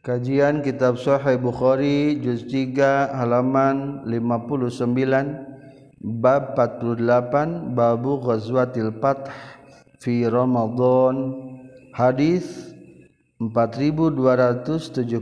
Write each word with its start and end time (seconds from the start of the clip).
Kajian 0.00 0.64
Kitab 0.64 0.96
Sahih 0.96 1.36
Bukhari 1.36 2.16
juz 2.24 2.48
3 2.48 3.12
halaman 3.20 4.00
59 4.08 4.72
bab 6.24 6.56
48 6.56 7.76
babu 7.76 8.16
ghazwatil 8.24 8.96
fath 8.96 9.28
fi 10.00 10.24
Ramadan 10.24 11.36
hadis 11.92 12.72
4275 13.44 15.20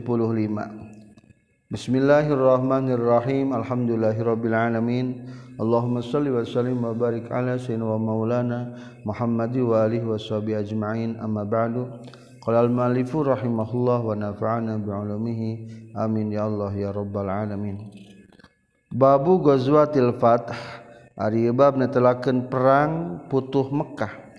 Bismillahirrahmanirrahim 1.75 3.51
Alhamdulillahirabbil 3.51 4.55
alamin 4.55 5.27
Allahumma 5.59 6.07
salli 6.07 6.31
wa 6.31 6.47
sallim 6.47 6.87
wa 6.87 6.95
barik 6.95 7.27
ala 7.35 7.59
sayyidina 7.59 7.83
wa 7.83 7.99
maulana 7.99 8.79
Muhammadi 9.03 9.59
wa 9.59 9.91
alihi 9.91 10.07
washabi 10.07 10.55
ajmain. 10.55 11.19
Amma 11.19 11.43
ba'du. 11.43 11.99
Qala 12.49 12.65
al-malifu 12.65 13.29
rahimahullah 13.29 14.09
wa 14.09 14.17
nafa'ana 14.17 14.81
bi'ulumihi. 14.81 15.93
Amin 15.93 16.33
ya 16.33 16.49
Allah 16.49 16.73
ya 16.73 16.97
rabbal 16.97 17.29
alamin. 17.29 17.93
Babu 18.89 19.45
Ghazwatil 19.45 20.17
Fath 20.17 20.57
Ari 21.13 21.53
bab 21.53 21.77
netelakeun 21.77 22.49
perang 22.49 23.21
putuh 23.29 23.69
Mekah. 23.69 24.33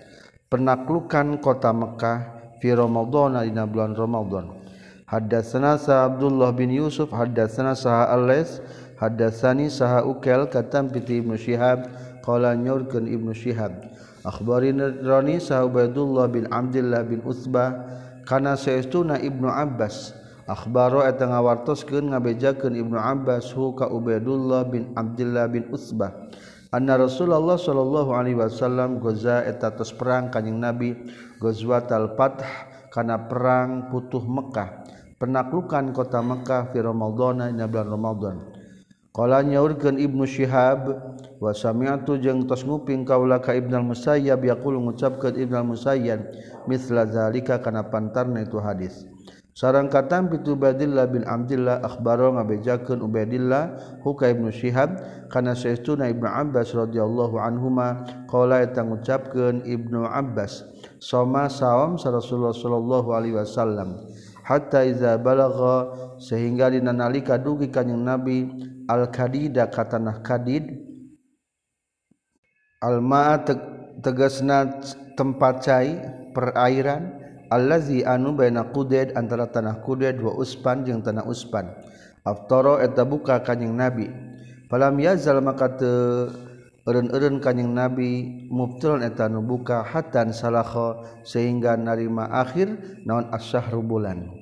Penaklukan 0.50 1.38
kota 1.38 1.70
Mekah 1.70 2.18
fi 2.58 2.74
Ramadan 2.74 3.46
dina 3.46 3.62
bulan 3.70 3.94
Ramadan. 3.94 4.58
Haddatsana 5.06 5.78
sa 5.78 6.10
Abdullah 6.10 6.50
bin 6.50 6.74
Yusuf 6.74 7.14
haddatsana 7.14 7.78
sa 7.78 8.10
Al-Lais 8.10 8.58
haddatsani 8.98 9.70
sa 9.70 10.02
Ukail 10.02 10.50
katam 10.50 10.90
piti 10.90 11.22
Ibnu 11.22 11.38
Syihab 11.38 11.86
qala 12.26 12.58
nyurkeun 12.58 13.06
Ibnu 13.06 13.38
Syihab 13.38 13.86
Akbarroni 14.20 15.40
sahabatullah 15.40 16.26
bin 16.28 16.44
Abdullah 16.52 17.02
bin 17.04 17.24
Utsbah 17.24 17.72
kana 18.28 18.56
saestuna 18.56 19.16
Ibnu 19.16 19.48
Abbas. 19.48 20.12
Akhbaro 20.50 21.06
eta 21.06 21.30
ngawartoskeun 21.30 22.10
ngabejakeun 22.10 22.74
Ibnu 22.74 22.98
Abbas 22.98 23.54
hu 23.54 23.72
ka 23.72 23.86
Ubaidullah 23.86 24.66
bin 24.66 24.90
Abdullah 24.98 25.46
bin 25.46 25.70
Utsbah. 25.70 26.10
Anna 26.70 26.94
Rasulullah 26.94 27.58
sallallahu 27.58 28.14
alaihi 28.14 28.38
wasallam 28.38 29.02
goza 29.02 29.42
eta 29.42 29.74
tos 29.74 29.90
perang 29.90 30.30
kanjing 30.30 30.58
Nabi 30.58 30.94
Ghazwatul 31.42 32.14
Fath 32.14 32.46
kana 32.94 33.26
perang 33.26 33.90
putuh 33.90 34.22
mekah 34.22 34.82
penaklukan 35.18 35.94
kota 35.94 36.22
mekah 36.22 36.70
fi 36.74 36.78
Ramadan 36.82 37.54
dina 37.54 37.66
bulan 37.70 37.88
Ramadan 37.90 38.36
Qala 39.10 39.42
nyaurkeun 39.42 39.98
Ibnu 39.98 40.22
Syihab 40.22 40.86
wa 41.42 41.50
sami'tu 41.50 42.22
jeung 42.22 42.46
tos 42.46 42.62
nguping 42.62 43.02
kaula 43.02 43.42
ka 43.42 43.50
Ibnu 43.58 43.90
Musayyab 43.90 44.38
yaqulu 44.46 44.78
ngucapkeun 44.86 45.34
Ibnu 45.34 45.74
Musayyab 45.74 46.30
misla 46.70 47.10
zalika 47.10 47.58
kana 47.58 47.90
pantarna 47.90 48.46
itu 48.46 48.62
hadis. 48.62 49.10
Sarang 49.50 49.90
katam 49.90 50.30
pitu 50.30 50.54
Badillah 50.54 51.10
bin 51.10 51.26
Abdillah 51.26 51.82
akhbaro 51.82 52.38
ngabejakeun 52.38 53.02
Ubaidillah 53.02 53.98
huka 54.06 54.30
Ibnu 54.30 54.54
Syihab 54.54 55.02
kana 55.26 55.58
saestuna 55.58 56.06
Ibnu 56.06 56.30
Abbas 56.30 56.70
radhiyallahu 56.70 57.34
anhuma 57.34 58.06
qala 58.30 58.62
eta 58.62 58.86
ngucapkeun 58.86 59.66
Ibnu 59.66 60.06
Abbas 60.06 60.62
sama 61.02 61.50
saum 61.50 61.98
sa 61.98 62.14
Rasulullah 62.14 62.54
sallallahu 62.54 63.10
alaihi 63.10 63.36
wasallam 63.36 63.98
hatta 64.46 64.86
iza 64.86 65.18
balagha 65.18 65.92
sehingga 66.22 66.70
dina 66.70 66.94
nalika 66.94 67.34
dugi 67.34 67.74
kanjing 67.74 68.06
Nabi 68.06 68.48
al-kadida 68.90 69.70
katanah 69.70 70.18
kadid 70.26 70.74
almaa 72.82 73.38
tegasna 74.02 74.82
tempat 75.14 75.54
cai 75.62 75.90
perairan 76.34 77.14
allazi 77.52 78.02
anu 78.02 78.34
baina 78.34 78.66
quded 78.70 79.14
antara 79.14 79.46
tanah 79.46 79.84
quded 79.84 80.18
wa 80.18 80.34
uspan 80.38 80.82
jeung 80.82 81.04
tanah 81.04 81.26
uspan. 81.26 81.70
Aftara 82.24 82.84
eta 82.84 83.04
buka 83.04 83.40
kanjing 83.40 83.72
nabi. 83.72 84.08
Falam 84.68 84.96
yazal 85.02 85.42
maka 85.42 85.72
teu 85.76 86.30
eureun-eureun 86.88 87.44
kanjing 87.44 87.70
nabi 87.76 88.10
mubtilun 88.48 89.04
eta 89.04 89.28
nu 89.28 89.44
buka 89.44 89.84
hatan 89.84 90.32
salakha 90.32 91.04
sehingga 91.28 91.76
narima 91.76 92.28
akhir 92.32 93.02
naon 93.04 93.28
asyhru 93.36 93.84
bulan 93.84 94.39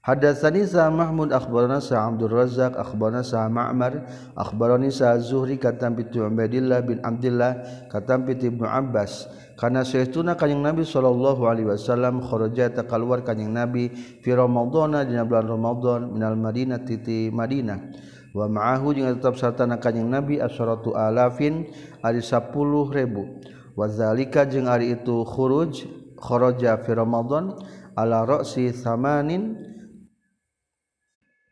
Hadatsani 0.00 0.64
sa 0.64 0.88
Mahmud 0.88 1.28
akhbarana 1.28 1.76
sa 1.76 2.08
Abdul 2.08 2.32
Razzaq 2.32 2.72
akhbarana 2.72 3.20
sa 3.20 3.44
Ma'mar 3.52 4.08
akhbarani 4.32 4.88
sa 4.88 5.12
Zuhri 5.20 5.60
katam 5.60 5.92
bi 5.92 6.08
Ubaidillah 6.08 6.80
bin 6.88 7.04
Abdullah 7.04 7.84
katam 7.92 8.24
bi 8.24 8.32
Ibnu 8.32 8.64
Abbas. 8.64 9.28
Kana 9.60 9.84
saytuna 9.84 10.40
kanjing 10.40 10.64
Nabi 10.64 10.88
sallallahu 10.88 11.44
alaihi 11.44 11.68
wasallam 11.68 12.24
kharaja 12.24 12.72
ta 12.72 12.88
keluar 12.88 13.20
kanjing 13.20 13.52
Nabi 13.52 13.92
fi 14.24 14.32
Ramadan 14.32 15.04
dina 15.04 15.28
bulan 15.28 15.44
Ramadan 15.44 16.00
minal 16.16 16.32
Madinah 16.32 16.80
titi 16.80 17.28
Madinah. 17.28 17.92
Wa 18.32 18.48
ma'ahu 18.48 18.96
jeung 18.96 19.12
tetap 19.20 19.36
serta 19.36 19.68
na 19.68 19.76
kanjing 19.76 20.08
Nabi 20.08 20.40
asyratu 20.40 20.96
alafin 20.96 21.68
ari 22.00 22.24
10.000 22.24 23.76
wazalika 23.76 24.48
jeung 24.48 24.64
ari 24.64 24.96
itu 24.96 25.28
khuruj 25.28 25.84
kharaja 26.16 26.80
fi 26.80 26.96
Ramadan 26.96 27.52
ala 28.00 28.24
ra'si 28.24 28.72
samanin 28.72 29.69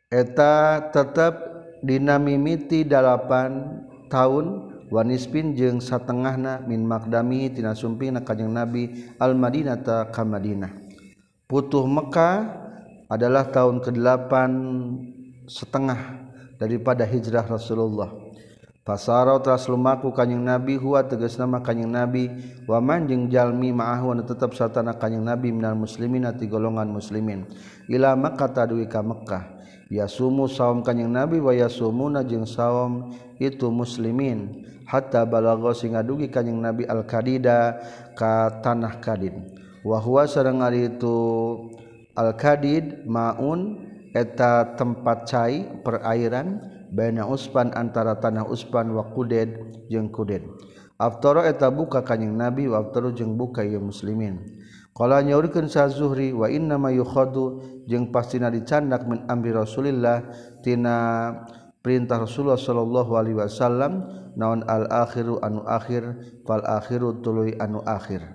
eta 0.08 0.88
tetap 0.88 1.36
dinamimiti 1.84 2.80
dalapan 2.80 3.84
tahun 4.08 4.72
wanispin 4.88 5.52
jeung 5.52 5.84
satengahna 5.84 6.64
min 6.64 6.80
makdami 6.88 7.52
tina 7.52 7.76
sumpingna 7.76 8.24
kanjeng 8.24 8.48
Nabi 8.48 9.12
al 9.20 9.36
Madinah 9.36 9.76
ta 9.84 10.08
ka 10.08 10.24
Madinah. 10.24 10.72
Putuh 11.48 11.84
Mekah 11.84 12.44
adalah 13.08 13.48
tahun 13.48 13.80
ke-8 13.80 14.32
setengah 15.48 16.00
daripada 16.60 17.04
hijrah 17.08 17.44
Rasulullah. 17.44 18.08
Pasaro 18.84 19.36
teras 19.44 19.68
lumaku 19.68 20.12
kanjeng 20.16 20.41
Nabi 20.41 20.80
huwa 20.80 21.04
tegas 21.04 21.36
nama 21.36 21.60
kanjeng 21.60 21.92
Nabi. 21.92 22.32
Wa 22.64 22.80
man 22.80 23.04
jeung 23.04 23.28
jalmi 23.28 23.68
ma'ahu 23.72 24.16
anu 24.16 24.24
tetep 24.24 24.56
sartana 24.56 24.97
kanjeng 24.97 25.24
Nabi 25.24 25.52
minal 25.52 25.76
muslimin 25.76 26.24
ati 26.24 26.48
golongan 26.48 26.88
muslimin. 26.88 27.44
Ila 27.92 28.16
Makkah 28.16 28.48
taduwi 28.48 28.88
ka 28.88 29.04
Mekkah 29.04 29.57
ya 29.88 30.04
sumu 30.04 30.49
saum 30.49 30.84
kanyang 30.84 31.12
nabi 31.12 31.41
wa 31.41 31.53
yasumuna 31.53 32.25
jeung 32.25 32.44
saum 32.44 33.12
itu 33.41 33.69
muslimin. 33.72 34.69
Hatta 34.88 35.28
balagha 35.28 35.76
sing 35.76 35.93
dugi 36.00 36.32
kanyang 36.32 36.65
nabi 36.65 36.88
al 36.88 37.04
kadida 37.04 37.76
ka 38.16 38.65
tanah 38.65 38.97
kadid 39.04 39.37
wa 39.84 40.00
huwa 40.00 40.25
sareng 40.25 40.65
ari 40.65 40.88
itu 40.88 41.16
al 42.16 42.32
kadid 42.32 43.04
maun 43.04 43.84
eta 44.16 44.81
tempat 44.81 45.28
cai 45.28 45.69
perairan 45.84 46.65
baina 46.88 47.28
uspan 47.28 47.69
antara 47.77 48.16
tanah 48.16 48.48
uspan 48.48 48.88
wa 48.97 49.04
kuded 49.12 49.60
jeung 49.93 50.09
kuded 50.09 50.41
aftara 50.97 51.44
eta 51.44 51.69
buka 51.69 52.00
kanyang 52.00 52.32
nabi 52.32 52.65
wa 52.65 52.81
aftaru 52.81 53.12
jeung 53.12 53.37
buka 53.37 53.60
ye 53.60 53.77
muslimin. 53.77 54.41
Qala 54.98 55.22
nyaurikeun 55.22 55.70
sa 55.70 55.86
zuhri 55.86 56.34
wa 56.34 56.50
inna 56.50 56.75
ma 56.75 56.91
yukhadu 56.91 57.62
jeung 57.86 58.10
pastina 58.10 58.50
dicandak 58.50 59.06
min 59.06 59.22
amri 59.31 59.54
Rasulillah 59.54 60.26
tina 60.66 61.31
perintah 61.78 62.19
Rasulullah 62.26 62.59
sallallahu 62.59 63.14
alaihi 63.14 63.38
wasallam 63.38 64.03
naon 64.34 64.66
al 64.66 64.91
akhiru 64.91 65.38
anu 65.38 65.62
akhir 65.62 66.19
fal 66.42 66.66
akhiru 66.66 67.22
tuluy 67.22 67.54
anu 67.62 67.78
akhir. 67.86 68.26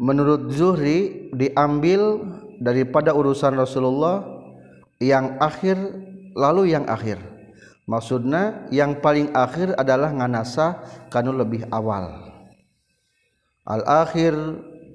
Menurut 0.00 0.50
Zuhri 0.50 1.30
diambil 1.36 2.24
daripada 2.58 3.14
urusan 3.14 3.54
Rasulullah 3.54 4.24
yang 4.98 5.38
akhir 5.38 5.76
lalu 6.34 6.74
yang 6.74 6.88
akhir. 6.90 7.20
Maksudnya 7.84 8.70
yang 8.70 9.02
paling 9.02 9.34
akhir 9.34 9.74
adalah 9.76 10.14
nganasa 10.14 10.82
kanu 11.12 11.34
lebih 11.34 11.66
awal. 11.68 12.32
Al 13.66 13.82
akhir 13.84 14.32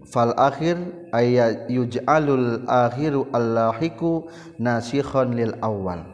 fal 0.06 0.32
akhir 0.38 0.78
ayat 1.12 1.68
yuj'alul 1.68 2.64
akhiru 2.70 3.28
allahiku 3.34 4.30
nasikhon 4.62 5.34
lil 5.34 5.54
awal. 5.60 6.06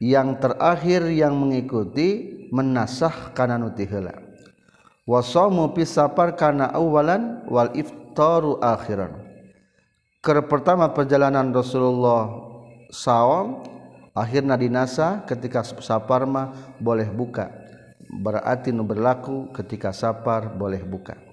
Yang 0.00 0.40
terakhir 0.40 1.02
yang 1.12 1.36
mengikuti 1.36 2.40
menasah 2.50 3.36
kana 3.36 3.60
nu 3.60 3.70
heula 3.76 4.16
wasamu 5.04 5.70
pisapar 5.76 6.34
kana 6.34 6.72
awalan 6.72 7.44
wal 7.46 7.70
iftaru 7.76 8.58
akhiran. 8.64 9.20
Ker 10.20 10.40
pertama 10.48 10.88
perjalanan 10.92 11.52
Rasulullah 11.52 12.28
saum 12.92 13.64
akhirna 14.16 14.56
dinasa 14.56 15.24
ketika 15.28 15.64
sapar 15.64 16.24
mah 16.24 16.76
boleh 16.80 17.08
buka. 17.08 17.48
Berarti 18.10 18.74
nu 18.74 18.82
berlaku 18.82 19.54
ketika 19.54 19.94
sapar 19.94 20.50
boleh 20.50 20.82
buka 20.82 21.29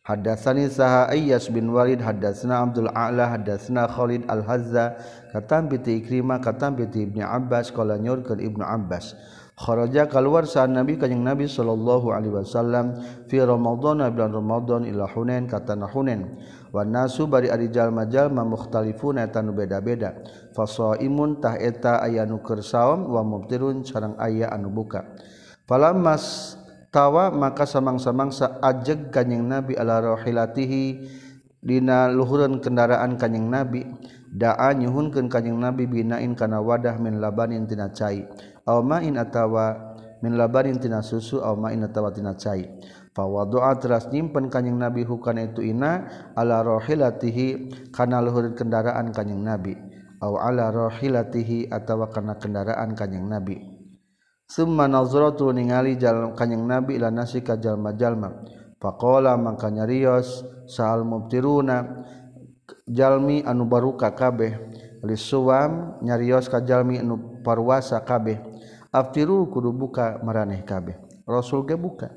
Hadatsani 0.00 0.72
saha 0.72 1.12
Ayyas 1.12 1.52
bin 1.52 1.68
Walid 1.76 2.00
hadatsna 2.00 2.64
Abdul 2.64 2.88
A'la 2.88 3.36
hadatsna 3.36 3.84
Khalid 3.84 4.24
Al-Hazza 4.32 4.96
katam 5.28 5.68
bi 5.68 5.76
Ikrimah 5.76 6.40
katam 6.40 6.72
bi 6.72 6.88
Ibnu 6.88 7.20
Abbas 7.20 7.68
qala 7.68 8.00
nyurkeun 8.00 8.40
Ibnu 8.40 8.64
Abbas. 8.64 9.12
Kharaja 9.60 10.08
keluar 10.08 10.48
saat 10.48 10.72
Nabi 10.72 10.96
kanjing 10.96 11.20
Nabi 11.20 11.44
sallallahu 11.44 12.16
alaihi 12.16 12.32
wasallam 12.32 12.96
fi 13.28 13.44
Ramadan 13.44 14.00
bulan 14.08 14.32
Ramadan 14.32 14.88
ila 14.88 15.04
Hunain 15.04 15.44
katana 15.44 15.84
Hunain. 15.84 16.32
Wa 16.72 16.80
nasu 16.80 17.28
bari 17.28 17.52
ari 17.52 17.68
jalma-jalma 17.68 18.40
mukhtalifun 18.40 19.20
eta 19.20 19.44
nu 19.44 19.52
beda-beda. 19.52 20.16
Fasaimun 20.56 21.44
tah 21.44 21.60
eta 21.60 22.00
aya 22.00 22.24
nu 22.24 22.40
keur 22.40 22.64
saum 22.64 23.04
wa 23.04 23.20
mubtirun 23.20 23.84
sareng 23.84 24.16
aya 24.16 24.48
anu 24.48 24.72
buka. 24.72 25.04
Falammas 25.68 26.56
tawa 26.90 27.30
maka 27.30 27.64
samang-samangsa 27.66 28.58
ajeg 28.58 29.14
kanyeng 29.14 29.46
nabi 29.46 29.78
ala 29.78 30.02
rohilatihi 30.02 31.06
dina 31.62 32.10
luhuran 32.10 32.58
kendaraan 32.58 33.14
kanyeng 33.14 33.46
nabi 33.46 33.86
daa 34.30 34.74
nyuhunkeun 34.74 35.30
kanyeng 35.30 35.58
nabi 35.58 35.86
binain 35.86 36.34
kana 36.34 36.58
wadah 36.58 36.98
min 36.98 37.22
labanin 37.22 37.66
tina 37.66 37.90
cai. 37.90 38.26
Aw 38.66 38.78
ma'in 38.82 39.18
atawa 39.18 39.94
min 40.22 40.34
labanin 40.38 40.78
tina 40.78 41.02
susu 41.02 41.42
aw 41.42 41.54
ma'in 41.54 41.86
atawa 41.86 42.10
tina 42.14 42.34
cai. 42.34 42.66
Doa 43.20 43.76
teras 43.76 44.08
nyimpen 44.08 44.48
kanyeng 44.48 44.80
nabi 44.80 45.04
hukana 45.04 45.44
itu 45.44 45.60
ina 45.60 46.08
ala 46.32 46.64
rohilatihi 46.64 47.68
kana 47.92 48.22
luhur 48.24 48.54
kendaraan 48.56 49.12
kanyeng 49.12 49.44
nabi. 49.44 49.76
Aw 50.22 50.32
ala 50.40 50.72
rohilatihi 50.72 51.68
atawa 51.68 52.08
kana 52.08 52.38
kendaraan 52.40 52.96
kanyeng 52.96 53.28
nabi 53.28 53.79
Summa 54.50 54.90
nazratu 54.90 55.54
ningali 55.54 55.94
jalan 55.94 56.34
kanyang 56.34 56.66
Nabi 56.66 56.98
ila 56.98 57.06
nasi 57.14 57.38
ka 57.38 57.54
jalma-jalma. 57.54 58.42
Faqala 58.82 59.38
mangka 59.38 59.70
nyarios 59.70 60.42
sal 60.66 61.06
mubtiruna. 61.06 62.02
Jalmi 62.90 63.46
anu 63.46 63.70
baruka 63.70 64.10
kabeh. 64.10 64.58
Lisuwam 65.06 66.02
nyarios 66.02 66.50
ka 66.50 66.58
jalmi 66.66 66.98
anu 66.98 67.38
parwasa 67.46 68.02
kabeh. 68.02 68.42
Aftiru 68.90 69.46
kudu 69.54 69.70
buka 69.70 70.18
maraneh 70.26 70.66
kabeh. 70.66 70.98
Rasul 71.30 71.62
ge 71.62 71.78
buka. 71.78 72.10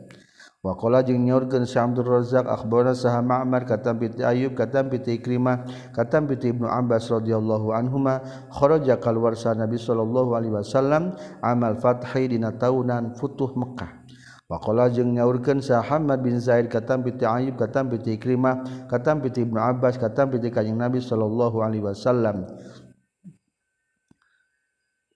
Wakola 0.63 1.03
jeung 1.03 1.27
nyaurkeun 1.27 1.67
Syekh 1.67 1.91
Abdul 1.91 2.07
Razzaq 2.07 2.47
akhbarana 2.47 2.95
saha 2.95 3.19
Ma'mar 3.19 3.67
katam 3.67 3.99
bi 3.99 4.07
Ayyub 4.15 4.55
katam 4.55 4.87
bi 4.87 4.95
Ikrimah 4.95 5.67
katam 5.91 6.23
bi 6.23 6.39
Ibnu 6.39 6.63
Abbas 6.63 7.11
radhiyallahu 7.11 7.75
anhuma 7.75 8.23
kharaja 8.47 8.95
kalwar 8.95 9.35
sa 9.35 9.51
Nabi 9.51 9.75
sallallahu 9.75 10.31
alaihi 10.31 10.55
wasallam 10.55 11.19
amal 11.43 11.75
fathi 11.83 12.31
dina 12.31 12.55
taunan 12.55 13.11
futuh 13.11 13.51
Mekah. 13.59 14.07
Wakola 14.47 14.87
jeung 14.87 15.11
nyaurkeun 15.11 15.59
saha 15.59 15.99
Hamad 15.99 16.23
bin 16.23 16.39
Zaid 16.39 16.71
katam 16.71 17.03
bi 17.03 17.11
Ayyub 17.11 17.59
katam 17.59 17.91
bi 17.91 17.99
Ikrimah 17.99 18.87
katam 18.87 19.19
bi 19.19 19.35
Ibnu 19.35 19.59
Abbas 19.59 19.99
katam 19.99 20.31
bi 20.31 20.39
Kanjeng 20.47 20.79
Nabi 20.79 21.03
sallallahu 21.03 21.59
alaihi 21.59 21.83
wasallam 21.83 22.47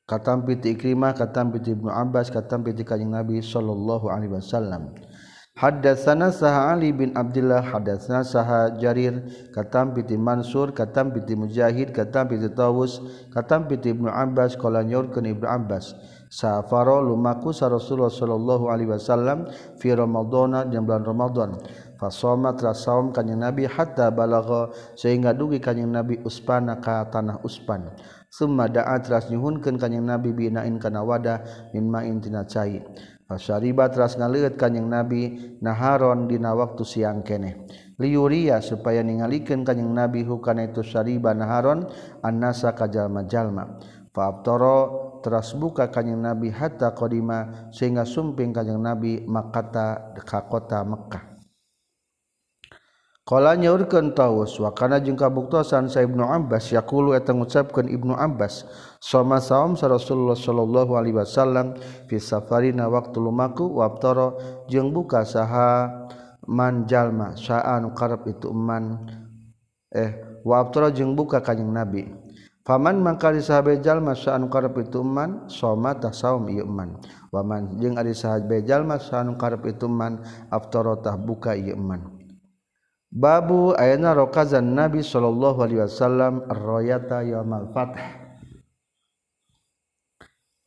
katam 0.03 0.43
bi 0.43 0.59
Ikrimah 0.59 1.15
katam 1.15 1.55
bi 1.55 1.63
Ibnu 1.63 1.87
Abbas 1.87 2.35
katam 2.35 2.67
bi 2.67 2.75
Kanjeng 2.75 3.15
Nabi 3.15 3.39
sallallahu 3.39 4.11
alaihi 4.11 4.35
wasallam 4.35 4.91
Hada 5.57 5.97
sana 5.97 6.29
saha 6.29 6.77
Ali 6.77 6.93
bin 6.93 7.17
Abdulillah 7.17 7.65
hadasna 7.65 8.21
saha 8.21 8.77
jarir 8.77 9.25
katam 9.49 9.89
piti 9.89 10.13
Mansur 10.13 10.69
katam 10.69 11.09
piti 11.09 11.33
mujahid 11.33 11.97
katam 11.97 12.29
piti 12.29 12.45
Tawus 12.53 13.01
katam 13.33 13.65
piti 13.65 13.89
Ibnu 13.89 14.05
Abbas 14.05 14.53
kala 14.53 14.85
nyorkeun 14.85 15.25
Ibnu 15.25 15.49
Abbas. 15.49 15.97
Safaro 16.29 17.01
lumaku 17.01 17.57
sa 17.57 17.73
Rasulullah 17.73 18.13
sallallahu 18.13 18.69
alaihi 18.69 18.93
wasallam 18.93 19.49
fi 19.81 19.97
Ramadan 19.97 20.69
jam 20.69 20.85
bulan 20.85 21.01
Ramadan 21.07 21.49
fasoma 21.97 22.53
trasaum 22.53 23.09
kanjing 23.09 23.41
Nabi 23.41 23.65
hatta 23.65 24.13
balagha 24.13 24.69
sehingga 24.93 25.33
dugi 25.33 25.57
kanjing 25.57 25.89
Nabi 25.89 26.21
uspana 26.21 26.77
ka 26.77 27.07
tanah 27.09 27.41
uspan 27.41 27.89
Summa 28.27 28.67
da'a 28.67 28.99
teras 28.99 29.31
nyuhunkeun 29.31 29.79
kanjing 29.79 30.03
Nabi 30.03 30.35
binain 30.35 30.75
kana 30.83 30.99
wadah 30.99 31.71
min 31.71 31.87
ma'in 31.87 32.19
tina 32.19 32.43
cai. 32.43 32.83
Fasyariba 33.27 33.87
teras 33.87 34.19
ngaleut 34.19 34.59
kanjing 34.59 34.87
Nabi 34.87 35.55
naharon 35.63 36.27
dina 36.27 36.51
waktu 36.51 36.83
siang 36.83 37.23
keneh. 37.23 37.67
Liuria 37.95 38.59
supaya 38.59 38.99
ningalikeun 38.99 39.63
kanjing 39.63 39.91
Nabi 39.91 40.27
hukana 40.27 40.67
itu 40.67 40.83
syariba 40.83 41.31
naharon 41.31 41.87
annasa 42.19 42.75
kajalma-jalma. 42.75 43.79
Fa'abtara 44.11 44.77
teras 45.23 45.55
buka 45.55 45.87
kanjing 45.87 46.19
Nabi 46.19 46.51
hatta 46.51 46.91
qadima 46.91 47.71
sehingga 47.71 48.03
sumping 48.03 48.51
kanjing 48.51 48.79
Nabi 48.79 49.23
makata 49.23 50.15
ka 50.19 50.47
kota 50.51 50.83
Mekkah. 50.83 51.36
Kala 53.27 53.59
nyaurkeun 53.59 54.15
Taus 54.15 54.55
wa 54.55 54.71
kana 54.71 55.03
jeung 55.03 55.19
kabuktosan 55.19 55.91
sa 55.91 55.99
Ibnu 55.99 56.23
Abbas 56.23 56.71
yaqulu 56.71 57.11
eta 57.11 57.35
ngucapkeun 57.35 57.91
Ibnu 57.91 58.15
Abbas 58.15 58.63
sama 59.03 59.43
saum 59.43 59.75
sa 59.75 59.91
Rasulullah 59.91 60.39
sallallahu 60.39 60.95
alaihi 60.95 61.19
wasallam 61.19 61.75
fi 62.07 62.23
safarina 62.23 62.87
waqtu 62.87 63.19
lumaku 63.19 63.67
wa 63.67 63.91
aftara 63.91 64.31
jeung 64.71 64.95
buka 64.95 65.27
saha 65.27 65.91
man 66.47 66.87
jalma 66.87 67.35
sa'a 67.35 67.83
nu 67.83 67.91
karep 67.91 68.31
itu 68.31 68.47
man 68.55 68.95
eh 69.91 70.39
wa 70.47 70.63
aftara 70.63 70.87
jeung 70.95 71.11
buka 71.11 71.43
kanjing 71.43 71.67
Nabi. 71.67 72.07
Faman 72.63 73.03
mangkali 73.03 73.43
sahabe 73.43 73.83
jalma 73.83 74.15
sa'a 74.15 74.39
nu 74.39 74.47
karep 74.47 74.87
itu 74.87 75.03
man 75.03 75.51
soma 75.51 75.99
tah 75.99 76.15
saum 76.15 76.47
ieu 76.47 76.63
man. 76.63 76.95
Wa 77.35 77.43
man 77.43 77.75
jeung 77.75 77.99
ari 77.99 78.15
sahabe 78.15 78.63
jalma 78.63 79.03
sa'a 79.03 79.27
nu 79.27 79.35
karep 79.35 79.67
itu 79.67 79.91
man 79.91 80.23
aftara 80.47 80.95
tah 81.03 81.19
buka 81.19 81.51
ieu 81.59 81.75
man. 81.75 82.16
Babu 83.17 83.73
ayana 83.73 84.13
rokazan 84.13 84.77
Nabi 84.77 85.01
sallallahu 85.01 85.65
alaihi 85.65 85.81
wasallam 85.81 86.45
ar-rayata 86.53 87.25
yaumal 87.25 87.65
fath. 87.73 87.97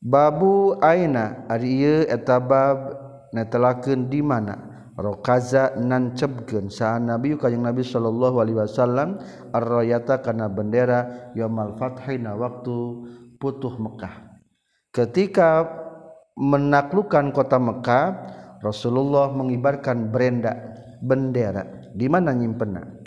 Babu 0.02 0.74
aina 0.82 1.46
ari 1.46 1.78
ieu 1.78 2.02
eta 2.10 2.42
bab 2.42 2.90
netelakeun 3.30 4.10
di 4.10 4.18
mana 4.18 4.58
rokaza 4.98 5.78
nancebkeun 5.78 6.74
sa 6.74 6.98
Nabi 6.98 7.38
kanjing 7.38 7.62
Nabi 7.62 7.86
sallallahu 7.86 8.42
alaihi 8.42 8.58
wasallam 8.58 9.22
ar-rayata 9.54 10.18
kana 10.18 10.50
bendera 10.50 11.30
yaumal 11.38 11.78
fath 11.78 12.02
na 12.18 12.34
waktu 12.34 12.74
putuh 13.38 13.78
Mekah. 13.78 14.42
Ketika 14.90 15.70
menaklukkan 16.34 17.30
kota 17.30 17.62
Mekah, 17.62 18.06
Rasulullah 18.58 19.30
mengibarkan 19.38 20.10
berenda 20.10 20.74
bendera 20.98 21.79
di 21.94 22.06
mana 22.06 22.34
nyimpenna 22.34 23.00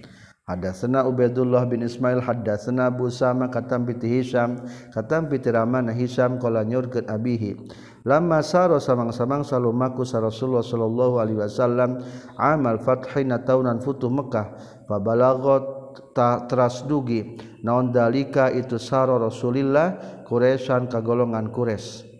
ada 0.43 0.75
sena 0.75 1.07
Ubaidullah 1.07 1.63
bin 1.71 1.87
Ismail 1.87 2.19
hadda 2.19 2.59
sena 2.59 2.91
Busama 2.91 3.47
katam 3.47 3.87
piti 3.87 4.11
Hisam 4.11 4.59
katam 4.91 5.31
piti 5.31 5.47
Ramana 5.47 5.95
Hisam 5.95 6.35
kala 6.35 6.67
nyurkeun 6.67 7.07
abihi. 7.07 7.55
Lama 8.03 8.43
saro 8.43 8.75
samang-samang 8.75 9.47
salumaku 9.47 10.03
sa 10.03 10.19
Rasulullah 10.19 10.59
sallallahu 10.59 11.15
alaihi 11.23 11.39
wasallam 11.39 12.03
amal 12.35 12.75
fathina 12.83 13.39
taunan 13.39 13.79
futuh 13.79 14.11
Mekah. 14.11 14.59
Fa 14.83 14.99
balagot 14.99 15.63
ta 16.11 16.43
trasdugi 16.43 17.39
naon 17.63 17.95
dalika 17.95 18.51
itu 18.51 18.75
saro 18.75 19.15
Rasulillah? 19.23 20.19
Quraisyan 20.27 20.91
kagolongan 20.91 21.55
Quraisy. 21.55 22.11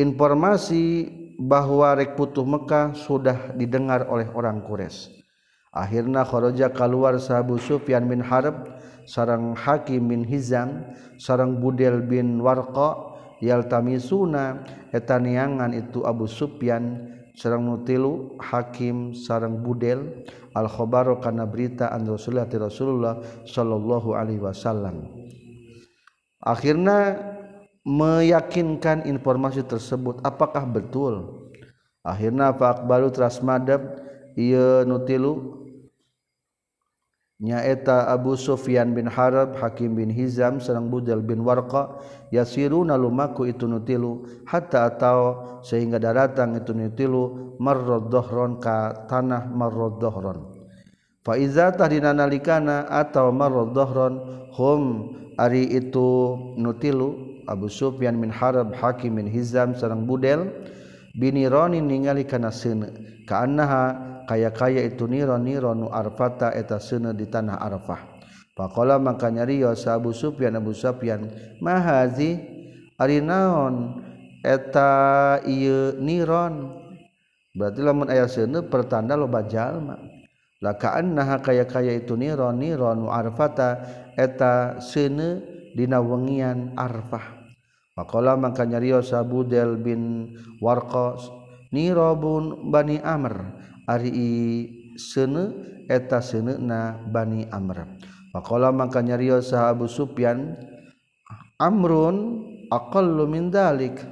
Informasi 0.00 1.12
bahwa 1.38 1.94
rek 1.98 2.14
putuh 2.14 2.46
Mekah 2.46 2.94
sudah 2.94 3.52
didengar 3.58 4.06
oleh 4.06 4.30
orang 4.32 4.62
Quraisy. 4.62 5.24
Akhirna 5.74 6.22
kharaja 6.22 6.70
keluar 6.70 7.18
sahabu 7.18 7.58
Sufyan 7.58 8.06
bin 8.06 8.22
Harb 8.22 8.78
sarang 9.10 9.58
Hakim 9.58 10.06
bin 10.06 10.22
Hizam 10.22 10.94
sarang 11.18 11.58
Budel 11.58 12.06
bin 12.06 12.38
Warqa 12.38 13.18
yaltamisuna 13.42 14.62
eta 14.94 15.18
niangan 15.18 15.74
itu 15.74 16.06
Abu 16.06 16.30
Sufyan 16.30 17.10
sarang 17.34 17.66
nutilu 17.66 18.38
Hakim 18.38 19.18
sarang 19.18 19.66
Budel 19.66 20.30
al 20.54 20.70
khabaru 20.70 21.18
kana 21.18 21.42
berita 21.42 21.90
an 21.90 22.06
Rasulullah 22.06 22.46
Rasulullah 22.46 23.14
sallallahu 23.42 24.14
alaihi 24.14 24.38
wasallam. 24.38 25.10
Akhirna 26.38 27.33
meyakinkan 27.84 29.04
informasi 29.04 29.62
tersebut 29.64 30.24
apakah 30.24 30.64
betul? 30.64 31.44
Akhirnya 32.04 32.52
Pak 32.52 32.84
baru 32.84 33.08
trasmadab 33.08 34.00
ia 34.36 34.84
nutilu 34.84 35.64
nyaeta 37.40 38.08
Abu 38.08 38.36
Sufyan 38.36 38.92
bin 38.92 39.08
Harab 39.08 39.56
Hakim 39.56 39.96
bin 39.96 40.08
Hizam 40.12 40.60
serang 40.60 40.88
Budal 40.92 41.24
bin 41.24 41.44
Warqa 41.44 42.00
yasiruna 42.28 42.96
lumaku 42.96 43.48
itu 43.48 43.64
nutilu. 43.64 44.24
Hatta 44.44 44.88
atau 44.88 45.20
sehingga 45.64 45.96
daratang 45.96 46.56
itu 46.56 46.76
nutilu 46.76 47.56
marrodohron 47.56 48.60
ka 48.60 49.08
tanah 49.08 49.48
marrodohron 49.48 50.54
fa 51.24 51.40
iza 51.40 51.72
tahdina 51.72 52.12
nalikana 52.12 52.84
atau 52.86 53.32
marrodohron 53.32 54.14
hum 54.52 54.82
ari 55.40 55.66
itu 55.72 56.36
nutilu 56.60 57.33
Abu 57.46 57.68
Sufyan 57.70 58.16
min 58.18 58.32
Harab 58.32 58.74
Hakim 58.76 59.20
min 59.20 59.28
Hizam 59.28 59.76
sareng 59.76 60.08
Budel 60.08 60.50
binironi 61.16 61.78
ningali 61.78 62.24
kana 62.24 62.50
seuneu 62.50 62.90
kaannaha 63.28 64.24
kaya-kaya 64.28 64.84
itu 64.84 65.04
niron 65.04 65.44
niron 65.44 65.84
nu 65.84 65.88
arfata 65.92 66.52
eta 66.52 66.80
seuneu 66.80 67.12
di 67.12 67.28
tanah 67.28 67.60
Arafah 67.60 68.00
faqala 68.56 68.96
maka 68.96 69.28
nyarios 69.28 69.84
Abu 69.86 70.16
Sufyan 70.16 70.56
Abu 70.58 70.72
Sufyan 70.72 71.28
mahazi 71.60 72.54
ari 72.98 73.18
naon? 73.20 74.02
Eta 74.44 75.40
ieu 75.48 75.96
niron? 75.98 76.84
Berarti 77.54 77.80
lamun 77.80 78.12
aya 78.12 78.28
seuneu 78.28 78.66
pertanda 78.68 79.16
loba 79.16 79.46
jalma. 79.46 79.96
Lakaan 80.60 81.16
naha 81.16 81.40
kaya-kaya 81.40 81.96
itu 81.96 82.16
niron 82.16 82.60
niron 82.60 83.08
arfata 83.08 83.84
eta 84.16 84.80
sene 84.80 85.40
dina 85.72 86.00
wengian 86.00 86.72
arfah 86.76 87.33
Makola 87.94 88.34
maka 88.34 88.66
nyarios 88.66 89.14
Abu 89.14 89.46
Del 89.46 89.78
bin 89.78 90.34
Warqa 90.58 91.14
nirobun 91.70 92.74
Bani 92.74 92.98
Amr 92.98 93.54
ari 93.86 94.10
sene 94.98 95.54
eta 95.86 96.18
seunana 96.18 96.98
Bani 97.06 97.46
Amr. 97.54 97.86
Makola 98.34 98.74
maka 98.74 98.98
nyarios 98.98 99.54
Abu 99.54 99.86
Sufyan 99.86 100.58
Amrun 101.62 102.42
aqallu 102.66 103.30
min 103.30 103.54
dalik. 103.54 104.02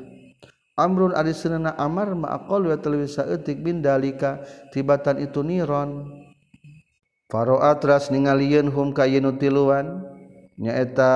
Amrun 0.79 1.11
ari 1.19 1.35
seunana 1.35 1.75
Amr 1.75 2.15
ma 2.15 2.39
aqallu 2.39 2.71
wa 2.71 2.79
talawi 2.79 3.11
etik 3.11 3.67
bin 3.67 3.83
dalika 3.83 4.47
tibatan 4.71 5.19
itu 5.19 5.43
niron. 5.43 6.23
Faro'at 7.27 7.83
ras 7.83 8.15
ningalieun 8.15 8.71
hum 8.71 8.95
ka 8.95 9.11
tiluan 9.43 10.12
nyaeta 10.61 11.12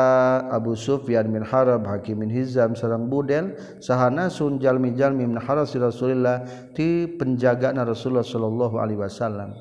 Abu 0.49 0.73
Sufyan 0.77 1.29
min 1.29 1.45
Harab 1.45 1.85
Hakim 1.85 2.25
min 2.25 2.31
Hizam 2.33 2.73
sareng 2.73 3.09
Budel 3.13 3.57
sahana 3.85 4.33
sun 4.33 4.57
jalmi 4.57 4.97
jalmi 4.97 5.29
min 5.29 5.37
harasi 5.37 5.77
Rasulillah 5.77 6.45
ti 6.73 7.05
penjaga 7.05 7.73
na 7.77 7.85
Rasulullah 7.85 8.25
sallallahu 8.25 8.77
alaihi 8.81 9.01
wasallam. 9.01 9.53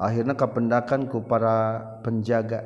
Akhirnya 0.00 0.32
kapendakan 0.36 1.08
ku 1.12 1.24
para 1.24 1.80
penjaga. 2.00 2.64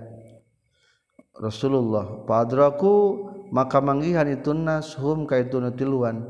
Rasulullah 1.34 2.22
padraku 2.26 3.26
maka 3.50 3.82
manggihan 3.82 4.26
itu 4.30 4.54
nas 4.54 4.94
hum 4.94 5.26
ka 5.26 5.42
itu 5.42 5.58
tiluan. 5.74 6.22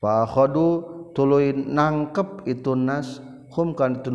Fa 0.00 0.24
akhadu 0.24 1.12
tuluin 1.12 1.76
nangkep 1.76 2.48
itu 2.48 2.72
nas 2.72 3.20
hum 3.52 3.76
kan 3.76 4.00
itu 4.00 4.08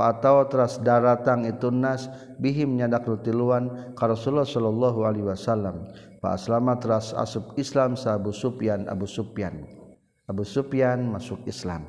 atau 0.00 0.48
teras 0.48 0.80
daratang 0.80 1.44
itu 1.44 1.68
nas 1.68 2.08
bihim 2.40 2.80
nyadak 2.80 3.04
rutiluan 3.04 3.92
ka 3.92 4.08
Rasulullah 4.08 4.48
sallallahu 4.48 5.04
alaihi 5.04 5.26
wasallam. 5.28 5.88
Fa 6.24 6.38
aslama 6.38 6.80
teras 6.80 7.12
asup 7.12 7.52
Islam 7.60 7.98
sa 7.98 8.16
Abu 8.16 8.32
Sufyan 8.32 8.88
Abu 8.88 9.04
Sufyan. 9.04 9.68
Abu 10.30 10.46
Sufyan 10.48 11.04
masuk 11.12 11.44
Islam. 11.44 11.84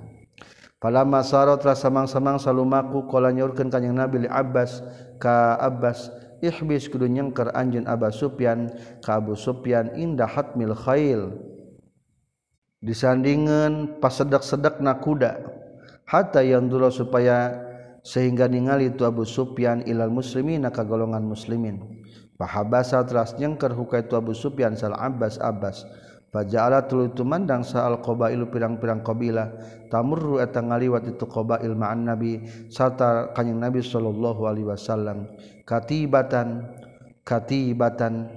Falamma 0.83 1.23
saro 1.23 1.55
teras 1.55 1.79
samang-samang 1.79 2.35
salumaku 2.43 3.07
kala 3.07 3.31
nyaurkeun 3.31 3.71
kanjing 3.71 3.95
Nabi 3.95 4.27
li 4.27 4.29
Abbas 4.29 4.83
ka 5.15 5.55
Abbas 5.55 6.11
ihbis 6.43 6.91
kudu 6.91 7.07
nyengker 7.07 7.55
anjeun 7.55 7.87
Abu 7.87 8.11
Sufyan 8.11 8.67
ka 8.99 9.23
Abu 9.23 9.39
Sufyan 9.39 9.95
indah 9.95 10.27
hatmil 10.27 10.75
khail. 10.75 11.31
Disandingan 12.83 14.03
pasedak-sedak 14.03 14.83
na 14.83 14.99
kuda 14.99 15.39
hatta 16.03 16.43
yang 16.43 16.67
dulu 16.67 16.91
supaya 16.91 17.55
sehingga 18.03 18.51
ningali 18.51 18.91
itu 18.91 19.07
Abu 19.07 19.23
Sufyan 19.23 19.79
ilal 19.87 20.11
muslimin 20.11 20.67
ka 20.67 20.83
golongan 20.83 21.23
muslimin. 21.23 22.03
Fahabasa 22.35 22.99
teras 23.07 23.39
nyengker 23.39 23.71
huka 23.71 24.03
itu 24.03 24.19
Abu 24.19 24.35
Sufyan 24.35 24.75
sal 24.75 24.91
Abbas 24.91 25.39
Abbas. 25.39 25.87
Faja'ala 26.33 26.89
tuluy 26.89 27.13
tumandang 27.13 27.63
sa 27.63 27.87
al 27.87 28.03
qabailu 28.03 28.51
pirang-pirang 28.51 29.05
qabilah. 29.05 29.55
Tamurru 29.87 30.43
eta 30.43 30.59
ngaliwat 30.59 31.15
itu 31.15 31.23
qabail 31.29 31.77
ma'an 31.77 32.09
nabi 32.09 32.43
sarta 32.67 33.31
kanjing 33.31 33.61
nabi 33.61 33.79
sallallahu 33.79 34.41
alaihi 34.51 34.67
wasallam. 34.67 35.29
Katibatan 35.63 36.67
katibatan 37.23 38.27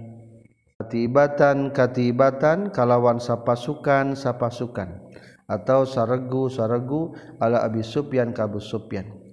katibatan 0.78 1.74
katibatan 1.74 2.70
kalawan 2.70 3.18
sapasukan 3.18 4.14
sapasukan. 4.14 5.02
Atau 5.50 5.88
saregu 5.88 6.52
saregu 6.52 7.16
ala 7.42 7.64
Abi 7.64 7.80
Sufyan 7.80 8.30
ka 8.36 8.44
Abu 8.44 8.60
Sufyan 8.60 9.25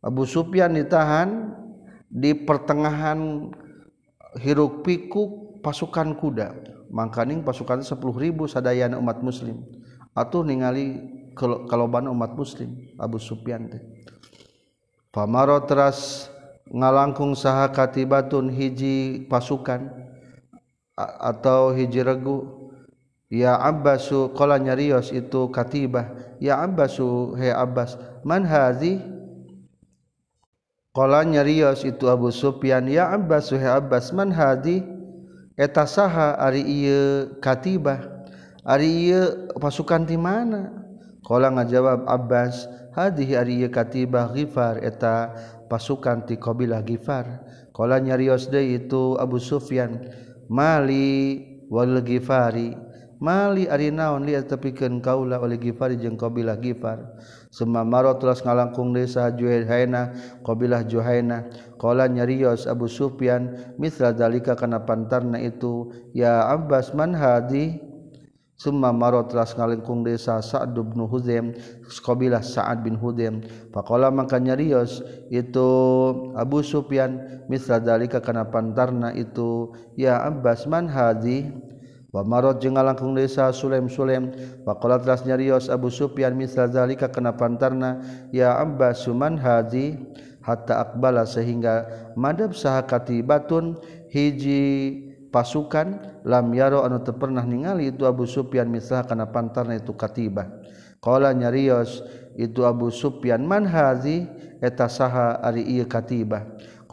Abu 0.00 0.24
Sufyan 0.24 0.72
ditahan 0.72 1.52
di 2.08 2.32
pertengahan 2.32 3.52
hiruk 4.40 4.80
pikuk 4.80 5.60
pasukan 5.60 6.16
kuda. 6.16 6.56
Mangkaning 6.90 7.46
pasukan 7.46 7.84
10.000 7.84 8.00
sadayana 8.50 8.98
umat 8.98 9.22
muslim. 9.22 9.62
Atuh 10.16 10.42
ningali 10.42 10.98
kaloban 11.70 12.10
umat 12.10 12.34
muslim 12.34 12.90
Abu 12.98 13.20
Sufyan 13.22 13.70
teh. 13.70 13.82
Famaro 15.14 15.62
teras 15.68 16.30
ngalangkung 16.66 17.38
saha 17.38 17.70
katibatun 17.70 18.50
hiji 18.50 19.26
pasukan 19.28 19.90
atau 20.98 21.76
hiji 21.76 22.02
regu. 22.02 22.58
Ya 23.30 23.54
Abbasu 23.54 24.34
qala 24.34 24.58
nyarios 24.58 25.14
itu 25.14 25.46
katibah. 25.54 26.10
Ya 26.42 26.58
Abbasu 26.58 27.38
he 27.38 27.52
Abbas 27.54 27.94
man 28.26 28.42
hadhi 28.42 28.98
Kala 30.90 31.22
nyarios 31.22 31.86
itu 31.86 32.10
Abu 32.10 32.34
Sufyan 32.34 32.90
ya 32.90 33.14
Abbas 33.14 33.54
suhe 33.54 33.62
Abbas 33.62 34.10
man 34.10 34.34
hadi? 34.34 34.82
Eta 35.54 35.86
saha 35.86 36.34
ari 36.34 36.66
ieu 36.66 37.38
katibah 37.38 38.26
ari 38.66 39.06
ieu 39.06 39.54
pasukan 39.54 40.02
di 40.02 40.18
mana? 40.18 40.82
Kala 41.22 41.54
ngajawab 41.54 42.10
Abbas 42.10 42.66
hadi 42.98 43.38
ari 43.38 43.62
ieu 43.62 43.70
katibah 43.70 44.34
Ghifar 44.34 44.82
eta 44.82 45.30
pasukan 45.70 46.26
ti 46.26 46.34
kabilah 46.34 46.82
Ghifar. 46.82 47.38
Kala 47.70 48.02
nyarios 48.02 48.50
deui 48.50 48.82
itu 48.82 49.14
Abu 49.14 49.38
Sufyan 49.38 50.10
mali 50.50 51.38
wal 51.70 52.02
Ghifari 52.02 52.74
mali 53.22 53.70
ari 53.70 53.94
naon 53.94 54.26
lihat 54.26 54.50
tepikeun 54.50 54.98
kaula 54.98 55.38
oleh 55.38 55.54
Ghifari 55.54 56.02
jeung 56.02 56.18
kabilah 56.18 56.58
Ghifar. 56.58 57.14
Suma 57.50 57.82
maro 57.82 58.14
ngalangkung 58.14 58.94
desa 58.94 59.26
Juhaina 59.34 60.14
qabilah 60.46 60.86
Juhaina. 60.86 61.50
Qala 61.82 62.06
nyarios 62.06 62.70
Abu 62.70 62.86
Sufyan 62.86 63.74
misra 63.74 64.14
dalika 64.14 64.54
kana 64.54 64.86
pantarna 64.86 65.42
itu? 65.42 65.90
Ya 66.14 66.46
Abbas 66.46 66.94
man 66.94 67.10
hadi? 67.10 67.90
Suma 68.60 68.92
marot 68.92 69.32
telas 69.32 69.56
ngalengkung 69.56 70.04
desa 70.04 70.36
Sa'd 70.44 70.76
bin 70.76 71.08
Huzaim 71.08 71.56
qabilah 72.04 72.44
Sa'ad 72.44 72.84
bin 72.84 72.92
Huzaim 72.92 73.40
faqala 73.72 74.12
maka 74.12 74.36
nyarios 74.36 75.00
itu 75.32 75.70
Abu 76.36 76.60
Sufyan 76.60 77.40
misra 77.48 77.80
dalika 77.80 78.20
kana 78.20 78.46
pantarna 78.52 79.16
itu? 79.16 79.72
Ya 79.96 80.20
Abbas 80.22 80.68
man 80.68 80.92
hadi? 80.92 81.50
Wamarot 82.10 82.58
jeung 82.58 82.74
ngalangkung 82.74 83.14
desa 83.14 83.54
Sulem 83.54 83.86
Sulem 83.86 84.34
Pakola 84.66 84.98
teras 84.98 85.22
nyarios 85.22 85.70
Abu 85.70 85.94
Sufyan 85.94 86.34
misal 86.34 86.66
zalika 86.74 87.06
kena 87.06 87.38
pantarna 87.38 88.02
ya 88.34 88.58
amba 88.58 88.90
suman 88.90 89.38
hadi 89.38 89.94
hatta 90.42 90.82
akbala 90.82 91.22
sehingga 91.22 91.86
madab 92.18 92.50
saha 92.50 92.82
katibatun 92.82 93.78
hiji 94.10 95.06
pasukan 95.30 96.02
lam 96.26 96.50
yaro 96.50 96.82
anu 96.82 96.98
teu 96.98 97.14
pernah 97.14 97.46
ningali 97.46 97.94
itu 97.94 98.02
Abu 98.02 98.26
Sufyan 98.26 98.66
misal 98.66 99.06
kana 99.06 99.30
pantarna 99.30 99.78
itu 99.78 99.94
katibah. 99.94 100.50
Qala 101.00 101.32
nyarios 101.32 102.02
itu 102.34 102.66
Abu 102.66 102.90
Sufyan 102.92 103.46
man 103.46 103.64
hadi 103.64 104.26
eta 104.58 104.90
saha 104.90 105.38
ari 105.40 105.64
ieu 105.64 105.86
katibah. 105.86 106.44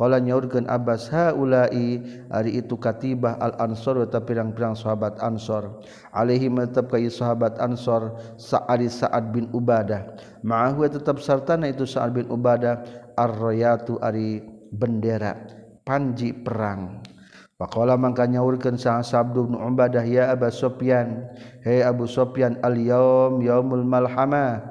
Nyaurkan 0.06 0.70
Abbas 0.70 1.10
haulai 1.10 2.06
hari 2.30 2.62
itu 2.62 2.78
katibah 2.78 3.34
al-ansor 3.42 4.06
atau 4.06 4.22
pirang-pirang 4.22 4.78
sahabat 4.78 5.18
Ansor. 5.18 5.82
Alaihi 6.14 6.54
tetap 6.54 6.94
kayu 6.94 7.10
sahabat 7.10 7.58
Ansor 7.58 8.14
saat 8.38 8.86
saat 8.94 9.34
bin 9.34 9.50
Ubadah. 9.50 10.14
Mahu 10.46 10.86
tetap 10.86 11.18
sartana 11.18 11.74
itu 11.74 11.90
saat 11.90 12.14
bin 12.14 12.30
Ubadah 12.30 12.86
arroyatu 13.18 13.98
ari 14.06 14.46
bendera 14.70 15.34
panji 15.82 16.30
perang. 16.30 17.02
Pakola 17.58 17.98
mangka 17.98 18.30
nyaurkan 18.30 18.78
sang 18.78 19.02
sabdu 19.02 19.50
bin 19.50 19.58
Ubadah 19.58 20.06
ya 20.06 20.30
Abu 20.30 20.54
Sofyan 20.54 21.26
Hei 21.66 21.82
Abu 21.82 22.06
Sofyan 22.06 22.62
al 22.62 22.78
yaum 22.78 23.42
yaumul 23.42 23.82
malhama 23.82 24.62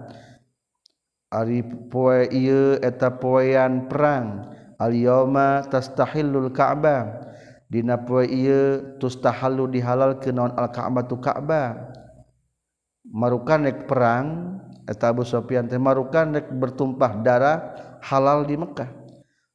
ari 1.34 1.66
poe 1.90 2.30
ieu 2.30 2.78
eta 2.78 3.10
poean 3.18 3.90
perang 3.90 4.54
Al-yoma 4.76 5.64
tastahillul 5.72 6.52
Ka'bah. 6.52 7.32
Dina 7.66 7.98
poe 7.98 8.22
ieu 8.28 8.94
tustahallu 9.02 9.66
dihalal 9.72 10.22
ke 10.22 10.30
naon 10.30 10.54
al-Ka'bah 10.54 11.04
tu 11.08 11.18
Ka'bah. 11.18 11.96
Marukan 13.06 13.66
nek 13.66 13.90
perang 13.90 14.58
eta 14.86 15.10
Abu 15.10 15.26
Sufyan 15.26 15.66
teh 15.66 15.80
marukan 15.80 16.30
bertumpah 16.60 17.22
darah 17.24 17.58
halal 18.04 18.46
di 18.46 18.54
Mekah. 18.54 18.86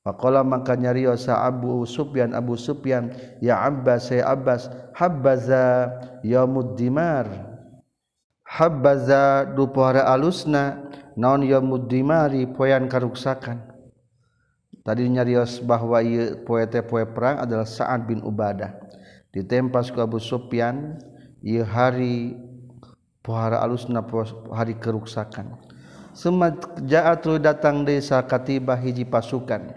Faqala 0.01 0.41
maka 0.41 0.73
nyarios 0.73 1.29
Abu 1.29 1.85
Sufyan 1.85 2.33
Abu 2.33 2.57
Sufyan 2.57 3.13
ya 3.37 3.61
Abbas 3.61 4.09
ya 4.09 4.33
Abbas 4.33 4.67
habbaza 4.97 5.93
yaumud 6.25 6.73
dimar. 6.75 7.29
Habbaza 8.43 9.47
dupohara 9.55 10.03
alusna 10.09 10.91
naon 11.15 11.47
yaumud 11.47 11.87
dimari? 11.87 12.43
Poyan 12.43 12.91
karuksakan 12.91 13.70
tadi 14.81 15.05
nyarios 15.09 15.61
bahwa 15.61 16.01
poete 16.45 16.81
poe 16.85 17.05
perang 17.05 17.41
adalah 17.41 17.65
Sa'ad 17.65 18.05
bin 18.09 18.21
Ubadah. 18.21 18.77
Ditempas 19.31 19.89
ku 19.93 20.03
Abu 20.03 20.19
Sufyan 20.19 20.99
ieu 21.39 21.63
hari 21.63 22.35
pohara 23.23 23.63
alusna 23.63 24.03
hari 24.51 24.75
keruksakan. 24.75 25.55
Semat 26.11 26.83
ja'atul 26.83 27.39
datang 27.39 27.87
desa 27.87 28.19
katibah 28.27 28.75
hiji 28.75 29.07
pasukan 29.07 29.71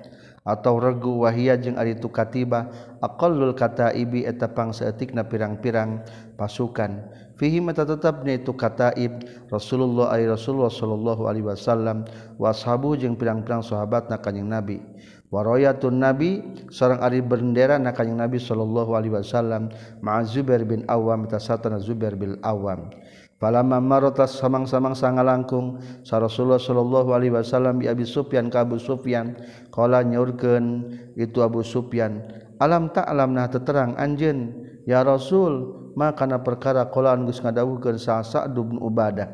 atau 0.45 0.77
regu 0.77 1.25
wahia 1.25 1.57
jeung 1.57 1.79
ari 1.79 1.97
tu 1.97 2.11
katibah 2.11 2.69
aqallul 2.99 3.55
kataibi 3.55 4.27
eta 4.27 4.51
pangsaeutikna 4.51 5.31
pirang-pirang 5.31 6.03
pasukan. 6.35 7.07
fihi 7.39 7.59
mata 7.59 7.83
tetapnya 7.83 8.39
itu 8.39 8.55
kataib 8.55 9.27
Rasulullah 9.51 10.15
ai 10.15 10.27
Rasulullah 10.27 10.71
sallallahu 10.71 11.27
alaihi 11.27 11.47
wasallam 11.47 12.07
wa 12.39 12.51
ashabu 12.51 12.95
jeung 12.95 13.19
pirang-pirang 13.19 13.63
sahabat 13.63 14.11
na 14.11 14.19
kanjing 14.19 14.47
Nabi. 14.47 14.79
Wa 15.35 15.43
rayatun 15.43 15.99
Nabi 15.99 16.43
sareng 16.71 17.03
ari 17.03 17.19
bendera 17.19 17.75
na 17.81 17.91
kanjing 17.91 18.19
Nabi 18.19 18.39
sallallahu 18.39 18.95
alaihi 18.95 19.19
wasallam 19.19 19.73
ma'a 19.99 20.23
Zubair 20.23 20.63
bin 20.63 20.87
Awam 20.87 21.27
tasatana 21.27 21.83
Zubair 21.83 22.15
bil 22.15 22.39
Awam 22.47 22.95
Falamma 23.43 23.83
marotas 23.83 24.39
samang-samang 24.39 24.95
sangalangkung 24.95 25.83
sa 26.07 26.23
Rasulullah 26.23 26.63
sallallahu 26.63 27.11
alaihi 27.11 27.35
wasallam 27.35 27.83
bi 27.83 27.91
Abi 27.91 28.07
Sufyan 28.07 28.47
ka 28.47 28.63
Abu 28.63 28.79
Sufyan 28.79 29.35
qala 29.75 30.07
nyaurkeun 30.07 30.95
itu 31.19 31.43
Abu 31.43 31.67
Sufyan 31.67 32.23
alam 32.63 32.89
ta'lam 32.95 33.35
ta 33.35 33.37
nah 33.37 33.47
teterang 33.51 33.93
anjeun? 33.99 34.55
Ya 34.87 35.03
Rasul 35.03 35.84
makana 35.95 36.43
perkara 36.43 36.91
qala 36.91 37.15
geus 37.23 37.41
ngadawuhkeun 37.41 37.97
sa 37.99 38.21
Sa'd 38.23 38.55
bin 38.55 38.79
Ubadah. 38.79 39.31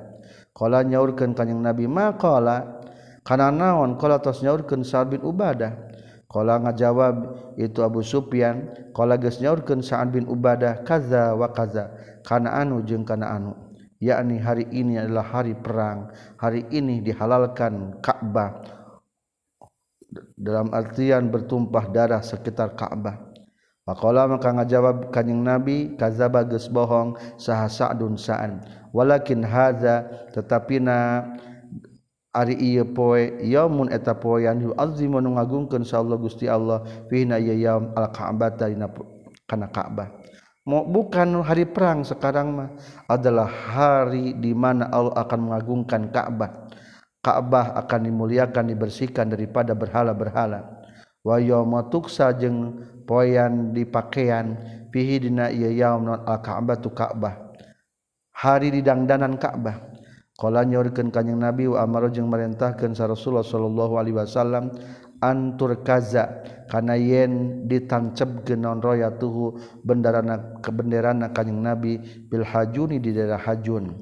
Qala 0.52 0.84
nyaurkeun 0.84 1.32
kanjing 1.32 1.60
Nabi 1.60 1.88
ma 1.88 2.14
qala? 2.16 2.80
Kana 3.24 3.48
naon? 3.48 3.96
Qala 3.96 4.20
tos 4.20 4.44
nyaurkeun 4.44 4.84
Sa'd 4.84 5.16
bin 5.16 5.24
Ubadah. 5.24 5.88
Qala 6.30 6.62
ngajawab 6.62 7.16
itu 7.58 7.80
Abu 7.80 8.04
Sufyan. 8.04 8.70
Qala 8.92 9.16
geus 9.16 9.40
nyaurkeun 9.40 9.80
Sa'd 9.80 10.12
bin 10.12 10.28
Ubadah 10.28 10.84
kaza 10.84 11.32
wa 11.32 11.48
kaza. 11.50 11.90
Kana 12.22 12.52
anu 12.60 12.84
jeung 12.84 13.02
kana 13.08 13.32
anu. 13.36 13.52
Yakni 14.00 14.40
hari 14.40 14.64
ini 14.72 14.96
adalah 14.96 15.28
hari 15.28 15.52
perang. 15.56 16.08
Hari 16.40 16.72
ini 16.72 17.04
dihalalkan 17.04 18.00
Ka'bah. 18.00 18.80
Dalam 20.34 20.72
artian 20.74 21.30
bertumpah 21.30 21.92
darah 21.92 22.18
sekitar 22.18 22.74
Ka'bah 22.74 23.29
Faqala 23.88 24.28
maka 24.28 24.52
ngajawab 24.52 25.08
kanjing 25.08 25.40
Nabi 25.40 25.96
kadzaba 25.96 26.44
geus 26.44 26.68
bohong 26.68 27.16
saha 27.40 27.66
Sa'dun 27.66 28.20
Sa'an. 28.20 28.60
Walakin 28.92 29.40
hadza 29.40 30.04
tetapi 30.36 30.84
na 30.84 31.24
ari 32.30 32.54
ieu 32.60 32.86
poe 32.86 33.40
yaumun 33.42 33.90
eta 33.90 34.14
poean 34.14 34.62
yu'azzimu 34.62 35.18
ngagungkeun 35.18 35.82
Allah 35.82 36.18
Gusti 36.20 36.46
Allah 36.46 36.84
fi 37.10 37.26
na 37.26 37.40
yaum 37.40 37.90
al-Ka'bah 37.96 38.54
kana 39.48 39.66
Ka'bah. 39.72 40.08
Mau 40.68 40.86
bukan 40.86 41.40
hari 41.42 41.66
perang 41.66 42.04
sekarang 42.06 42.52
mah 42.54 42.68
adalah 43.08 43.48
hari 43.48 44.36
di 44.36 44.54
mana 44.54 44.86
Allah 44.92 45.24
akan 45.24 45.50
mengagungkan 45.50 46.12
Ka'bah. 46.12 46.68
Ka'bah 47.20 47.74
akan 47.80 48.00
dimuliakan 48.06 48.70
dibersihkan 48.70 49.28
daripada 49.32 49.74
berhala-berhala 49.74 50.79
wayoma 51.26 51.88
tuksa 51.92 52.32
jeung 52.36 52.80
poyan 53.04 53.74
dipakean 53.76 54.56
fihi 54.94 55.28
dina 55.28 55.48
ieu 55.52 55.70
yaum 55.70 56.06
non 56.06 56.20
al 56.24 56.40
ka'bah 56.40 56.76
tu 56.80 56.90
ka'bah. 56.90 57.54
Hari 58.36 58.72
didangdanan 58.72 59.36
ka'bah. 59.36 59.90
Qala 60.40 60.64
nyorkeun 60.64 61.12
kanjing 61.12 61.36
nabi 61.36 61.68
wa 61.68 61.84
amara 61.84 62.08
jeung 62.08 62.32
marentahkeun 62.32 62.96
sa 62.96 63.04
rasulullah 63.04 63.44
sallallahu 63.44 64.00
alaihi 64.00 64.16
wasallam 64.16 64.72
antur 65.20 65.84
kaza 65.84 66.40
kana 66.72 66.96
yen 66.96 67.68
ditancebkeun 67.68 68.64
non 68.64 68.80
royatuhu 68.80 69.60
bendarana 69.84 70.56
kebenderana 70.64 71.28
kanjing 71.36 71.60
nabi 71.60 72.00
bil 72.24 72.40
hajuni 72.40 72.96
di 72.96 73.12
daerah 73.12 73.36
hajun. 73.36 74.00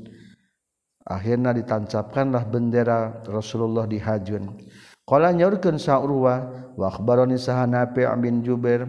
Akhirna 1.08 1.56
ditancapkanlah 1.56 2.52
bendera 2.52 3.24
Rasulullah 3.24 3.88
di 3.88 3.96
hajun. 3.96 4.60
Qala 5.08 5.32
nyaurkeun 5.32 5.80
sa'urwa 5.80 6.34
wa 6.76 6.84
akhbarani 6.92 7.40
sahanapi 7.40 8.04
bin 8.20 8.44
Jubair 8.44 8.84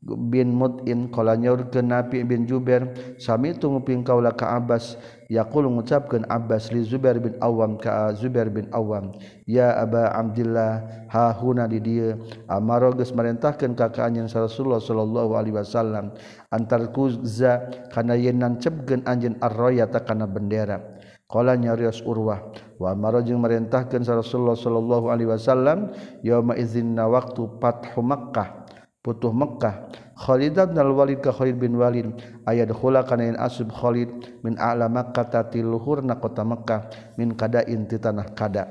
bin 0.00 0.56
Mut'in 0.56 1.12
qala 1.12 1.36
nyaurkeun 1.36 1.92
Nafi 1.92 2.24
bin 2.24 2.48
Jubair 2.48 2.88
sami 3.20 3.52
tu 3.52 3.68
nguping 3.68 4.00
kaula 4.00 4.32
ka 4.32 4.56
Abbas. 4.56 4.96
Yaqul 5.28 5.68
ngucapkeun 5.68 6.24
Abbas 6.26 6.72
li 6.74 6.80
Zubair 6.82 7.20
bin 7.20 7.36
Awam 7.38 7.76
ka 7.76 8.10
Zubair 8.16 8.48
bin 8.50 8.66
Awam 8.74 9.14
ya 9.46 9.76
Aba 9.78 10.10
Abdullah 10.16 11.06
ha 11.12 11.30
huna 11.36 11.70
di 11.70 11.78
dieu 11.78 12.18
amara 12.50 12.90
geus 12.96 13.14
marintahkeun 13.14 13.78
ka 13.78 13.94
ka 13.94 14.10
anjeun 14.10 14.26
Rasulullah 14.26 14.82
sallallahu 14.82 15.38
alaihi 15.38 15.54
wasallam 15.54 16.10
antar 16.50 16.90
kuzza 16.90 17.62
kana 17.94 18.18
yeun 18.18 18.42
nancebkeun 18.42 19.06
anjeun 19.06 19.38
ar-rayata 19.38 20.02
kana 20.02 20.26
bendera. 20.26 20.82
Qala 21.30 21.54
nyarios 21.54 22.02
urwah 22.02 22.50
wa 22.82 22.90
amaro 22.90 23.22
jeung 23.22 23.38
marentahkeun 23.38 24.02
Rasulullah 24.02 24.58
sallallahu 24.58 25.14
alaihi 25.14 25.30
wasallam 25.30 25.94
yauma 26.26 26.58
izinna 26.58 27.06
waqtu 27.06 27.46
fathu 27.62 28.02
Makkah 28.02 28.66
putuh 29.00 29.32
Mekkah 29.32 29.88
Khalid 30.20 30.52
bin 30.52 30.76
Walid 30.92 31.24
ka 31.24 31.32
Khalid 31.32 31.56
bin 31.56 31.80
Walid 31.80 32.12
aya 32.44 32.68
khula 32.68 33.06
kana 33.08 33.32
in 33.32 33.36
asub 33.40 33.72
Khalid 33.72 34.12
min 34.44 34.60
a'la 34.60 34.92
Makkah 34.92 35.32
tati 35.32 35.64
luhurna 35.64 36.20
kota 36.20 36.44
Mekkah 36.44 36.92
min 37.16 37.32
kadain 37.32 37.88
ti 37.88 37.96
tanah 37.96 38.36
kada. 38.36 38.68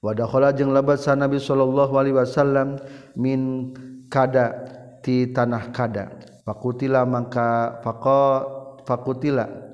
Wa 0.00 0.16
dakhala 0.16 0.56
jeung 0.56 0.72
labat 0.72 1.04
sa 1.04 1.12
Nabi 1.12 1.36
sallallahu 1.36 1.92
alaihi 2.00 2.16
wasallam 2.16 2.80
min 3.12 3.72
kada 4.08 4.56
ti 5.04 5.28
tanah 5.28 5.68
kada. 5.76 6.16
Fakutila 6.48 7.04
maka 7.04 7.82
faqa 7.84 8.46
fakutila 8.88 9.65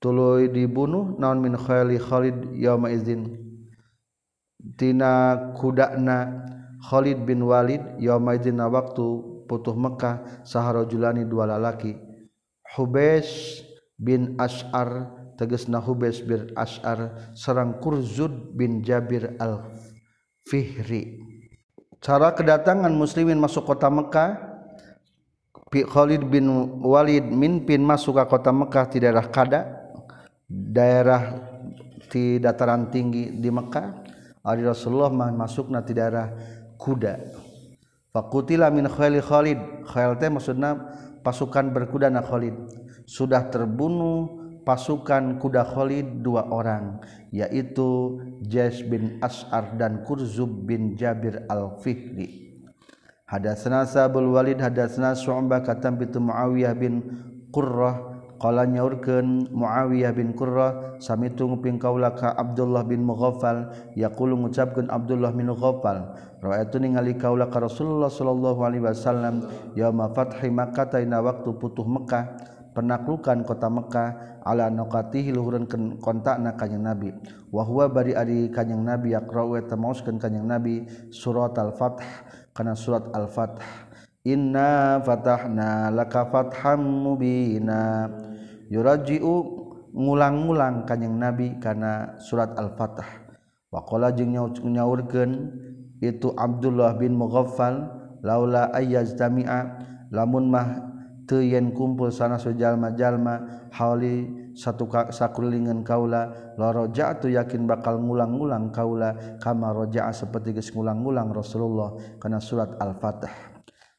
tuluy 0.00 0.48
dibunuh 0.48 1.14
naon 1.20 1.44
min 1.44 1.54
khali 1.54 2.00
Khalid 2.00 2.56
yauma 2.56 2.88
izin 2.90 3.36
tina 4.76 5.36
kudana 5.56 6.48
Khalid 6.80 7.28
bin 7.28 7.44
Walid 7.44 8.00
yaumaidzin 8.00 8.56
waktu 8.56 9.04
putuh 9.44 9.76
Mekah 9.76 10.44
sahara 10.48 10.88
julani 10.88 11.28
dua 11.28 11.44
lalaki. 11.44 11.96
Hubes 12.72 13.60
bin 14.00 14.40
Ash'ar 14.40 15.12
tegesna 15.36 15.82
Hubes 15.82 16.24
bin 16.24 16.48
Ash'ar 16.56 17.32
serang 17.36 17.82
Kurzud 17.84 18.56
bin 18.56 18.80
Jabir 18.80 19.36
al-Fihri. 19.36 21.20
Cara 22.00 22.32
kedatangan 22.32 22.94
muslimin 22.96 23.36
masuk 23.36 23.68
kota 23.68 23.92
Mekah 23.92 24.40
Khalid 25.68 26.24
bin 26.32 26.48
Walid 26.80 27.28
mimpin 27.28 27.84
masuk 27.84 28.16
ke 28.16 28.24
kota 28.24 28.50
Mekah 28.56 28.88
di 28.88 29.04
daerah 29.04 29.28
Kada 29.28 29.79
daerah 30.50 31.38
di 32.10 32.42
dataran 32.42 32.90
tinggi 32.90 33.38
di 33.38 33.46
Mekah 33.54 34.10
Ari 34.40 34.66
Rasulullah 34.66 35.12
masuk 35.12 35.68
na 35.68 35.84
di 35.84 35.92
daerah 35.92 36.32
kuda. 36.80 37.20
Fakutila 38.10 38.72
min 38.72 38.88
khali 38.88 39.20
Khalid. 39.20 39.84
Khayal 39.84 40.16
teh 40.16 40.32
maksudna 40.32 40.80
pasukan 41.20 41.70
berkuda 41.70 42.08
na 42.08 42.24
Khalid. 42.24 42.56
Sudah 43.04 43.52
terbunuh 43.52 44.40
pasukan 44.64 45.36
kuda 45.36 45.62
Khalid 45.68 46.24
dua 46.24 46.48
orang 46.48 47.04
yaitu 47.28 48.18
Jais 48.48 48.80
bin 48.80 49.20
As'ar 49.20 49.76
dan 49.76 50.02
Kurzub 50.08 50.64
bin 50.64 50.96
Jabir 50.96 51.44
al-Fihri. 51.52 52.50
Hadatsana 53.28 53.86
Sabul 53.86 54.34
Walid 54.34 54.58
hadatsana 54.58 55.14
Syu'bah 55.14 55.62
katam 55.62 55.94
bitu 55.94 56.18
Muawiyah 56.18 56.74
bin 56.74 56.98
Qurrah 57.54 58.09
Qala 58.40 58.64
nyaurkeun 58.64 59.52
Muawiyah 59.52 60.16
bin 60.16 60.32
Qurra 60.32 60.96
samitu 60.96 61.44
nguping 61.44 61.76
kaula 61.76 62.16
ka 62.16 62.32
Abdullah 62.32 62.88
bin 62.88 63.04
Mughaffal. 63.04 63.68
Yaqulu 63.92 64.32
ngucapkeun 64.40 64.88
Abdullah 64.88 65.28
bin 65.36 65.52
Mughaffal 65.52 66.16
raaitu 66.40 66.80
ningali 66.80 67.20
kaula 67.20 67.52
ka 67.52 67.60
Rasulullah 67.60 68.08
sallallahu 68.08 68.64
alaihi 68.64 68.80
wasallam 68.88 69.44
yauma 69.76 70.08
fathi 70.16 70.48
Makkah 70.48 70.88
taina 70.88 71.20
waktu 71.20 71.52
putuh 71.52 71.84
Mekah 71.84 72.32
penaklukan 72.72 73.44
kota 73.44 73.68
Mekah 73.68 74.40
ala 74.40 74.72
nokatihi 74.72 75.36
luhurkeun 75.36 76.00
kontakna 76.00 76.56
kanjing 76.56 76.80
Nabi. 76.80 77.12
Wa 77.52 77.60
huwa 77.60 77.92
bari 77.92 78.16
ari 78.16 78.48
kanjing 78.48 78.80
Nabi 78.80 79.12
yaqra'u 79.12 79.60
eta 79.60 79.76
maoskeun 79.76 80.16
kanjing 80.16 80.48
Nabi 80.48 80.88
surat 81.12 81.52
al-Fath 81.60 82.00
kana 82.56 82.72
surat 82.72 83.04
al-Fath. 83.12 83.60
Inna 84.24 84.96
fatahna 85.04 85.92
laka 85.92 86.24
fatham 86.32 86.80
mubina. 87.04 88.08
yuraji'u 88.70 89.34
ngulang-ulang 89.90 90.86
kanyang 90.86 91.18
nabi 91.18 91.58
kana 91.58 92.14
surat 92.22 92.54
al-fatah 92.54 93.06
waqala 93.74 94.14
jeung 94.14 94.32
nyaurkeun 94.62 95.30
itu 96.00 96.32
Abdullah 96.38 96.96
bin 96.96 97.18
Mughaffal 97.18 97.90
laula 98.22 98.70
ayyajtami'a 98.72 99.60
lamun 100.14 100.48
mah 100.48 100.90
teu 101.26 101.42
yen 101.42 101.74
kumpul 101.74 102.10
sana 102.10 102.38
sujalma-jalma 102.38 103.66
hauli 103.74 104.50
satu 104.54 104.90
sakulingan 105.14 105.86
kaula 105.86 106.54
la 106.58 106.74
raja'tu 106.74 107.30
yakin 107.30 107.70
bakal 107.70 108.02
ngulang-ulang 108.02 108.74
kaula 108.74 109.38
kama 109.38 109.70
raja'a 109.70 110.10
seperti 110.10 110.54
geus 110.58 110.74
ngulang-ulang 110.74 111.30
Rasulullah 111.30 111.94
kana 112.18 112.42
surat 112.42 112.74
al-fatah 112.82 113.49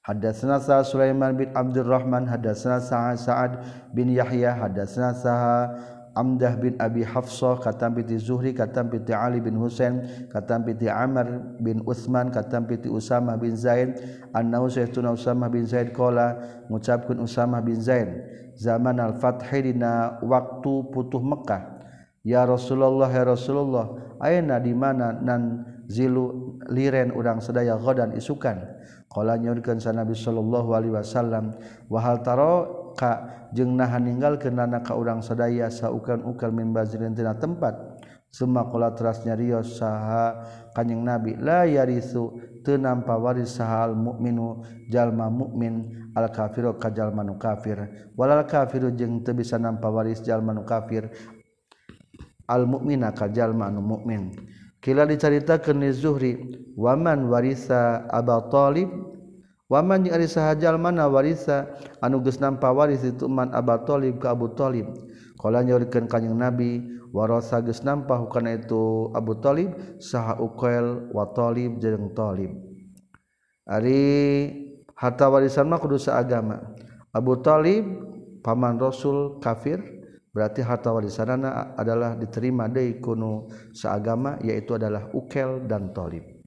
Hadatsana 0.02 0.58
Sa'ad 0.58 0.90
Sulaiman 0.90 1.38
bin 1.38 1.54
Abdurrahman 1.54 2.26
hadatsana 2.26 2.82
Sa'ad 2.82 3.22
Sa'ad 3.22 3.52
bin 3.94 4.10
Yahya 4.10 4.58
hadatsana 4.58 5.14
Saha 5.14 5.58
Amdah 6.18 6.58
bin 6.58 6.74
Abi 6.82 7.06
Hafsah 7.06 7.62
katam 7.62 7.94
piti 7.96 8.18
Zuhri 8.18 8.52
katam 8.52 8.90
piti 8.90 9.14
Ali 9.14 9.38
bin 9.40 9.56
Husain 9.62 10.28
katam 10.34 10.66
piti 10.66 10.90
Amr 10.90 11.56
bin 11.62 11.86
Utsman 11.86 12.34
katam 12.34 12.66
piti 12.66 12.90
Usama 12.90 13.38
bin 13.38 13.54
Zaid 13.54 13.96
annahu 14.34 14.68
sayyiduna 14.68 15.14
Usama 15.14 15.48
bin 15.54 15.70
Zaid 15.70 15.94
qala 15.94 16.36
ngucapkeun 16.68 17.22
Usama 17.22 17.62
bin 17.62 17.78
Zaid 17.78 18.10
zaman 18.58 18.98
al-fathi 19.00 19.72
dina 19.72 20.18
waktu 20.20 20.92
putuh 20.92 21.22
Mekah 21.22 21.80
ya 22.28 22.44
Rasulullah 22.44 23.08
ya 23.08 23.24
Rasulullah 23.24 24.18
ayeuna 24.20 24.60
di 24.60 24.74
mana 24.76 25.14
nan 25.16 25.64
zilu 25.88 26.58
liren 26.68 27.16
urang 27.16 27.40
sedaya 27.40 27.80
godan 27.80 28.12
isukan 28.20 28.60
Kala 29.12 29.36
nyaurkeun 29.36 29.84
sa 29.84 29.92
Nabi 29.92 30.16
sallallahu 30.16 30.72
alaihi 30.72 30.96
wasallam 30.96 31.52
wa 31.92 32.00
hal 32.00 32.24
taro 32.24 32.96
ka 32.96 33.44
jeung 33.52 33.76
nahan 33.76 34.08
ninggal 34.08 34.40
kenana 34.40 34.80
ka 34.80 34.96
urang 34.96 35.20
sadaya 35.20 35.68
saukan-ukan 35.68 36.52
min 36.56 36.72
bazrin 36.72 37.12
tina 37.12 37.36
tempat 37.36 37.76
semua 38.32 38.72
kala 38.72 38.96
teras 38.96 39.20
saha 39.76 40.48
kanjing 40.72 41.04
Nabi 41.04 41.36
la 41.36 41.68
yarisu 41.68 42.40
teu 42.64 42.80
nampa 42.80 43.20
waris 43.20 43.60
saha 43.60 43.92
al 43.92 44.00
mukminu 44.00 44.64
jalma 44.88 45.28
mukmin 45.28 46.08
al 46.16 46.32
kafiru 46.32 46.80
ka 46.80 46.88
jalmanu 46.88 47.36
kafir. 47.36 47.92
Walal 48.16 48.48
kafiru 48.48 48.96
jeung 48.96 49.20
teu 49.28 49.36
bisa 49.36 49.60
nampa 49.60 49.92
waris 49.92 50.24
jalmanu 50.24 50.64
kafir 50.64 51.12
al 52.48 52.64
mukmina 52.64 53.12
ka 53.12 53.28
jalmanu 53.28 53.84
mukmin 53.84 54.32
Kila 54.82 55.06
dicarita 55.06 55.62
ke 55.62 55.78
Zuhri 55.94 56.58
waman 56.74 57.30
warisa 57.30 58.02
Aba 58.10 58.50
Tholib 58.50 58.90
waman 59.70 60.10
yang 60.10 60.26
sahajal 60.26 60.82
mana 60.82 61.06
warisa? 61.06 61.70
Anuges 62.02 62.42
nampa 62.42 62.74
waris 62.74 63.06
itu 63.06 63.30
man 63.30 63.54
Aba 63.54 63.86
Thalib 63.86 64.18
ke 64.18 64.26
Abu 64.26 64.50
Tholib 64.58 64.90
kalau 65.38 65.62
nyorikan 65.62 66.10
kanyang 66.10 66.34
Nabi 66.34 66.82
warasa 67.14 67.62
geus 67.62 67.86
nampa 67.86 68.18
hukana 68.18 68.58
itu 68.58 69.14
Abu 69.14 69.38
Thalib 69.38 70.02
saha 70.02 70.42
Uqail 70.42 71.14
wa 71.14 71.30
Thalib 71.30 71.78
jeung 71.78 72.10
Thalib 72.18 72.50
ari 73.70 74.50
harta 74.98 75.30
warisan 75.30 75.70
mah 75.70 75.78
kudu 75.78 76.02
agama 76.10 76.74
Abu 77.14 77.38
Thalib 77.38 77.86
paman 78.42 78.82
Rasul 78.82 79.38
kafir. 79.38 80.01
berarti 80.32 80.64
harta 80.64 80.96
warisanana 80.96 81.76
adalah 81.76 82.16
diterima 82.16 82.72
dari 82.72 82.98
kuno 83.04 83.52
seagama 83.76 84.40
yaitu 84.42 84.80
adalah 84.80 85.12
ukel 85.12 85.68
dan 85.68 85.92
tolib 85.92 86.42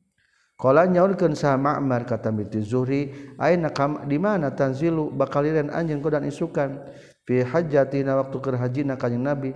Kala 0.54 0.86
nyaurkeun 0.86 1.34
saha 1.34 1.58
Ma'mar 1.58 2.06
kata 2.06 2.30
binti 2.30 2.62
Zuhri, 2.62 3.10
"Aina 3.42 3.74
kam 3.74 4.06
di 4.06 4.22
mana 4.22 4.54
tanzilu 4.54 5.10
bakaliran 5.10 5.66
anjeun 5.66 5.98
ku 5.98 6.06
dan 6.14 6.22
isukan 6.22 6.78
fi 7.26 7.42
hajjatina 7.42 8.14
waktu 8.22 8.36
keur 8.38 8.56
hajina 8.62 8.94
kanjing 8.94 9.26
Nabi." 9.26 9.50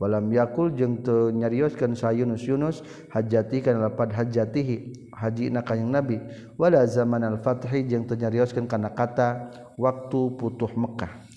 Walam 0.00 0.32
yakul 0.32 0.72
jeung 0.72 1.04
teu 1.04 1.28
nyarioskeun 1.28 1.92
sa 1.92 2.08
Yunus 2.08 2.48
Yunus 2.48 2.80
hajjati 3.12 3.60
kana 3.60 3.92
lapad 3.92 4.16
hajjatihi 4.16 5.12
hajina 5.12 5.60
kanjing 5.60 5.92
Nabi 5.92 6.16
wala 6.56 6.88
zaman 6.88 7.20
al-fathi 7.20 7.84
jeung 7.84 8.08
teu 8.08 8.16
nyarioskeun 8.16 8.64
kana 8.64 8.96
kata 8.96 9.52
waktu 9.76 10.20
putuh 10.40 10.72
Mekah. 10.72 11.29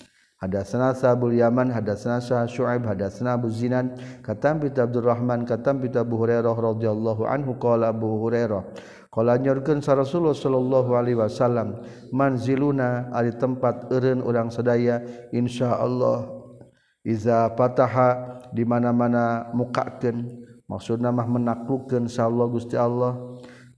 Hadatsana 0.44 0.92
Sa'bul 0.92 1.40
Yaman, 1.40 1.72
hadatsana 1.72 2.20
Syah 2.20 2.44
Syu'aib, 2.44 2.84
hadatsana 2.84 3.40
Abu 3.40 3.48
Zinan, 3.48 3.96
katam 4.20 4.60
bi 4.60 4.68
Abdurrahman, 4.68 5.48
katam 5.48 5.80
bi 5.80 5.88
Abu 5.96 6.20
Hurairah 6.20 6.52
radhiyallahu 6.52 7.24
anhu 7.24 7.56
qala 7.56 7.88
Abu 7.88 8.20
Hurairah. 8.20 8.60
Qala 9.08 9.40
nyorkeun 9.40 9.80
sa 9.80 9.96
Rasulullah 9.96 10.36
sallallahu 10.36 10.90
alaihi 10.92 11.16
wasallam, 11.16 11.80
manziluna 12.12 13.08
ari 13.16 13.32
tempat 13.40 13.88
eureun 13.88 14.20
urang 14.20 14.52
sadaya 14.52 15.00
insyaallah 15.32 16.28
iza 17.08 17.48
pataha 17.56 18.42
di 18.52 18.68
mana-mana 18.68 19.48
mukakeun 19.56 20.44
maksudna 20.68 21.08
mah 21.08 21.24
menaklukkeun 21.24 22.04
sallallahu 22.04 22.60
Gusti 22.60 22.76
Allah. 22.76 23.16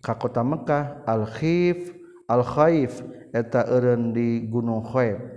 Ka 0.03 0.19
kota 0.19 0.43
Mekah 0.43 1.07
al-Khif 1.07 1.95
al-Khaif 2.27 3.07
eta 3.31 3.71
eureun 3.71 4.11
di 4.11 4.51
Gunung 4.51 4.83
Khaif. 4.83 5.36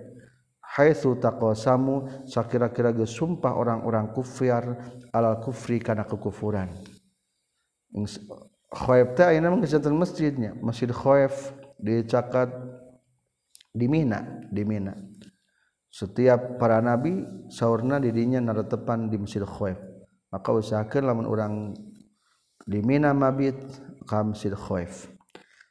haitsu 0.78 1.18
taqasamu 1.18 2.26
sakira-kira 2.30 2.94
geus 2.94 3.16
sumpah 3.18 3.58
orang-orang 3.58 4.14
kufir 4.14 4.78
alal 5.14 5.42
kufri 5.42 5.82
kana 5.82 6.06
kekufuran. 6.06 6.70
Khoef 8.70 9.08
teh 9.18 9.26
ayeuna 9.34 9.50
mah 9.50 9.66
geus 9.66 9.74
masjidnya. 9.90 10.54
Masjid 10.62 10.90
Khoef 10.94 11.58
di 11.82 12.06
Cakad 12.06 12.54
di 13.74 13.90
Mina 13.90 14.46
di 14.54 14.62
Mina. 14.62 14.94
Setiap 15.90 16.62
para 16.62 16.78
nabi 16.86 17.26
saurna 17.50 17.98
didinya 17.98 18.38
naratepan 18.38 19.10
di 19.10 19.18
Masjid 19.18 19.42
Khoef 19.42 19.90
maka 20.30 20.50
usahakan 20.54 21.04
lamun 21.10 21.26
orang 21.26 21.54
di 22.70 22.80
Mina 22.86 23.10
mabit 23.18 23.58
ka 24.06 24.22
Masjid 24.22 24.54
Khoef 24.54 25.10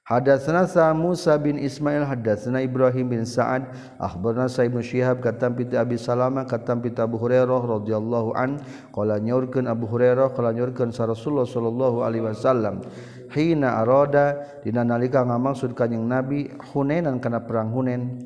Hadatsana 0.09 0.65
Sa 0.65 0.97
Musa 0.97 1.37
bin 1.37 1.61
Ismail 1.61 2.09
hadatsana 2.09 2.65
Ibrahim 2.65 3.13
bin 3.13 3.23
Sa'ad. 3.29 3.69
Akhbarna 4.01 4.49
Sa 4.49 4.65
Ibnu 4.65 4.81
Syihab 4.81 5.21
katam 5.21 5.53
piti 5.53 5.77
Abi 5.77 6.01
Salamah 6.01 6.49
katam 6.49 6.81
piti 6.81 6.97
Abu 6.97 7.21
Hurairah 7.21 7.61
radhiyallahu 7.61 8.33
an. 8.33 8.57
Qala 8.89 9.21
nyaurkeun 9.21 9.69
Abu 9.69 9.85
Hurairah 9.85 10.33
qala 10.33 10.57
nyaurkeun 10.57 10.97
sa 10.97 11.05
Rasulullah 11.05 11.45
sallallahu 11.45 12.01
alaihi 12.01 12.25
wasallam. 12.25 12.81
Hina 13.37 13.85
arada 13.85 14.49
dina 14.65 14.81
nalika 14.81 15.21
ngamaksud 15.29 15.77
kanjing 15.77 16.09
Nabi 16.09 16.49
Hunainan 16.73 17.21
kana 17.21 17.45
perang 17.45 17.69
Hunain 17.69 18.17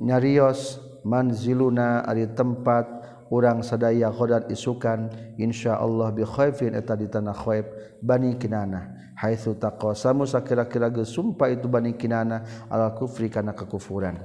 nyarios 0.00 0.80
manziluna 1.04 2.08
ari 2.08 2.24
tempat 2.32 2.99
urang 3.30 3.62
sadaya 3.62 4.10
khodat 4.10 4.50
isukan 4.50 5.08
insyaallah 5.38 6.10
bi 6.12 6.26
khaifin 6.26 6.74
eta 6.74 6.98
di 6.98 7.06
tanah 7.06 7.34
khaif 7.34 7.66
bani 8.02 8.36
kinana. 8.36 9.14
Haitsu 9.16 9.56
taqasamu 9.56 10.24
sakira-kira 10.26 10.90
geus 10.90 11.14
sumpah 11.14 11.48
itu 11.48 11.70
bani 11.70 11.94
kinana 11.94 12.42
ala 12.68 12.92
kufri 12.96 13.30
kana 13.30 13.54
kekufuran. 13.54 14.16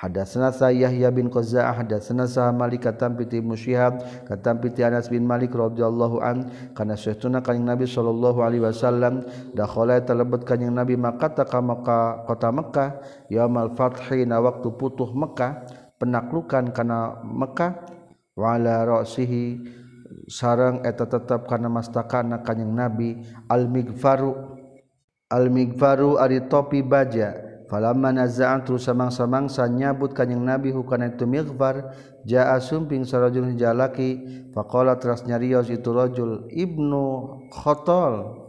Hadatsana 0.00 0.48
Yahya 0.72 1.12
bin 1.12 1.28
Qazza'ah 1.28 1.84
hadatsana 1.84 2.24
Malik 2.56 2.88
katam 2.88 3.20
piti 3.20 3.36
Musyihab 3.44 4.00
katam 4.24 4.56
piti 4.56 4.80
Anas 4.80 5.12
bin 5.12 5.28
Malik 5.28 5.52
radhiyallahu 5.52 6.24
an 6.24 6.48
kana 6.72 6.96
sayyiduna 6.96 7.44
kanjing 7.44 7.68
Nabi 7.68 7.84
sallallahu 7.84 8.40
alaihi 8.40 8.64
wasallam 8.64 9.28
dakhala 9.52 10.00
talabut 10.00 10.48
kanjing 10.48 10.72
Nabi 10.72 10.96
Makkah 10.96 11.36
ka 11.44 11.60
Makkah 11.60 12.24
kota 12.24 12.48
Makkah 12.48 12.96
yaumal 13.28 13.76
fathi 13.76 14.24
na 14.24 14.40
waktu 14.40 14.72
putuh 14.72 15.12
Makkah 15.12 15.68
penaklukan 16.00 16.72
kana 16.72 17.20
Makkah 17.20 17.99
wa 18.36 18.56
ala 18.58 18.86
ra'sihi 18.86 19.62
sarang 20.26 20.82
eta 20.86 21.06
tetap 21.06 21.46
karena 21.46 21.70
mastakana 21.70 22.42
kanyang 22.42 22.72
nabi 22.74 23.08
al-migfaru 23.50 24.58
al-migfaru 25.30 26.18
ari 26.18 26.46
topi 26.50 26.82
baja. 26.82 27.48
Falamma 27.70 28.10
naza'an 28.10 28.66
terus 28.66 28.82
samang-samangsa 28.82 29.70
nyabut 29.70 30.10
kanyang 30.10 30.42
nabi 30.42 30.74
hukana 30.74 31.14
itu 31.14 31.22
migfar 31.22 31.94
jaa 32.26 32.58
sumping 32.58 33.06
sarajul 33.06 33.54
jalaki 33.54 34.18
faqala 34.50 34.98
teras 34.98 35.22
nyarios 35.22 35.70
itu 35.70 35.94
rajul 35.94 36.50
ibnu 36.50 37.38
khotol 37.54 38.42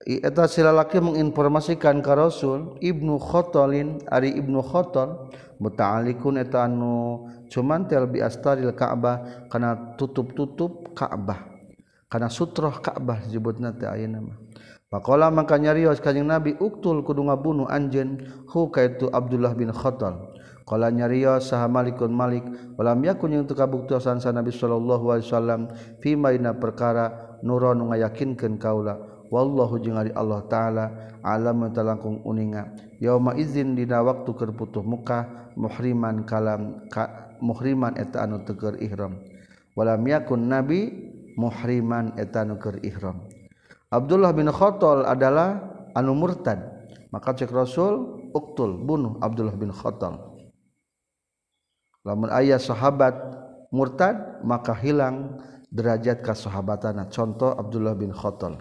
eta 0.00 0.48
silalaki 0.48 0.96
menginformasikan 0.96 2.00
ka 2.00 2.16
Rasul 2.16 2.80
Ibnu 2.80 3.20
Khotolin 3.20 4.00
ari 4.08 4.32
Ibnu 4.32 4.64
Khotol 4.64 5.28
muta'alikun 5.60 6.40
eta 6.40 6.64
anu 6.64 7.28
cumantel 7.50 8.06
bi 8.06 8.22
astaril 8.22 8.72
Ka'bah 8.72 9.50
kana 9.50 9.98
tutup-tutup 9.98 10.94
Ka'bah. 10.94 11.50
Kana 12.06 12.30
sutroh 12.30 12.78
Ka'bah 12.78 13.22
disebutna 13.26 13.74
teh 13.74 13.90
ayeuna 13.90 14.22
mah. 14.22 14.38
Pakola 14.90 15.30
maka 15.30 15.54
nyarios 15.54 16.02
kanjing 16.02 16.26
Nabi 16.26 16.58
uktul 16.58 17.06
kudu 17.06 17.22
ngabunuh 17.22 17.70
anjeun 17.70 18.26
hu 18.50 18.74
kaitu 18.74 19.06
Abdullah 19.06 19.54
bin 19.54 19.70
Khotol 19.70 20.34
Kala 20.66 20.90
nyarios 20.90 21.50
saha 21.50 21.70
Malikun 21.70 22.10
Malik 22.10 22.42
walam 22.74 22.98
yakun 23.02 23.34
yang 23.34 23.46
kabuktosan 23.46 24.18
sa 24.18 24.30
Nabi 24.34 24.54
sallallahu 24.54 25.14
alaihi 25.14 25.26
wasallam 25.30 25.60
fi 26.02 26.14
maina 26.14 26.54
perkara 26.54 27.38
nuron 27.46 27.90
ngayakinkeun 27.90 28.58
kaula. 28.58 28.98
Wallahu 29.30 29.78
jeung 29.78 29.94
Allah 29.98 30.42
taala 30.50 30.86
alam 31.22 31.70
talangkung 31.70 32.26
uninga. 32.26 32.74
Yauma 32.98 33.38
izin 33.38 33.78
dina 33.78 34.02
waktu 34.02 34.30
keur 34.34 34.50
putuh 34.54 34.82
muka 34.82 35.50
muhriman 35.54 36.26
kalam 36.26 36.86
ka, 36.90 37.29
muhriman 37.40 37.96
eta 37.96 38.24
anu 38.24 38.44
teker 38.44 38.78
ihram. 38.80 39.20
Walam 39.74 40.04
yakun 40.06 40.48
nabi 40.48 40.92
muhriman 41.34 42.14
eta 42.20 42.44
anu 42.46 42.60
keur 42.60 42.78
ihram. 42.84 43.26
Abdullah 43.90 44.30
bin 44.30 44.46
Khattal 44.52 45.02
adalah 45.08 45.58
anu 45.98 46.14
murtad. 46.14 46.60
Maka 47.10 47.34
cek 47.34 47.50
Rasul 47.50 48.30
uktul 48.30 48.78
bunuh 48.78 49.18
Abdullah 49.18 49.58
bin 49.58 49.74
Khattal 49.74 50.30
lamun 52.04 52.32
ayah 52.32 52.56
sahabat 52.56 53.12
murtad 53.74 54.40
maka 54.42 54.72
hilang 54.72 55.36
derajat 55.70 56.24
kasahabatana. 56.24 57.06
Contoh 57.12 57.54
Abdullah 57.54 57.94
bin 57.94 58.10
Khattal 58.10 58.58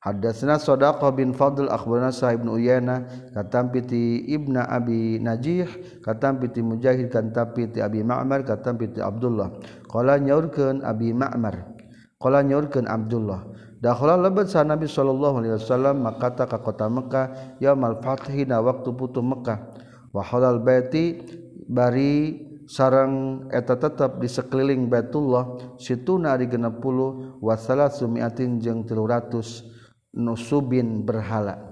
Hadatsna 0.00 0.56
Sadaqah 0.56 1.12
bin 1.12 1.36
Fadl 1.36 1.68
akhbarana 1.68 2.08
Sa'ib 2.08 2.40
bin 2.40 2.56
Uyana 2.56 3.04
katam 3.36 3.68
piti 3.68 4.24
Ibnu 4.32 4.56
Abi 4.56 5.20
Najih 5.20 6.00
katam 6.00 6.40
piti 6.40 6.64
Mujahid 6.64 7.12
katam 7.12 7.52
piti 7.52 7.84
Abi 7.84 8.00
Ma'mar 8.00 8.40
katam 8.48 8.80
piti 8.80 9.04
Abdullah. 9.04 9.60
Qala 9.92 10.16
nyaurkeun 10.16 10.80
Abi 10.80 11.12
Ma'mar. 11.12 11.76
Qala 12.16 12.40
nyaurkeun 12.40 12.88
Abdullah. 12.88 13.44
Dakhala 13.84 14.16
lebat 14.16 14.48
sa 14.48 14.64
Nabi 14.64 14.88
sallallahu 14.88 15.44
alaihi 15.44 15.60
wasallam 15.60 16.00
makata 16.00 16.48
ka 16.48 16.64
kota 16.64 16.88
Mekkah 16.88 17.56
yaumal 17.60 18.00
fathi 18.00 18.48
na 18.48 18.64
waktu 18.64 18.96
putu 18.96 19.20
Mekkah. 19.20 19.68
Wa 20.16 20.24
halal 20.24 20.64
baiti 20.64 21.20
bari 21.68 22.40
sarang 22.64 23.44
eta 23.52 23.76
tetap 23.76 24.16
di 24.16 24.32
sekeliling 24.32 24.88
Baitullah 24.88 25.76
situna 25.76 26.40
ari 26.40 26.48
60 26.48 27.42
wa 27.42 27.54
salasu 27.60 28.08
mi'atin 28.08 28.56
jeung 28.64 28.88
300 28.88 29.79
nusubin 30.14 31.06
berhala. 31.06 31.70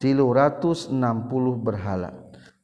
360 0.00 0.96
berhala. 1.60 2.10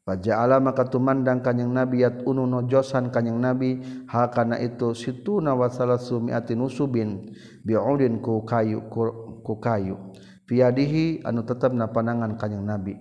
Wajah 0.07 0.39
Allah 0.39 0.63
maka 0.63 0.87
tumandang 0.87 1.43
kanyang 1.43 1.75
Nabi 1.75 2.07
yat 2.07 2.23
unu 2.23 2.47
nojosan 2.47 3.11
kanyang 3.11 3.43
Nabi 3.43 3.83
hal 4.07 4.31
kana 4.31 4.55
itu 4.63 4.95
situ 4.95 5.43
nawasalah 5.43 5.99
sumiati 5.99 6.55
nusubin 6.55 7.35
biudin 7.67 8.23
ku 8.23 8.47
kayu 8.47 8.87
ku, 8.87 9.03
ku 9.43 9.59
kayu. 9.59 9.99
Piadihi 10.47 11.27
anu 11.27 11.43
tetap 11.43 11.75
napanangan 11.75 12.39
kanyang 12.39 12.63
Nabi. 12.63 12.95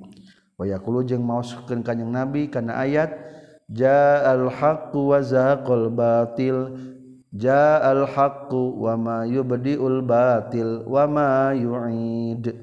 Wayakulu 0.57 1.05
jeung 1.05 1.21
maoskeun 1.21 1.85
kanyang 1.85 2.09
Nabi 2.09 2.49
kana 2.49 2.81
ayat 2.81 3.13
ja'al 3.69 4.49
haqqu 4.49 4.97
wa 4.97 5.21
zaqal 5.21 5.93
batil 5.93 6.73
ja 7.35 7.83
al 7.83 8.07
haqqu 8.07 8.79
wa 8.79 8.95
ma 8.95 9.17
yubdiul 9.27 10.01
batil 10.01 10.87
wa 10.87 11.03
ma 11.05 11.51
yu'id. 11.51 12.55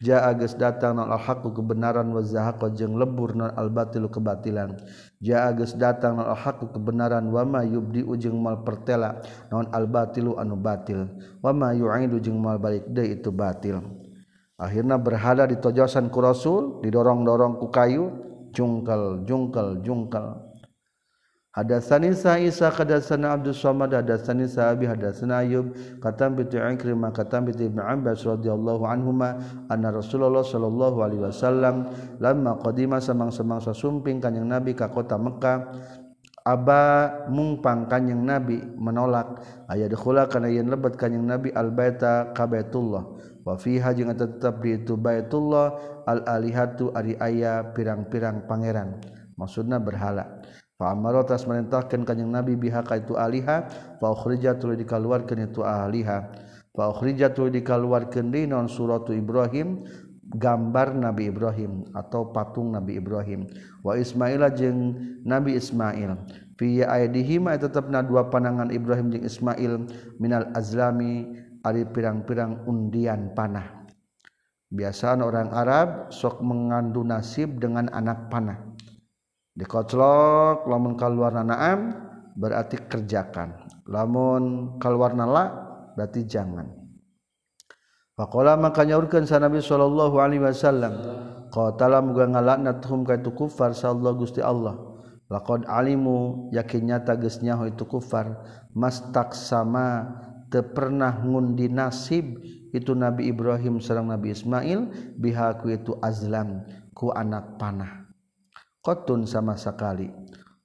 Ja 0.00 0.24
agus 0.24 0.56
datang 0.56 0.96
non 0.96 1.12
al 1.12 1.20
haqqu 1.20 1.52
kebenaran 1.52 2.08
wa 2.08 2.24
zahaqa 2.24 2.72
jeung 2.72 2.96
lebur 2.96 3.36
non 3.36 3.52
al 3.52 3.68
batil 3.68 4.08
kebatilan. 4.08 4.80
Ja 5.20 5.46
agus 5.52 5.76
datang 5.76 6.16
non 6.16 6.26
al 6.26 6.40
haqqu 6.40 6.72
kebenaran 6.72 7.28
wa 7.28 7.44
ma 7.44 7.60
yubdi 7.60 8.02
jeung 8.16 8.40
mal 8.40 8.64
pertela 8.64 9.20
non 9.52 9.68
al 9.70 9.84
batilu 9.84 10.40
anu 10.40 10.56
batil. 10.56 11.04
Wa 11.44 11.52
ma 11.52 11.76
yu'idu 11.76 12.16
jeung 12.16 12.40
mal 12.40 12.56
balik 12.56 12.88
deui 12.88 13.20
itu 13.20 13.28
batil. 13.28 13.78
Akhirna 14.56 14.96
berhala 15.00 15.48
ditojosan 15.48 16.08
ku 16.12 16.20
rasul 16.20 16.80
didorong-dorong 16.84 17.60
ku 17.60 17.68
kayu 17.68 18.12
jungkal 18.56 19.24
jungkal 19.24 19.80
jungkal 19.80 20.49
Hadatsani 21.50 22.14
Isa 22.14 22.70
hadatsana 22.70 23.34
Abdul 23.34 23.58
Samad 23.58 23.90
hadatsani 23.90 24.46
Sahabi 24.46 24.86
hadatsana 24.86 25.42
Ayub 25.42 25.74
katam 25.98 26.38
bi 26.38 26.46
Ikrimah 26.46 27.10
katam 27.10 27.50
bi 27.50 27.50
Ibnu 27.50 27.82
Abbas 27.82 28.22
radhiyallahu 28.22 28.86
anhuma 28.86 29.34
anna 29.66 29.90
Rasulullah 29.90 30.46
sallallahu 30.46 31.02
alaihi 31.02 31.26
wasallam 31.26 31.90
lamma 32.22 32.54
qadima 32.62 33.02
samang-samang 33.02 33.58
sasumping 33.58 34.22
kanjing 34.22 34.46
Nabi 34.46 34.78
ka 34.78 34.94
kota 34.94 35.18
Mekah 35.18 35.74
aba 36.46 37.26
mungpang 37.26 37.90
kanjing 37.90 38.22
Nabi 38.22 38.62
menolak. 38.78 39.42
Aya 39.66 39.90
dikhula 39.90 40.30
kana 40.30 40.54
yen 40.54 40.70
lebat 40.70 40.94
kanjing 40.94 41.26
Nabi 41.26 41.50
al 41.50 41.74
baita 41.74 42.30
ka 42.30 42.46
Baitullah. 42.46 43.10
Wa 43.42 43.58
fiha 43.58 43.90
jeung 43.98 44.14
tetep 44.14 44.62
di 44.62 44.78
itu 44.78 44.94
Baitullah 44.94 45.74
al 46.06 46.22
alihatu 46.30 46.94
ari 46.94 47.18
aya 47.18 47.74
pirang-pirang 47.74 48.46
pangeran. 48.46 49.02
Maksudna 49.34 49.82
berhala 49.82 50.39
Amaro 50.88 51.20
tas 51.28 51.44
merintahkan 51.44 52.08
kanyang 52.08 52.40
Nabi 52.40 52.56
bihaka 52.56 52.96
itu 52.96 53.12
aliha 53.12 53.68
fa 54.00 54.06
ukhrija 54.08 54.56
tuluy 54.56 54.80
dikaluarkeun 54.80 55.44
itu 55.44 55.60
aliha 55.60 56.32
fa 56.72 56.84
ukhrija 56.88 57.36
tuluy 57.36 57.52
dikaluarkeun 57.52 58.32
di 58.32 58.48
non 58.48 58.64
suratu 58.64 59.12
Ibrahim 59.12 59.84
gambar 60.40 60.94
Nabi 60.94 61.28
Ibrahim 61.28 61.90
atau 61.92 62.30
patung 62.30 62.70
Nabi 62.70 62.96
Ibrahim. 62.96 63.50
Wa 63.82 63.98
Ismail 63.98 64.40
jeung 64.54 64.94
Nabi 65.26 65.58
Ismail. 65.58 66.14
Fi 66.54 66.86
aidihim 66.86 67.50
tetepna 67.50 68.04
dua 68.04 68.30
panangan 68.30 68.70
Ibrahim 68.70 69.10
jeung 69.10 69.26
Ismail 69.26 69.72
minal 70.22 70.48
azlami 70.54 71.34
ari 71.66 71.82
pirang-pirang 71.88 72.62
undian 72.70 73.34
panah. 73.34 73.84
Biasaan 74.70 75.18
orang 75.18 75.50
Arab 75.50 76.14
sok 76.14 76.46
mengandu 76.46 77.02
nasib 77.02 77.58
dengan 77.58 77.90
anak 77.90 78.30
panah 78.30 78.69
dikotlok 79.54 80.66
lamun 80.70 80.94
keluar 80.94 81.34
naam 81.34 82.10
berarti 82.38 82.78
kerjakan. 82.86 83.68
Lamun 83.90 84.76
keluar 84.78 85.12
nala 85.12 85.50
berarti 85.98 86.24
jangan. 86.26 86.70
Faqala 88.14 88.54
maka 88.60 88.84
nyaurkeun 88.84 89.24
sa 89.24 89.40
Nabi 89.40 89.64
sallallahu 89.64 90.20
alaihi 90.20 90.44
wasallam 90.44 90.92
qatala 91.48 92.04
muga 92.04 92.28
ngalaknathum 92.28 93.02
ka 93.02 93.16
itu 93.18 93.32
kufar 93.32 93.72
sallallahu 93.72 94.22
Gusti 94.22 94.44
Allah. 94.44 94.76
Laqad 95.30 95.62
alimu 95.70 96.50
yakin 96.50 96.90
nyata 96.90 97.14
geus 97.14 97.38
itu 97.38 97.84
kufar 97.86 98.42
mastak 98.74 99.30
sama 99.30 100.10
teu 100.50 100.66
pernah 100.74 101.22
ngundi 101.22 101.70
nasib 101.70 102.42
itu 102.74 102.98
Nabi 102.98 103.30
Ibrahim 103.30 103.78
sareng 103.78 104.10
Nabi 104.10 104.34
Ismail 104.34 104.90
biha 105.14 105.54
ku 105.62 105.70
itu 105.70 105.94
azlam 106.02 106.66
ku 106.90 107.14
anak 107.14 107.62
panah 107.62 107.99
qatun 108.80 109.28
sama 109.28 109.56
sekali. 109.56 110.08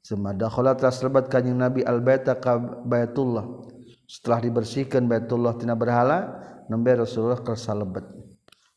Semadakhala 0.05 0.77
telah 0.77 0.93
serbat 0.93 1.27
kanjing 1.31 1.57
Nabi 1.57 1.81
al-baita 1.81 2.37
ka 2.37 2.57
Baitullah. 2.59 3.65
Setelah 4.05 4.39
dibersihkan 4.43 5.09
Baitullah 5.09 5.57
tina 5.57 5.73
berhala 5.73 6.39
nembe 6.69 6.93
Rasulullah 6.93 7.41
ke 7.41 7.57
salebet 7.57 8.05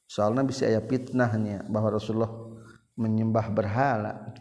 soalnya 0.08 0.42
bisa 0.42 0.64
aya 0.64 0.80
fitnahnya 0.80 1.68
bahwa 1.68 2.00
Rasulullah 2.00 2.32
menyembah 2.96 3.52
berhala. 3.52 4.34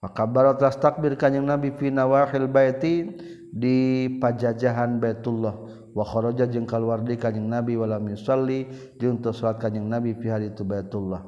Maka 0.00 0.24
barat 0.24 0.56
telah 0.56 0.72
takbir 0.72 1.12
kanjing 1.12 1.44
Nabi 1.44 1.76
fi 1.76 1.92
nawahil 1.92 2.48
baiti 2.48 3.04
di 3.52 4.08
pajajahan 4.16 4.96
Baitullah. 4.96 5.54
Wa 5.92 6.08
kharaja 6.08 6.48
jeung 6.48 6.64
kaluar 6.64 7.04
di 7.04 7.20
kanjing 7.20 7.44
Nabi 7.44 7.76
wala 7.76 8.00
yusalli 8.00 8.64
jeung 8.96 9.20
teu 9.20 9.36
salat 9.36 9.60
kanjing 9.60 9.84
Nabi 9.84 10.16
fi 10.16 10.32
haditu 10.32 10.64
Baitullah. 10.64 11.20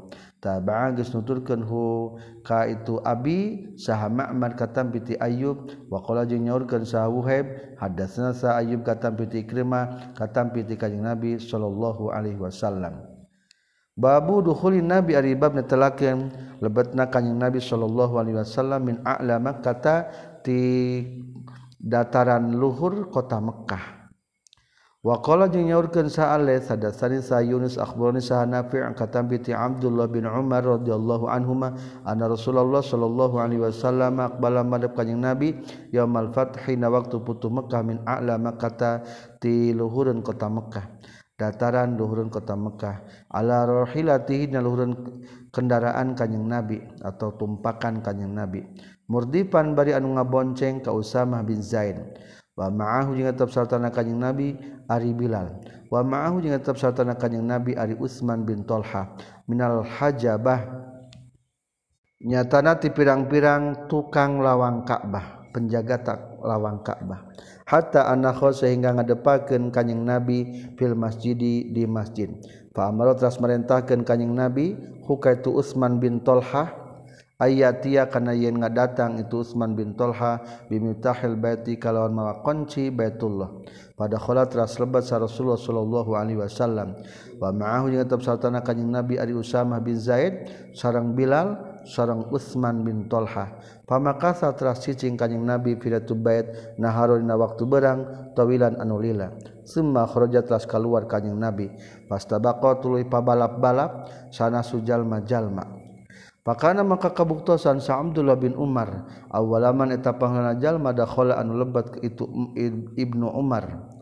tabagus 0.42 1.14
nuturkanhu 1.14 2.18
ka 2.42 2.66
itu 2.66 2.98
Abi 3.06 3.70
saha 3.78 4.10
Ma'mar 4.10 4.58
katam 4.58 4.90
piti 4.90 5.14
Ayub. 5.14 5.70
Waqala 5.86 6.26
jeung 6.26 6.42
nyaurkeun 6.42 6.82
saha 6.82 7.06
Wuhaib 7.06 7.78
hadatsna 7.78 8.34
sa 8.34 8.58
Ayub 8.58 8.82
katam 8.82 9.14
piti 9.14 9.46
Ikrimah 9.46 10.12
katam 10.18 10.50
piti 10.50 10.74
Kanjeng 10.74 11.06
Nabi 11.06 11.38
sallallahu 11.38 12.10
alaihi 12.10 12.42
wasallam. 12.42 13.06
Babu 13.94 14.42
dukhulin 14.42 14.90
Nabi 14.90 15.14
ari 15.14 15.38
bab 15.38 15.54
netelakeun 15.54 16.34
lebetna 16.58 17.06
Kanjeng 17.06 17.38
Nabi 17.38 17.62
sallallahu 17.62 18.18
alaihi 18.18 18.42
wasallam 18.42 18.80
min 18.82 18.96
a'la 19.06 19.38
Makkah 19.38 20.10
ti 20.42 20.58
dataran 21.78 22.50
luhur 22.58 23.06
kota 23.14 23.38
Mekkah. 23.38 24.01
Wakola 25.02 25.50
jeung 25.50 25.66
nyaurkeun 25.66 26.06
sa'ale 26.06 26.62
sadasarin 26.62 27.26
sa 27.26 27.42
Yunus 27.42 27.74
akhbarni 27.74 28.22
sa 28.22 28.46
Nafi' 28.46 28.86
angkatan 28.86 29.26
bi 29.26 29.42
Abdullah 29.50 30.06
bin 30.06 30.22
Umar 30.30 30.62
radhiyallahu 30.62 31.26
anhuma 31.26 31.74
anna 32.06 32.30
Rasulullah 32.30 32.78
sallallahu 32.78 33.34
alaihi 33.34 33.66
wasallam 33.66 34.22
aqbala 34.22 34.62
madhab 34.62 34.94
kanjing 34.94 35.18
Nabi 35.18 35.58
yaumal 35.90 36.30
fathhi 36.30 36.78
na 36.78 36.86
waktu 36.86 37.18
putu 37.18 37.50
Mekkah 37.50 37.82
min 37.82 37.98
a'la 38.06 38.38
Makkah 38.38 39.02
ti 39.42 39.74
luhureun 39.74 40.22
kota 40.22 40.46
Mekkah. 40.46 40.86
Dataran 41.34 41.98
luhureun 41.98 42.30
kota 42.30 42.54
Mekkah. 42.54 43.02
Ala 43.26 43.66
rahilatihi 43.66 44.54
na 44.54 44.62
luhureun 44.62 44.94
kendaraan 45.50 46.14
kanjing 46.14 46.46
Nabi 46.46 46.78
atau 47.02 47.34
tumpakan 47.34 48.06
kanjing 48.06 48.30
Nabi. 48.30 48.62
Murdipan 49.10 49.74
bari 49.74 49.98
anu 49.98 50.14
ngabonceng 50.14 50.78
ka 50.78 50.94
Usamah 50.94 51.42
bin 51.42 51.58
Zaid. 51.58 51.98
wa 52.52 52.68
ma'ahu 52.68 53.16
jeung 53.16 53.28
tetap 53.32 53.48
sartana 53.48 53.88
kanjing 53.88 54.20
Nabi 54.20 54.56
Ari 54.88 55.12
Bilal. 55.16 55.62
Wa 55.88 56.04
ma'ahu 56.04 56.44
jeung 56.44 56.56
tetap 56.56 56.76
sartana 56.76 57.16
kanjing 57.16 57.44
Nabi 57.44 57.76
Ari 57.76 57.96
Utsman 57.96 58.44
bin 58.44 58.64
Tolha. 58.68 59.12
Minal 59.48 59.84
hajabah. 59.84 60.60
Nyatana 62.22 62.78
ti 62.78 62.94
pirang-pirang 62.94 63.90
tukang 63.90 64.38
lawang 64.38 64.86
Ka'bah 64.86 65.42
penjaga 65.52 65.96
tak 66.00 66.18
lawang 66.40 66.80
Ka'bah. 66.80 67.28
Hatta 67.68 68.08
anakho 68.08 68.50
sehingga 68.50 68.96
ngadepakeun 68.96 69.74
kanjing 69.74 70.02
Nabi 70.02 70.70
fil 70.74 70.96
masjidi 70.96 71.70
di 71.70 71.84
masjid. 71.84 72.32
Fa 72.72 72.88
amara 72.88 73.12
tras 73.12 73.36
merintahkeun 73.36 74.02
kanjing 74.02 74.32
Nabi 74.32 74.74
hukaitu 75.04 75.52
Utsman 75.52 76.00
bin 76.00 76.24
Tolha 76.24 76.81
ayatia 77.42 78.06
kana 78.06 78.30
yen 78.30 78.62
ngadatang 78.62 79.18
itu 79.18 79.42
Utsman 79.42 79.74
bin 79.74 79.98
Tolha 79.98 80.38
bimutahil 80.70 81.34
baiti 81.34 81.74
kalawan 81.74 82.14
mawa 82.14 82.38
kunci 82.46 82.94
Baitullah. 82.94 83.50
Pada 83.98 84.16
kholat 84.16 84.54
teras 84.54 84.78
lebat 84.78 85.02
sa 85.02 85.18
Rasulullah 85.18 85.58
sallallahu 85.58 86.14
alaihi 86.14 86.38
wasallam. 86.38 86.94
Wa 87.42 87.50
ma'ahu 87.50 87.90
jeung 87.90 88.06
tetap 88.06 88.22
sartana 88.22 88.62
kanjing 88.62 88.88
Nabi 88.88 89.18
ari 89.18 89.34
Usamah 89.34 89.82
bin 89.82 89.98
Zaid 89.98 90.46
sareng 90.78 91.18
Bilal 91.18 91.82
seorang 91.82 92.30
Utsman 92.30 92.86
bin 92.86 93.10
Tolha. 93.10 93.58
Pamakasa 93.84 94.54
teras 94.54 94.86
cicing 94.86 95.18
kanjing 95.18 95.42
Nabi 95.42 95.74
firatu 95.74 96.14
bait 96.14 96.78
naharuna 96.78 97.34
waktu 97.34 97.66
berang 97.66 98.32
tawilan 98.38 98.78
anu 98.78 99.02
lila. 99.02 99.34
Summa 99.66 100.06
kharaja 100.06 100.46
teras 100.46 100.64
keluar 100.64 101.10
kanjing 101.10 101.34
Nabi. 101.34 101.74
Pastabaqo 102.06 102.78
tuluy 102.78 103.02
pabalap-balap 103.02 104.08
sana 104.30 104.62
sujal 104.62 105.02
majalma 105.02 105.81
Pakana 106.42 106.82
maka 106.82 107.14
kabuktosan 107.14 107.78
sa 107.78 108.02
Abdullah 108.02 108.34
bin 108.34 108.58
Umar 108.58 109.06
awalaman 109.30 109.94
eta 109.94 110.18
panglana 110.18 110.58
jalma 110.58 110.90
dakhala 110.90 111.38
anu 111.38 111.54
lebat 111.54 111.94
ke 111.94 111.98
itu 112.02 112.26
um, 112.26 112.50
Ibnu 112.98 113.30
Umar. 113.30 113.94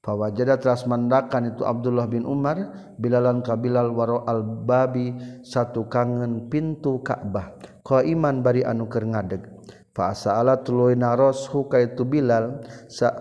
Fawajada 0.00 0.60
teras 0.60 0.88
mandakan 0.88 1.52
itu 1.52 1.64
Abdullah 1.64 2.08
bin 2.08 2.24
Umar 2.24 2.56
bilalan 2.96 3.44
kabilal 3.44 3.92
waro 3.92 4.24
al 4.24 4.40
babi 4.44 5.12
satu 5.44 5.84
kangen 5.88 6.48
pintu 6.48 7.04
Ka'bah. 7.04 7.56
Ko 7.84 8.00
iman 8.00 8.40
bari 8.40 8.64
anu 8.64 8.88
keur 8.88 9.04
ngadeg. 9.04 9.44
Fa 9.92 10.16
asala 10.16 10.64
tuluy 10.64 10.96
naros 10.96 11.48
huka 11.52 11.84
itu 11.84 12.08
Bilal 12.08 12.64
sa 12.88 13.12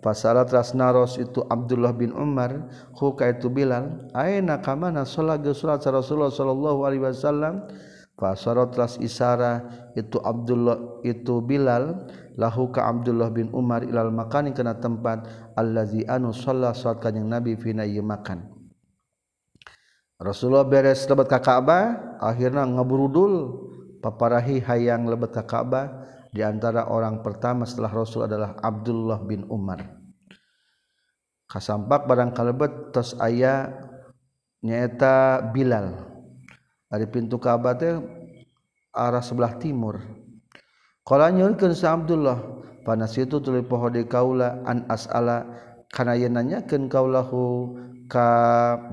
Fasala 0.00 0.48
teras 0.48 0.72
naros 0.72 1.20
itu 1.20 1.44
Abdullah 1.44 1.92
bin 1.92 2.16
Umar 2.16 2.72
huka 2.96 3.36
itu 3.36 3.52
Bilal 3.52 4.08
aina 4.16 4.56
kamana 4.64 5.04
sholat 5.04 5.44
salat 5.52 5.84
Rasulullah 5.84 6.32
sallallahu 6.32 6.88
alaihi 6.88 7.04
wasallam 7.04 7.68
Fasoro 8.20 8.68
telas 8.68 9.00
isara 9.00 9.64
itu 9.96 10.20
Abdullah 10.20 11.00
itu 11.00 11.40
Bilal 11.40 12.04
lahu 12.36 12.68
ka 12.68 12.84
Abdullah 12.84 13.32
bin 13.32 13.48
Umar 13.56 13.80
ilal 13.80 14.12
makanin 14.12 14.52
kena 14.52 14.76
tempat 14.76 15.24
allazi 15.56 16.04
anu 16.04 16.28
sholat 16.28 16.76
sholat 16.76 17.00
kanjeng 17.00 17.24
Nabi 17.24 17.56
fina 17.56 17.88
ieu 17.88 18.04
makan. 18.04 18.44
Rasulullah 20.20 20.68
beres 20.68 21.08
lebet 21.08 21.32
ka 21.32 21.40
Ka'bah 21.40 22.20
akhirna 22.20 22.68
ngaburudul 22.68 23.56
paparahi 24.04 24.60
hayang 24.68 25.08
lebet 25.08 25.32
ka 25.32 25.48
Ka'bah 25.48 26.04
di 26.28 26.44
antara 26.44 26.92
orang 26.92 27.24
pertama 27.24 27.64
setelah 27.64 27.88
Rasul 27.88 28.28
adalah 28.28 28.52
Abdullah 28.60 29.24
bin 29.24 29.48
Umar. 29.48 29.80
Kasampak 31.48 32.04
barang 32.04 32.36
kalebet 32.36 32.92
tos 32.92 33.16
aya 33.16 33.72
nyaeta 34.60 35.40
Bilal 35.56 36.09
dari 36.90 37.06
pintu 37.06 37.38
Ka'bah 37.38 37.78
teh 37.78 37.94
arah 38.90 39.22
sebelah 39.22 39.54
timur. 39.62 40.02
Qala 41.06 41.30
nyurkeun 41.30 41.72
Sa 41.72 41.94
Abdullah 41.94 42.38
panas 42.82 43.14
itu 43.14 43.38
tuluy 43.38 43.62
poho 43.62 43.86
di 43.88 44.02
kaula 44.04 44.60
an 44.66 44.84
as'ala 44.90 45.46
kana 45.94 46.18
yen 46.18 46.34
nanyakeun 46.34 46.90
kaulahu 46.90 47.72
ka 48.10 48.28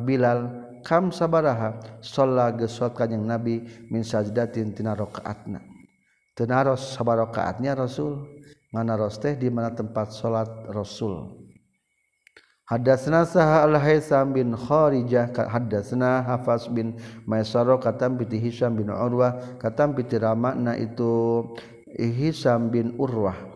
Bilal 0.06 0.66
kam 0.86 1.10
sabaraha 1.10 1.82
sholat 2.00 2.62
gesot 2.62 2.94
salat 2.94 3.10
kanjing 3.10 3.26
Nabi 3.26 3.66
min 3.90 4.06
sajdatin 4.06 4.78
tina 4.78 4.94
rakaatna. 4.94 5.60
Tenaros 6.38 6.94
sabaraha 6.94 7.34
rakaatnya 7.34 7.74
Rasul 7.74 8.22
nganaros 8.70 9.18
teh 9.18 9.34
di 9.34 9.50
mana 9.50 9.74
tempat 9.74 10.14
salat 10.14 10.48
Rasul. 10.70 11.37
Hadatsna 12.68 13.24
saha 13.24 13.64
al 13.64 13.80
Haisam 13.80 14.36
bin 14.36 14.52
Kharijah 14.52 15.32
hadatsna 15.32 16.20
Hafaz 16.28 16.68
bin 16.68 17.00
Maisaro 17.24 17.80
katam 17.80 18.20
piti 18.20 18.44
Hisam 18.44 18.76
bin 18.76 18.92
Urwah 18.92 19.56
katam 19.56 19.96
piti 19.96 20.20
Ramakna 20.20 20.76
itu 20.76 21.48
Hisam 21.96 22.68
bin 22.68 22.92
Urwah. 23.00 23.56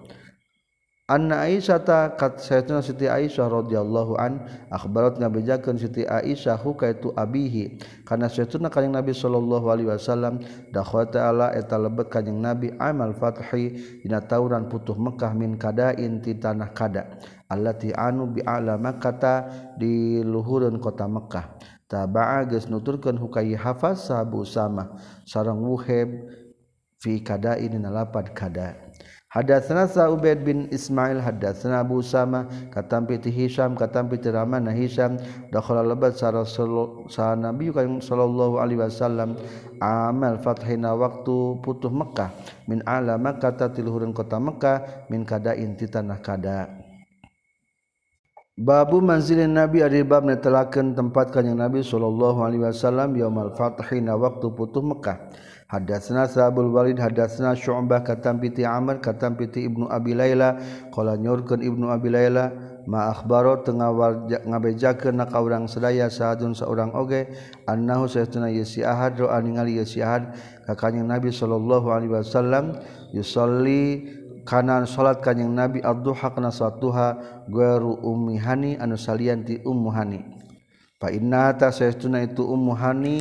Anna 1.11 1.43
Aisyah 1.43 2.15
kat 2.15 2.39
sayatuna 2.39 2.79
Siti 2.79 3.03
Aisyah 3.03 3.51
radhiyallahu 3.51 4.15
an 4.15 4.47
akhbarat 4.71 5.19
ngabejakeun 5.19 5.75
Siti 5.75 6.07
Aisyah 6.07 6.55
huka 6.55 6.87
itu 6.87 7.11
abihi. 7.11 7.83
Kana 8.07 8.31
sayatuna 8.31 8.71
kanjing 8.71 8.95
Nabi 8.95 9.11
sallallahu 9.11 9.67
alaihi 9.67 9.91
wasallam 9.91 10.39
dakhwa 10.71 11.03
ta'ala 11.03 11.51
eta 11.51 11.75
lebet 11.75 12.07
kanjing 12.07 12.39
Nabi 12.39 12.71
amal 12.79 13.11
fathi 13.11 13.75
dina 13.99 14.23
tauran 14.23 14.71
putuh 14.71 14.95
Mekah 14.95 15.35
min 15.35 15.59
kadain 15.59 16.23
ti 16.23 16.39
tanah 16.39 16.71
kada 16.71 17.19
allati 17.51 17.91
anu 17.91 18.31
bi 18.31 18.39
alama 18.47 18.95
kata 18.95 19.51
di 19.75 20.23
luhureun 20.23 20.79
kota 20.79 21.11
Mekah 21.11 21.59
taba'a 21.91 22.47
geus 22.47 22.71
nuturkeun 22.71 23.19
hukai 23.19 23.51
hafaz 23.51 24.07
sahabu 24.07 24.47
sama 24.47 24.95
sareng 25.27 25.59
wuhib 25.59 26.31
kada 27.01 27.57
ini 27.57 27.81
nalapad 27.81 28.29
kada. 28.37 28.77
Hadatsana 29.31 29.87
Sa'ubaid 29.87 30.43
bin 30.43 30.67
Ismail 30.75 31.23
hadatsana 31.23 31.87
Abu 31.87 32.03
Sama 32.03 32.51
katampi 32.67 33.15
ti 33.15 33.31
Hisam 33.31 33.79
katampi 33.79 34.19
ti 34.19 34.27
Rahman 34.27 34.67
Hisam 34.75 35.15
dakhala 35.55 35.87
lebat 35.87 36.19
sa 36.19 36.35
Rasul 36.35 37.07
sa 37.07 37.31
Nabi 37.39 37.71
sallallahu 37.71 38.59
alaihi 38.59 38.83
wasallam 38.83 39.39
amal 39.79 40.35
fathina 40.43 40.91
waktu 40.99 41.63
putuh 41.63 41.87
Mekah 41.87 42.27
min 42.67 42.83
ala 42.83 43.15
Makkah 43.15 43.55
tiluhureun 43.71 44.11
kota 44.11 44.35
Mekah 44.35 45.07
min 45.07 45.23
kada 45.23 45.55
inti 45.55 45.87
tanah 45.87 46.19
kada 46.19 46.80
Babu 48.59 48.99
manzilin 48.99 49.55
Nabi 49.55 49.79
ari 49.79 50.03
bab 50.03 50.27
netelakeun 50.27 50.91
tempat 50.91 51.31
kanjing 51.31 51.55
Nabi 51.55 51.79
sallallahu 51.87 52.43
alaihi 52.43 52.67
wasallam 52.67 53.15
yaumal 53.15 53.55
fathi 53.55 54.03
na 54.03 54.19
waktu 54.19 54.51
putuh 54.51 54.83
Mekah. 54.83 55.31
Hadatsna 55.71 56.27
Sabul 56.27 56.67
Walid 56.67 56.99
hadatsna 56.99 57.55
Syu'bah 57.55 58.03
katam 58.03 58.43
piti 58.43 58.67
Amr 58.67 58.99
katam 58.99 59.39
piti 59.39 59.71
Ibnu 59.71 59.87
Abi 59.87 60.11
Laila 60.11 60.59
qala 60.91 61.15
nyorkeun 61.15 61.63
Ibnu 61.63 61.87
Abi 61.87 62.11
Laila 62.11 62.51
ma 62.83 63.07
akhbaro 63.07 63.63
teu 63.63 63.79
ngabejakeun 63.79 65.15
na 65.15 65.31
ka 65.31 65.39
urang 65.39 65.71
sadaya 65.71 66.11
saadun 66.11 66.51
saurang 66.51 66.91
oge 66.91 67.31
annahu 67.71 68.03
saytuna 68.03 68.51
yasi 68.51 68.83
ahad 68.83 69.15
ro 69.15 69.31
ningali 69.31 69.79
yasi 69.79 70.03
ahad 70.03 70.35
ka 70.67 70.75
kanjing 70.75 71.07
Nabi 71.07 71.31
sallallahu 71.31 71.87
alaihi 71.87 72.19
wasallam 72.19 72.75
yusolli 73.15 74.11
kanan 74.43 74.89
salat 74.89 75.21
kanjing 75.23 75.51
Nabi 75.51 75.81
ad-duha 75.81 76.33
kana 76.33 76.53
salat 76.53 76.81
duha 76.81 77.07
guru 77.47 77.99
ummi 78.01 78.37
hani 78.41 78.77
anu 78.77 78.95
salian 78.97 79.45
ti 79.45 79.61
ummu 79.61 79.89
hani. 79.93 80.19
Fa 81.01 81.09
inna 81.09 81.53
ta 81.57 81.73
saytuna 81.73 82.21
itu 82.21 82.45
ummu 82.45 82.73
hani 82.77 83.17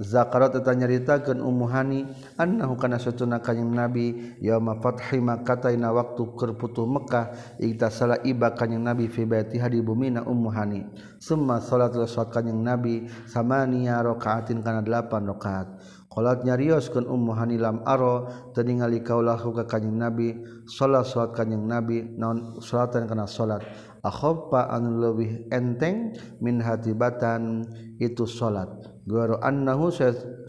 Zakarat 0.00 0.56
teta 0.56 0.72
nyaritakeun 0.72 1.44
Ummu 1.44 1.68
Hani 1.68 2.08
annahu 2.40 2.80
kana 2.80 2.96
satuna 2.96 3.44
kanjing 3.44 3.68
Nabi 3.68 4.32
yauma 4.40 4.80
fathi 4.80 5.20
Makkah 5.20 5.76
ina 5.76 5.92
waktu 5.92 6.24
keur 6.40 6.56
putuh 6.56 6.88
Mekah 6.88 7.36
iktasala 7.60 8.24
iba 8.24 8.56
kanjing 8.56 8.80
Nabi 8.80 9.12
fi 9.12 9.28
baitiha 9.28 9.68
di 9.68 9.84
bumina 9.84 10.24
Ummu 10.24 10.48
Hani. 10.48 10.88
Summa 11.20 11.60
salatul 11.60 12.08
salat 12.08 12.32
kanjing 12.32 12.64
Nabi 12.64 13.12
samania 13.28 14.00
rakaatin 14.00 14.64
kana 14.64 14.80
8 14.80 15.20
rakaat 15.20 15.68
Kolat 16.10 16.42
nyarioskeun 16.42 17.06
Ummu 17.06 17.38
Hanilam 17.38 17.86
aro 17.86 18.26
teu 18.50 18.66
ningali 18.66 18.98
kaulahu 18.98 19.54
ka 19.54 19.70
Kanjeng 19.70 19.94
Nabi 19.94 20.42
salat 20.66 21.06
salat 21.06 21.38
Kanjeng 21.38 21.62
Nabi 21.70 22.02
naon 22.18 22.58
salatan 22.58 23.06
kana 23.06 23.30
salat 23.30 23.62
akhaffa 24.02 24.74
an 24.74 24.98
leuwih 24.98 25.46
enteng 25.54 26.10
min 26.42 26.58
hatibatan 26.58 27.62
itu 28.02 28.26
salat 28.26 28.66
garo 29.06 29.38
annahu 29.38 29.94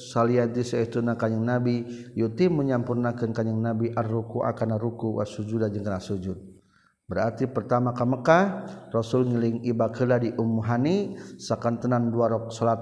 saliyati 0.01 0.65
saestuna 0.65 1.13
Kanjeng 1.13 1.45
Nabi 1.45 1.85
yuti 2.17 2.49
menyampurnakeun 2.49 3.29
Kanjeng 3.29 3.61
Nabi 3.61 3.93
arruku 3.93 4.41
akana 4.41 4.81
ruku 4.81 5.21
wasujuda 5.21 5.69
jeung 5.69 5.85
kana 5.85 6.01
sujud. 6.01 6.41
Berarti 7.05 7.45
pertama 7.45 7.93
ka 7.93 8.01
Mekkah 8.01 8.43
Rasul 8.89 9.29
ngeling 9.29 9.61
iba 9.67 9.93
keula 9.93 10.17
di 10.17 10.33
Ummu 10.33 10.61
Hani 10.65 11.21
sakantenan 11.37 12.09
dua 12.09 12.33
rok 12.33 12.49
salat 12.49 12.81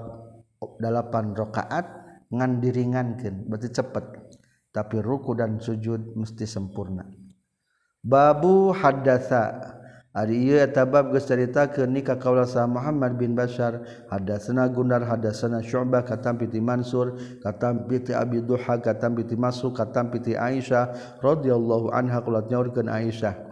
8 0.60 0.80
rakaat 1.36 1.99
ngan 2.30 2.62
diringankan 2.62 3.50
berarti 3.50 3.68
cepat 3.74 4.04
tapi 4.70 5.02
ruku 5.02 5.34
dan 5.34 5.58
sujud 5.58 6.14
mesti 6.14 6.46
sempurna. 6.46 7.02
Babu 8.00 8.70
hadatsa 8.72 9.76
Ari 10.10 10.42
ieu 10.42 10.58
eta 10.58 10.82
bab 10.82 11.14
geus 11.14 11.22
caritakeun 11.22 11.94
nikah 11.94 12.18
kaula 12.18 12.42
sa 12.42 12.66
Muhammad 12.66 13.14
bin 13.14 13.38
Bashar. 13.38 13.78
Hadatsana 14.10 14.66
Gundar 14.66 15.06
hadatsana 15.06 15.62
Syu'bah 15.62 16.02
katampi 16.02 16.50
ti 16.50 16.58
Mansur 16.58 17.14
katampi 17.38 18.02
ti 18.02 18.10
Abi 18.10 18.42
Duha 18.42 18.82
katampi 18.82 19.22
ti 19.22 19.38
Mas'ud 19.38 19.70
katampi 19.70 20.18
ti 20.18 20.34
Aisyah 20.34 21.22
radhiyallahu 21.22 21.94
anha 21.94 22.18
kulat 22.26 22.50
nyaurkeun 22.50 22.90
Aisyah. 22.90 23.49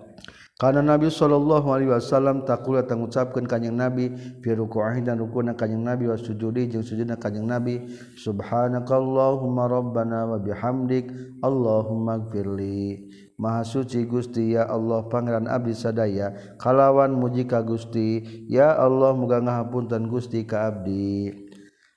karena 0.58 0.82
Nabi 0.82 1.06
Shallallahu 1.06 1.70
Alaihi 1.70 1.94
Wasallam 1.94 2.42
takula 2.42 2.82
mengucapkan 2.82 3.46
kanyang 3.46 3.78
nabi 3.78 4.10
firukuahin 4.42 5.06
dan 5.06 5.22
rukuna 5.22 5.54
kanyang 5.54 5.94
nabi 5.94 6.10
wa 6.10 6.18
sujudi 6.18 6.66
jeung 6.66 6.82
sujudna 6.82 7.14
kanyang 7.14 7.46
nabi 7.46 7.86
subhanakallahumma 8.18 9.70
rabbana 9.70 10.26
wa 10.26 10.42
bihamdik 10.42 11.14
Allahumma 11.46 12.26
gfirli. 12.26 13.06
Maha 13.38 13.62
suci 13.62 14.02
Gusti 14.02 14.58
ya 14.58 14.66
Allah 14.66 15.06
pangeran 15.06 15.46
abdi 15.46 15.78
sadaya 15.78 16.58
kalawan 16.58 17.14
muji 17.14 17.46
ka 17.46 17.62
Gusti 17.62 18.26
ya 18.50 18.74
Allah 18.74 19.14
muga 19.14 19.38
ngahapunten 19.38 20.10
Gusti 20.10 20.42
ka 20.42 20.74
abdi. 20.74 21.47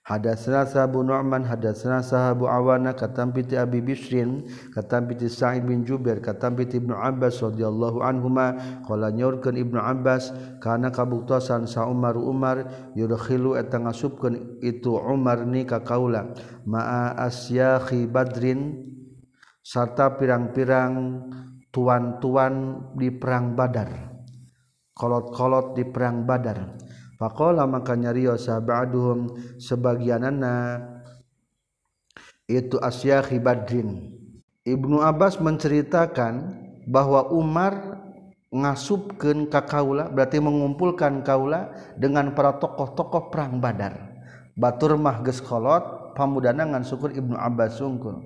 Hadatsana 0.02 0.66
Sahabu 0.66 1.06
Nu'man 1.06 1.46
hadatsana 1.46 2.02
Sahabu 2.02 2.50
Awana 2.50 2.98
katampi 2.98 3.46
ti 3.46 3.54
Abi 3.54 3.86
Bisrin 3.86 4.50
katampi 4.74 5.14
ti 5.14 5.30
Sa'id 5.30 5.62
bin 5.62 5.86
Jubair 5.86 6.18
katampi 6.18 6.66
ti 6.66 6.82
Ibnu 6.82 6.98
Abbas 6.98 7.38
radhiyallahu 7.38 8.02
anhuma. 8.02 8.58
Qala 8.82 9.14
nyaurkeun 9.14 9.62
Ibnu 9.62 9.78
Abbas 9.78 10.34
kana 10.58 10.90
kabuktosan 10.90 11.70
sa 11.70 11.86
Umar 11.86 12.18
Umar 12.18 12.66
yudkhilu 12.98 13.54
eta 13.54 13.78
ngasupkeun 13.78 14.66
itu 14.66 14.98
Umar 14.98 15.46
ni 15.46 15.70
ka 15.70 15.86
kaula. 15.86 16.34
Ma'a 16.66 17.22
asyakhi 17.22 18.10
Badrin 18.10 18.82
serta 19.62 20.18
pirang-pirang 20.18 21.30
tuan-tuan 21.70 22.90
di 22.98 23.14
perang 23.14 23.54
Badar. 23.54 24.10
Kolot-kolot 24.98 25.78
di 25.78 25.86
perang 25.86 26.26
Badar. 26.26 26.90
Faqala 27.22 27.70
maka 27.70 27.94
nyarios 27.94 28.50
ba'duhum 28.50 29.38
sebagian 29.62 30.26
anak 30.26 31.06
itu 32.50 32.82
Asyakhi 32.82 33.38
Badrin. 33.38 34.18
Ibnu 34.66 35.06
Abbas 35.06 35.38
menceritakan 35.38 36.58
bahwa 36.90 37.30
Umar 37.30 38.02
ngasupkeun 38.50 39.54
ka 39.54 39.70
kaula 39.70 40.10
berarti 40.10 40.42
mengumpulkan 40.42 41.22
kaula 41.22 41.70
dengan 41.94 42.34
para 42.34 42.58
tokoh-tokoh 42.58 43.30
perang 43.30 43.62
Badar. 43.62 44.18
Batur 44.58 44.98
mah 44.98 45.22
geus 45.22 45.46
pamudana 46.18 46.66
ngan 46.74 46.82
syukur 46.82 47.14
Ibnu 47.14 47.38
Abbas 47.38 47.78
sungkul. 47.78 48.18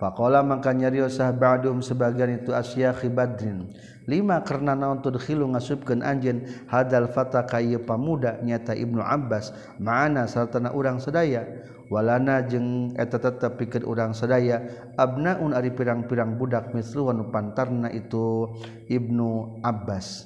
Faqala 0.00 0.40
maka 0.40 0.72
nyarios 0.72 1.20
ba'duhum 1.20 1.84
sebagian 1.84 2.40
itu 2.40 2.56
Asyakhi 2.56 3.12
Badrin. 3.12 3.68
Karena 4.08 4.72
naon 4.72 5.04
tudkhilu 5.04 5.44
ngasubkeun 5.52 6.00
anjeun 6.00 6.48
hadal 6.64 7.12
fata 7.12 7.44
ka 7.44 7.60
ieu 7.60 7.76
pamuda 7.84 8.40
nyata 8.40 8.72
Ibnu 8.72 9.04
Abbas 9.04 9.52
mana 9.76 10.24
sartana 10.24 10.72
urang 10.72 10.96
sedaya 10.96 11.44
walana 11.92 12.40
jeung 12.40 12.96
eta 12.96 13.20
tetep 13.20 13.60
pikeun 13.60 13.84
urang 13.84 14.12
sedaya 14.16 14.64
abnaun 14.96 15.52
ari 15.52 15.68
pirang-pirang 15.76 16.40
budak 16.40 16.72
misluhan 16.72 17.28
pantarna 17.28 17.92
itu 17.92 18.48
Ibnu 18.88 19.60
Abbas. 19.60 20.24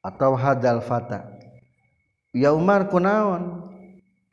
Atau 0.00 0.36
hadal 0.36 0.84
fata. 0.84 1.32
Ya 2.32 2.56
Umar 2.56 2.88
kunaon 2.88 3.72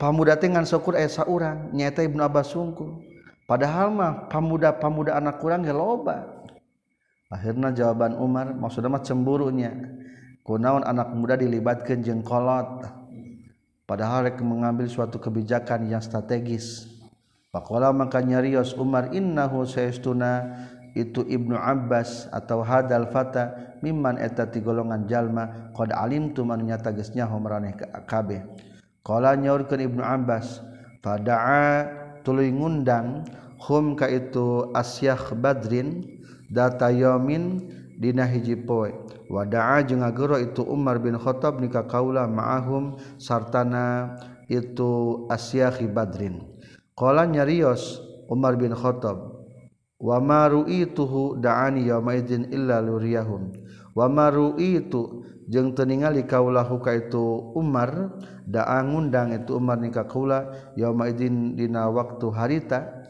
pamuda 0.00 0.40
teh 0.40 0.48
ngan 0.48 0.64
syukur 0.64 0.96
esa 0.96 1.28
urang 1.28 1.68
nyata 1.76 2.00
Ibnu 2.00 2.24
Abbas 2.24 2.48
sungkul. 2.48 2.96
Padahal 3.44 3.92
mah 3.92 4.32
pamuda-pamuda 4.32 5.20
anak 5.20 5.36
kurang 5.36 5.60
ge 5.60 5.76
loba 5.76 6.41
akhirnya 7.32 7.72
jawaban 7.72 8.20
Umar 8.20 8.52
maksudnya 8.52 8.92
mah 8.92 9.00
cemburunya. 9.00 9.72
Kunaon 10.42 10.84
anak 10.84 11.14
muda 11.16 11.38
dilibatkan 11.38 12.04
jengkolot 12.04 12.84
padahal 13.88 14.28
rek 14.28 14.42
mengambil 14.44 14.90
suatu 14.90 15.16
kebijakan 15.16 15.88
yang 15.88 16.04
strategis. 16.04 16.92
Pakola 17.48 17.92
maka 17.92 18.20
nyarios 18.20 18.76
Umar 18.76 19.12
innahu 19.16 19.64
saestuna 19.64 20.44
itu 20.92 21.24
Ibnu 21.24 21.56
Abbas 21.56 22.28
atau 22.28 22.60
hadal 22.60 23.08
fata 23.08 23.76
mimman 23.80 24.20
eta 24.20 24.48
ti 24.48 24.60
golongan 24.60 25.08
jalma 25.08 25.72
qad 25.72 25.92
alimtu 25.92 26.44
man 26.44 26.64
nyata 26.64 26.92
geus 26.92 27.12
nyaho 27.16 27.40
maraneh 27.40 27.72
kabeh. 28.04 28.44
Qala 29.00 29.34
nyaurkeun 29.36 29.82
Ibnu 29.82 30.02
Abbas 30.04 30.60
fada'a 31.00 31.88
tuluy 32.22 32.54
ngundang 32.54 33.26
hum 33.62 33.98
ka 33.98 34.06
itu 34.06 34.70
Asyah 34.72 35.34
Badrin 35.36 36.21
data 36.52 36.92
yomin 36.92 37.64
dina 37.96 38.28
hiji 38.28 38.60
poe. 38.60 38.92
Wadaa 39.32 39.80
jeung 39.88 40.04
ngagero 40.04 40.36
itu 40.36 40.60
Umar 40.60 41.00
bin 41.00 41.16
Khattab 41.16 41.56
nikah 41.56 41.88
kaula 41.88 42.28
ma'ahum 42.28 43.00
sartana 43.16 44.20
itu 44.52 45.24
asyahi 45.32 45.88
badrin. 45.88 46.44
Qala 46.92 47.24
nyarios 47.24 48.04
Umar 48.28 48.60
bin 48.60 48.76
Khattab 48.76 49.40
wa 49.96 50.18
ma 50.20 50.52
ru'ituhu 50.52 51.40
da'ani 51.40 51.88
yawma 51.88 52.20
idzin 52.20 52.52
illa 52.52 52.84
luriyahum. 52.84 53.56
Wa 53.96 54.12
ma 54.12 54.28
ru'itu 54.28 55.24
jeung 55.48 55.72
teu 55.72 55.88
ningali 55.88 56.28
kaula 56.28 56.68
ka 56.68 56.92
itu 56.92 57.56
Umar 57.56 58.20
da'a 58.44 58.84
ngundang 58.84 59.32
itu 59.32 59.56
Umar 59.56 59.80
nikah 59.80 60.04
kaula 60.04 60.52
yawma 60.76 61.08
idzin 61.08 61.56
dina 61.56 61.88
waktu 61.88 62.28
harita. 62.28 63.01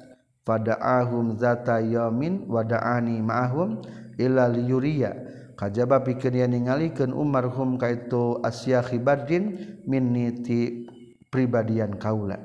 Fada'ahum 0.43 1.39
zata 1.39 1.79
yamin 1.83 2.47
wada'ani 2.47 3.23
ma'ahum 3.23 3.83
ila 4.19 4.51
liyuriya. 4.51 5.13
Kajaba 5.53 6.03
yang 6.03 6.51
ningalikeun 6.51 7.15
Umar 7.15 7.47
hum 7.47 7.79
ka 7.79 7.93
itu 7.93 8.41
Asya 8.43 8.83
Khibadin 8.83 9.79
minni 9.87 10.43
ti 10.43 10.89
pribadian 11.31 11.95
kaula. 12.01 12.41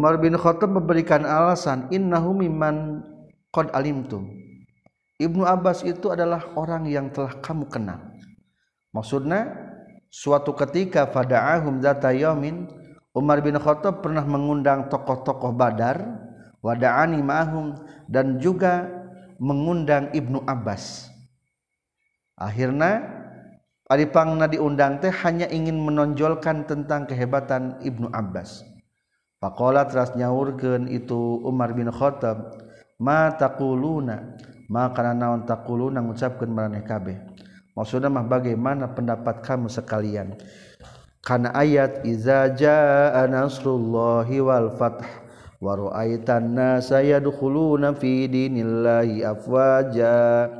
Umar 0.00 0.16
bin 0.16 0.32
Khattab 0.32 0.72
memberikan 0.72 1.28
alasan 1.28 1.92
innahu 1.92 2.32
mimman 2.32 3.04
qad 3.52 3.68
alimtum. 3.76 4.32
Ibnu 5.20 5.44
Abbas 5.44 5.84
itu 5.84 6.08
adalah 6.10 6.56
orang 6.56 6.88
yang 6.88 7.12
telah 7.12 7.38
kamu 7.38 7.68
kenal. 7.68 8.00
Maksudnya 8.90 9.52
suatu 10.08 10.56
ketika 10.56 11.04
fada'ahum 11.06 11.84
zata 11.84 12.10
yamin 12.16 12.66
Umar 13.12 13.44
bin 13.44 13.60
Khattab 13.60 14.00
pernah 14.00 14.24
mengundang 14.24 14.88
tokoh-tokoh 14.88 15.52
Badar 15.52 16.00
wadaani 16.64 17.20
ma'hum 17.20 17.76
dan 18.08 18.40
juga 18.40 18.88
mengundang 19.36 20.08
Ibnu 20.16 20.40
Abbas. 20.48 21.12
Akhirnya 22.40 23.22
Adipangna 23.92 24.48
diundang 24.48 25.04
teh 25.04 25.12
hanya 25.20 25.44
ingin 25.52 25.76
menonjolkan 25.76 26.64
tentang 26.64 27.04
kehebatan 27.04 27.76
Ibnu 27.84 28.08
Abbas. 28.08 28.64
Pakola 29.36 29.84
teras 29.84 30.16
nyaurkeun 30.16 30.88
itu 30.88 31.44
Umar 31.44 31.76
bin 31.76 31.92
Khattab, 31.92 32.56
"Ma 32.96 33.28
taquluna?" 33.36 34.40
Maka 34.72 35.12
naon 35.12 35.44
taquluna 35.44 36.00
ngucapkeun 36.00 36.48
maraneh 36.48 36.80
kabeh. 36.80 37.20
Maksudna 37.76 38.08
mah 38.08 38.24
bagaimana 38.24 38.88
pendapat 38.96 39.44
kamu 39.44 39.68
sekalian? 39.68 40.40
Kana 41.22 41.54
ayat 41.54 42.02
iza 42.02 42.50
jaa 42.50 43.30
nasrullahi 43.30 44.42
wal 44.42 44.74
fath 44.74 45.06
wa 45.62 45.78
ra'aitan 45.78 46.50
nasa 46.50 46.98
yadkhuluna 46.98 47.94
fi 47.94 48.26
dinillahi 48.26 49.22
afwaja. 49.22 50.50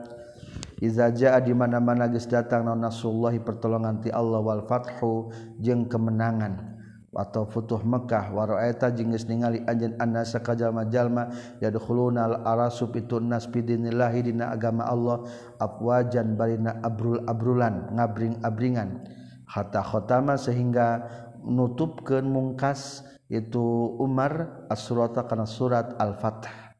Iza 0.79 1.11
jaa 1.11 1.43
di 1.43 1.51
mana-mana 1.51 2.07
geus 2.07 2.31
datang 2.31 2.63
naon 2.63 2.79
nasrullahi 2.79 3.43
pertolongan 3.43 4.07
ti 4.07 4.15
Allah 4.15 4.39
wal 4.39 4.63
fathu 4.63 5.35
jeung 5.59 5.91
kemenangan. 5.91 6.71
Atau 7.11 7.43
futuh 7.43 7.83
Mekkah 7.83 8.31
wa 8.31 8.47
ra'aita 8.47 8.95
jeung 8.95 9.11
geus 9.11 9.27
ningali 9.27 9.67
anjeun 9.67 9.99
annasa 9.99 10.39
kajalma-jalma 10.47 11.59
yadkhuluna 11.59 12.23
al 12.23 12.37
arasub 12.47 12.95
itu 12.95 13.19
nas 13.19 13.51
fi 13.51 13.67
dinillahi 13.67 14.31
dina 14.31 14.55
agama 14.55 14.87
Allah 14.87 15.27
afwajan 15.59 16.39
barina 16.39 16.79
abrul 16.87 17.19
abrulan 17.27 17.91
ngabring-abringan. 17.99 19.22
Khatama 19.53 20.41
sehingga 20.41 21.05
menutupkan 21.45 22.25
mungkas 22.25 23.05
itu 23.29 23.97
Umar 24.01 24.65
as-surata 24.73 25.29
karena 25.29 25.45
surat 25.45 25.93
Al-Fatah. 26.01 26.73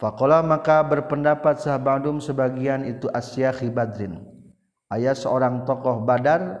Fakola 0.00 0.40
maka 0.40 0.80
berpendapat 0.80 1.60
sahabadum 1.60 2.20
sebagian 2.24 2.88
itu 2.88 3.08
Asyakhi 3.12 3.68
Badrin. 3.68 4.20
Ayat 4.88 5.20
seorang 5.20 5.68
tokoh 5.68 6.02
Badar 6.04 6.60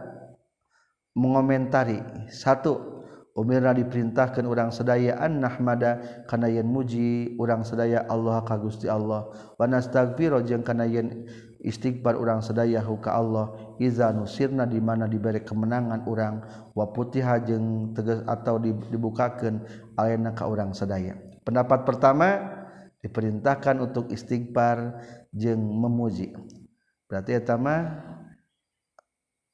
mengomentari 1.16 2.00
satu 2.28 3.00
Umirna 3.30 3.70
diperintahkan 3.70 4.42
orang 4.42 4.74
sedaya 4.74 5.14
an 5.22 5.38
nahmada 5.38 6.26
kana 6.26 6.50
yen 6.50 6.66
muji 6.66 7.38
orang 7.38 7.62
sedaya 7.62 8.02
Allah 8.10 8.42
ka 8.42 8.58
Gusti 8.58 8.90
Allah 8.90 9.30
wa 9.54 9.64
nastaghfir 9.70 10.34
jeung 10.42 10.66
kana 10.66 10.82
yen 10.84 11.30
istighbar 11.60 12.16
orang 12.16 12.40
sedayahu 12.40 13.00
ka 13.00 13.16
Allah 13.16 13.76
iza 13.76 14.12
nusirna 14.12 14.64
di 14.64 14.80
mana 14.80 15.04
diberi 15.04 15.44
kemenangan 15.44 16.08
orang 16.08 16.40
wa 16.72 16.88
putiha 16.88 17.40
jeung 17.44 17.92
tegas 17.92 18.24
atau 18.24 18.56
dibukakeun 18.62 19.60
alena 19.96 20.32
ka 20.32 20.48
orang 20.48 20.72
sedaya 20.72 21.16
pendapat 21.44 21.84
pertama 21.84 22.60
diperintahkan 23.00 23.80
untuk 23.80 24.12
istighfar 24.12 25.00
jeung 25.32 25.60
memuji. 25.60 26.36
Berarti 27.08 27.34
eta 27.34 27.56
mah 27.56 28.06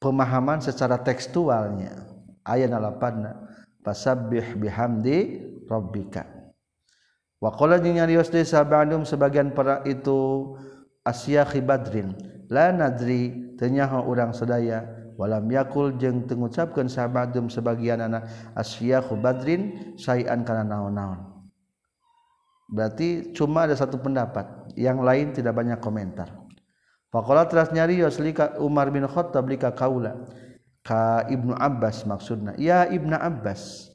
pemahaman 0.02 0.60
secara 0.60 1.00
tekstualnya 1.00 2.04
ayat 2.44 2.68
8 2.68 3.80
fasabbih 3.86 4.60
bihamdi 4.60 5.18
rabbika. 5.70 6.26
Wa 7.40 7.54
qala 7.54 7.80
jeung 7.80 7.96
nyarios 7.96 8.28
deui 8.28 8.44
sebagian 8.44 9.54
para 9.54 9.80
itu 9.88 10.52
Asyakhi 11.06 11.62
Badrin 11.62 12.10
la 12.50 12.74
nadri 12.74 13.54
tenyaho 13.54 14.02
urang 14.10 14.34
sedaya. 14.34 14.82
Walam 15.16 15.48
yakul 15.48 15.96
jeung 15.96 16.28
tengucapkeun 16.28 16.90
sahabatum 16.92 17.48
sebagian 17.48 18.02
anak. 18.04 18.28
Asyakhu 18.52 19.16
Badrin 19.16 19.94
sayan 19.96 20.44
kana 20.44 20.66
naon-naon. 20.66 21.46
Berarti 22.66 23.30
cuma 23.32 23.64
ada 23.64 23.78
satu 23.78 23.96
pendapat 24.02 24.74
yang 24.74 25.00
lain 25.00 25.30
tidak 25.30 25.54
banyak 25.54 25.78
komentar. 25.78 26.34
Faqala 27.14 27.46
teras 27.46 27.70
nyarios 27.70 28.18
lika 28.18 28.58
Umar 28.58 28.90
bin 28.90 29.06
Khattab 29.06 29.46
lika 29.46 29.70
kaula. 29.72 30.26
Ka 30.82 31.24
Ibnu 31.30 31.54
Abbas 31.54 32.06
maksudna 32.06 32.54
ya 32.58 32.86
Ibnu 32.86 33.14
Abbas 33.14 33.90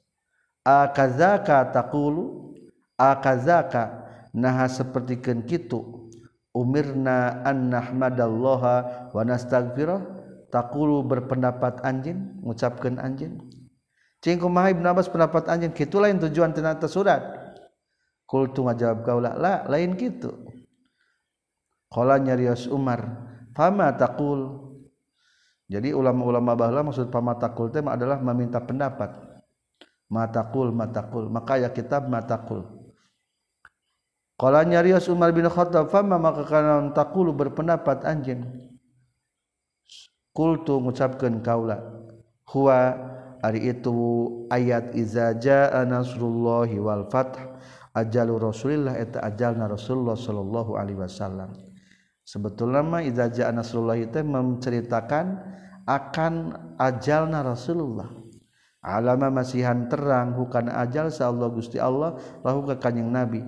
akazaka 0.63 1.69
taqulu? 1.69 2.55
Akazaka 3.01 4.05
naha 4.29 4.69
sapertikeun 4.69 5.41
kitu 5.41 6.00
umirna 6.51 7.43
an 7.47 7.71
nahmadallaha 7.71 9.09
wa 9.15 9.21
nastaghfirah 9.23 9.99
taqulu 10.51 11.07
berpendapat 11.07 11.79
anjeun 11.83 12.43
ngucapkeun 12.43 12.99
anjeun 12.99 13.39
cing 14.19 14.37
kumaha 14.37 14.75
Ibnu 14.75 14.83
Abbas 14.83 15.07
pendapat 15.07 15.47
anjeun 15.47 15.71
kitu 15.71 15.97
lain 15.97 16.19
tujuan 16.19 16.51
tina 16.51 16.75
surat. 16.85 17.23
Kultu 18.27 18.63
ngajawab 18.63 19.03
kaula 19.03 19.35
la 19.35 19.67
lain 19.67 19.99
kitu 19.99 20.31
qala 21.91 22.15
nyarios 22.15 22.71
Umar 22.71 23.27
fama 23.51 23.91
taqul? 23.91 24.71
Jadi 25.71 25.95
ulama-ulama 25.95 26.55
bahla 26.55 26.83
maksud 26.83 27.07
pamatakul 27.11 27.71
tema 27.71 27.95
adalah 27.95 28.19
meminta 28.19 28.59
pendapat. 28.59 29.15
Matakul 30.11 30.75
matakul 30.75 31.31
maka 31.31 31.55
ya 31.55 31.71
kitab 31.71 32.11
matakul 32.11 32.80
kalau 34.41 34.65
nyarios 34.65 35.05
Umar 35.05 35.29
bin 35.37 35.45
Khattab 35.45 35.93
fama 35.93 36.17
maka 36.17 36.41
kana 36.49 36.89
takul 36.97 37.29
berpendapat 37.29 38.01
anjeun 38.09 38.41
kultu 40.33 40.81
ngucapkeun 40.81 41.45
kaula 41.45 41.77
huwa 42.49 42.97
ari 43.45 43.69
itu 43.69 43.93
ayat 44.49 44.93
iza 44.97 45.37
jaa 45.37 45.85
nasrullahi 45.85 46.77
wal 46.77 47.05
fath. 47.09 47.37
Ajalu 47.91 48.39
rasulillah 48.39 48.95
eta 48.95 49.19
ajalna 49.19 49.67
rasulullah 49.67 50.15
sallallahu 50.15 50.79
alaihi 50.79 50.95
wasallam. 50.95 51.51
Sebetulnya 52.23 52.79
mah 52.79 53.03
iza 53.03 53.27
jaa 53.27 53.51
itu 53.99 54.19
menceritakan 54.23 55.25
akan 55.83 56.33
ajalna 56.79 57.43
Rasulullah. 57.43 58.07
Alama 58.79 59.43
masihan 59.43 59.91
terang 59.91 60.39
bukan 60.39 60.71
ajal 60.71 61.11
sa 61.11 61.29
Allah 61.29 61.51
Gusti 61.53 61.77
Allah 61.77 62.17
lahu 62.41 62.65
ka 62.65 62.81
kanjing 62.81 63.13
Nabi 63.13 63.43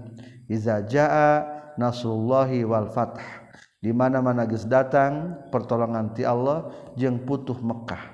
iza 0.49 0.83
jaa 0.87 1.43
nasrullahi 1.79 2.63
wal 2.67 2.91
fath. 2.91 3.19
Di 3.83 3.91
mana-mana 3.91 4.47
geus 4.47 4.63
datang 4.63 5.43
pertolongan 5.51 6.15
ti 6.15 6.23
Allah 6.23 6.71
jeung 6.95 7.27
putuh 7.27 7.59
Mekah 7.59 8.13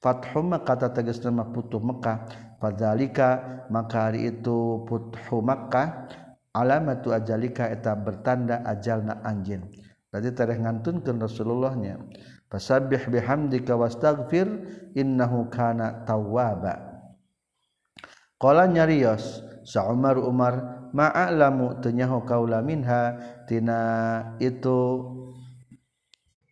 fathu 0.00 0.48
kata 0.64 0.90
tegas 0.96 1.20
nama 1.20 1.44
putuh 1.52 1.78
Mekah 1.78 2.24
fadzalika 2.58 3.62
maka 3.68 4.08
hari 4.08 4.32
itu 4.32 4.82
putuh 4.88 5.44
Mekah 5.44 6.08
alamatu 6.56 7.12
ajalika 7.12 7.68
eta 7.68 7.94
bertanda 7.94 8.64
ajalna 8.66 9.20
anjeun. 9.22 9.68
Berarti 10.10 10.30
tereh 10.34 10.58
ngantunkeun 10.58 11.22
Rasulullahnya. 11.22 12.02
Fasabih 12.50 13.06
bihamdika 13.14 13.78
wastaghfir 13.78 14.50
innahu 14.98 15.46
kana 15.46 16.02
tawwaba. 16.02 17.06
Qala 18.34 18.66
nyarios 18.66 19.38
sa 19.62 19.86
Umar 19.86 20.18
Umar 20.18 20.79
ma'alamu 20.92 21.78
tenyaho 21.82 22.22
kaula 22.26 22.62
minha. 22.62 23.16
Tina 23.48 23.80
itu 24.38 25.02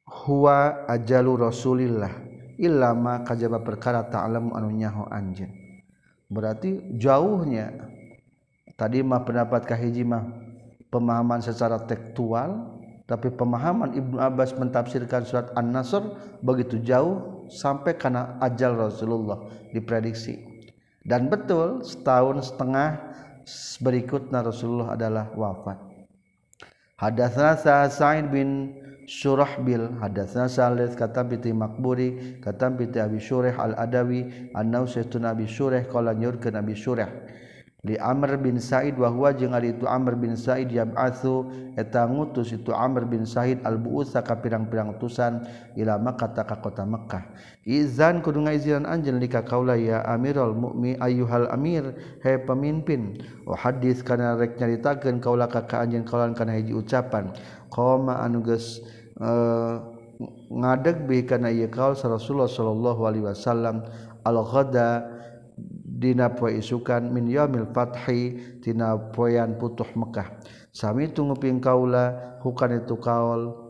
huwa 0.06 0.88
ajalu 0.90 1.46
rasulillah. 1.46 2.12
Illa 2.58 2.90
ma 2.90 3.22
kajaba 3.22 3.62
perkara 3.62 4.06
ta'lamu 4.10 4.50
anu 4.54 4.74
nyaho 4.74 5.06
anjeun 5.06 5.68
berarti 6.28 6.92
jauhnya 7.00 7.72
tadi 8.76 9.00
mah 9.00 9.24
pendapat 9.24 9.64
kahiji 9.64 10.04
mah 10.04 10.28
pemahaman 10.92 11.40
secara 11.40 11.80
tekstual 11.88 12.76
tapi 13.08 13.32
pemahaman 13.32 13.96
Ibnu 13.96 14.20
Abbas 14.20 14.52
mentafsirkan 14.52 15.24
surat 15.24 15.48
An-Nasr 15.56 16.04
begitu 16.44 16.76
jauh 16.84 17.48
sampai 17.48 17.96
karena 17.96 18.36
ajal 18.44 18.76
Rasulullah 18.76 19.48
diprediksi. 19.72 20.44
Dan 21.08 21.32
betul 21.32 21.80
setahun 21.80 22.52
setengah 22.52 23.00
berikutnya 23.82 24.44
Rasulullah 24.44 24.94
adalah 24.94 25.30
wafat. 25.32 25.78
Hadatsana 26.98 27.86
Sa'id 27.88 28.26
bin 28.28 28.74
Surahbil 29.08 29.96
hadatsana 30.04 30.52
Salih 30.52 30.92
kata 30.92 31.24
piti 31.24 31.48
Makburi 31.48 32.42
kata 32.44 32.68
piti 32.76 33.00
Abi 33.00 33.16
Syurah 33.16 33.56
Al-Adawi 33.56 34.52
annau 34.52 34.84
sayyidun 34.84 35.24
Abi 35.24 35.48
Syurah 35.48 35.80
qala 35.88 36.12
nyurkeun 36.12 36.52
Abi 36.60 36.76
Syurah. 36.76 37.08
di 37.88 37.96
Amr 37.96 38.36
bin 38.36 38.60
Said 38.60 39.00
wahwa 39.00 39.32
jeung 39.32 39.56
ari 39.56 39.72
itu 39.72 39.88
Amr 39.88 40.12
bin 40.12 40.36
Said 40.36 40.68
yab'atsu 40.68 41.48
eta 41.80 42.04
ngutus 42.04 42.52
itu 42.52 42.68
Amr 42.76 43.08
bin 43.08 43.24
Said 43.24 43.64
al-bu'utsa 43.64 44.20
ka 44.20 44.36
pirang-pirang 44.36 44.92
utusan 45.00 45.48
ila 45.80 45.96
Makkah 45.96 46.36
ka 46.36 46.60
kota 46.60 46.84
Makkah. 46.84 47.24
Izan 47.64 48.20
kudu 48.20 48.44
ngaizinan 48.44 48.84
anjeun 48.84 49.16
lika 49.16 49.40
kaula 49.40 49.80
ya 49.80 50.04
Amirul 50.04 50.52
Mukmin 50.52 51.00
ayyuhal 51.00 51.48
amir 51.48 51.96
he 52.20 52.36
pemimpin 52.36 53.24
wa 53.48 53.56
hadis 53.56 54.04
kana 54.04 54.36
rek 54.36 54.60
nyaritakeun 54.60 55.24
kaula 55.24 55.48
ka 55.48 55.64
ka 55.64 55.88
anjeun 55.88 56.04
kaula 56.04 56.28
kana 56.36 56.60
hiji 56.60 56.76
ucapan. 56.76 57.32
Qoma 57.72 58.20
anu 58.20 58.44
geus 58.44 58.84
uh, 59.20 59.80
ngadeg 60.52 61.08
bi 61.08 61.24
kana 61.24 61.48
ieu 61.48 61.72
kaul 61.72 61.96
Rasulullah 61.96 62.50
sallallahu 62.50 63.00
alaihi 63.08 63.24
wasallam 63.24 63.86
al-ghada 64.28 65.17
dina 65.98 66.30
poe 66.30 66.54
isukan 66.62 67.10
min 67.10 67.26
yaumil 67.26 67.66
fathi 67.74 68.38
tina 68.62 68.94
poean 69.10 69.58
putuh 69.58 69.90
Mekah. 69.98 70.30
Sami 70.70 71.10
tu 71.10 71.26
nguping 71.26 71.58
kaula 71.58 72.38
hukan 72.46 72.78
itu 72.78 72.94
kaul. 73.02 73.66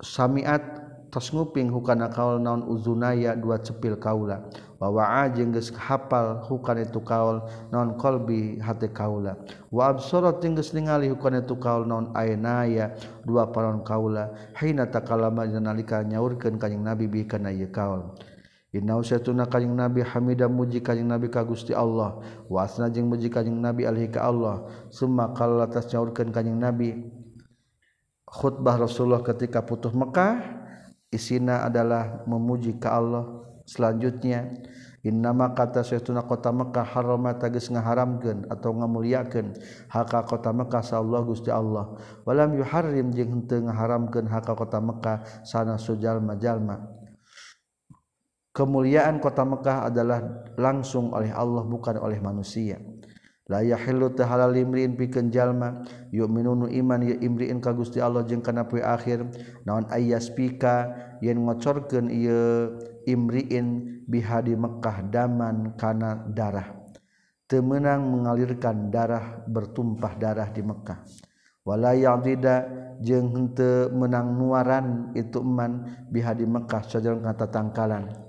Samiat 0.00 0.60
tos 1.12 1.32
nguping 1.32 1.68
hukana 1.72 2.08
kaul 2.08 2.40
naon 2.40 2.64
uzunaya 2.64 3.36
dua 3.36 3.60
cepil 3.60 4.00
kaula. 4.00 4.40
Wa 4.76 4.92
wa'a 4.92 5.32
jeung 5.32 5.56
geus 5.56 5.72
hafal 5.72 6.44
hukan 6.44 6.84
itu 6.84 7.00
kaul 7.00 7.40
naon 7.72 7.96
qalbi 7.96 8.60
hate 8.60 8.92
kaula. 8.92 9.36
Wa 9.72 9.92
absorot 9.92 10.40
jeung 10.44 10.56
geus 10.56 10.76
ningali 10.76 11.08
hukan 11.12 11.40
itu 11.40 11.56
kaul 11.56 11.88
naon 11.88 12.12
ainaya 12.12 12.92
dua 13.24 13.48
panon 13.52 13.84
kaula 13.84 14.32
hina 14.60 14.88
takalama 14.88 15.48
nalika 15.48 16.04
nyaurkeun 16.04 16.60
kanjing 16.60 16.84
nabi 16.84 17.08
bi 17.08 17.24
kana 17.24 17.52
ieu 17.52 17.68
kaul. 17.72 18.16
Innauna 18.76 19.48
kayng 19.48 19.72
nabi 19.72 20.04
Hamidah 20.04 20.52
muji 20.52 20.84
kayng 20.84 21.08
nabi 21.08 21.32
ka 21.32 21.40
Gusti 21.40 21.72
Allah. 21.72 22.20
Wasna 22.52 22.92
jeung 22.92 23.08
muji 23.08 23.32
kayng 23.32 23.56
nabi 23.56 23.88
Alhi 23.88 24.12
ka 24.12 24.28
Allah. 24.28 24.68
Suma 24.92 25.32
kalau 25.32 25.64
atas 25.64 25.88
nyaurkan 25.88 26.28
kanyeng 26.28 26.60
nabi 26.60 27.08
khutbah 28.28 28.76
Rasulullah 28.76 29.24
ketika 29.24 29.64
putuh 29.64 29.94
Mekkah 29.96 30.60
isina 31.08 31.64
adalah 31.64 32.20
memuji 32.28 32.76
ka 32.76 33.00
Allah. 33.00 33.24
Selanjutnya 33.66 34.46
innama 35.00 35.50
kata 35.56 35.80
saytuna 35.80 36.22
kota 36.28 36.52
Mekkah 36.52 36.84
harama 36.84 37.32
tagis 37.34 37.72
ngaharamkeun 37.72 38.46
atau 38.52 38.76
ngamuliakeun 38.76 39.56
haka 39.88 40.22
kota 40.28 40.52
Mekkah 40.52 40.84
sa 40.84 41.00
Allah 41.00 41.24
Gusti 41.24 41.48
Allah. 41.48 41.96
Walam 42.28 42.54
yuharrim 42.60 43.08
jeung 43.16 43.40
henteu 43.40 43.64
ngaharamkeun 43.64 44.28
haka 44.28 44.52
kota 44.52 44.84
Mekkah 44.84 45.24
sana 45.48 45.80
sujal 45.80 46.20
majalma 46.20 46.95
kemuliaan 48.56 49.20
kota 49.20 49.44
Mekah 49.44 49.92
adalah 49.92 50.48
langsung 50.56 51.12
oleh 51.12 51.28
Allah 51.28 51.60
bukan 51.68 52.00
oleh 52.00 52.16
manusia. 52.24 52.80
La 53.46 53.62
yahillu 53.62 54.10
tahalal 54.16 54.56
imriin 54.58 54.98
pikeun 54.98 55.30
jalma 55.30 55.86
yu'minunu 56.10 56.66
iman 56.66 56.98
ya 57.04 57.14
imriin 57.20 57.62
ka 57.62 57.70
Gusti 57.76 58.02
Allah 58.02 58.26
jeung 58.26 58.42
kana 58.42 58.66
poe 58.66 58.82
akhir. 58.82 59.22
Naon 59.68 59.86
ayyaspika 59.92 60.90
yen 61.20 61.44
ngocorkeun 61.44 62.10
ieu 62.10 62.74
imriin 63.06 64.00
bihadi 64.08 64.56
Mekah 64.56 65.04
daman 65.12 65.76
kana 65.78 66.26
darah. 66.32 66.74
Temenang 67.46 68.02
mengalirkan 68.10 68.90
darah 68.90 69.46
bertumpah 69.46 70.18
darah 70.18 70.50
di 70.50 70.66
Mekah. 70.66 71.06
Wala 71.62 71.94
yadida 71.94 72.66
jeung 72.98 73.30
henteu 73.30 73.94
menang 73.94 74.34
nuaran 74.34 75.14
itu 75.14 75.38
eman 75.38 75.86
bihadi 76.10 76.42
Mekah 76.50 76.82
sajaran 76.82 77.22
kata 77.22 77.46
tangkalan 77.46 78.25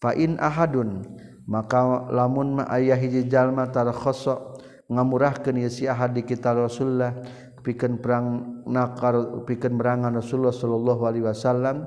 fain 0.00 0.40
ahadun 0.40 1.04
maka 1.44 2.08
lamun 2.08 2.58
ma 2.58 2.64
ayah 2.72 2.96
hiji 2.96 3.28
jalma 3.28 3.68
tarkhasa 3.68 4.56
ngamurahkeun 4.90 5.60
ieu 5.60 5.70
si 5.70 5.86
ahad 5.86 6.16
di 6.16 6.26
kitab 6.26 6.58
Rasulullah 6.58 7.14
pikeun 7.62 8.00
perang 8.00 8.26
nakar 8.66 9.44
pikeun 9.46 9.76
merangan 9.76 10.16
Rasulullah 10.16 10.54
sallallahu 10.54 11.02
alaihi 11.06 11.24
wasallam 11.28 11.86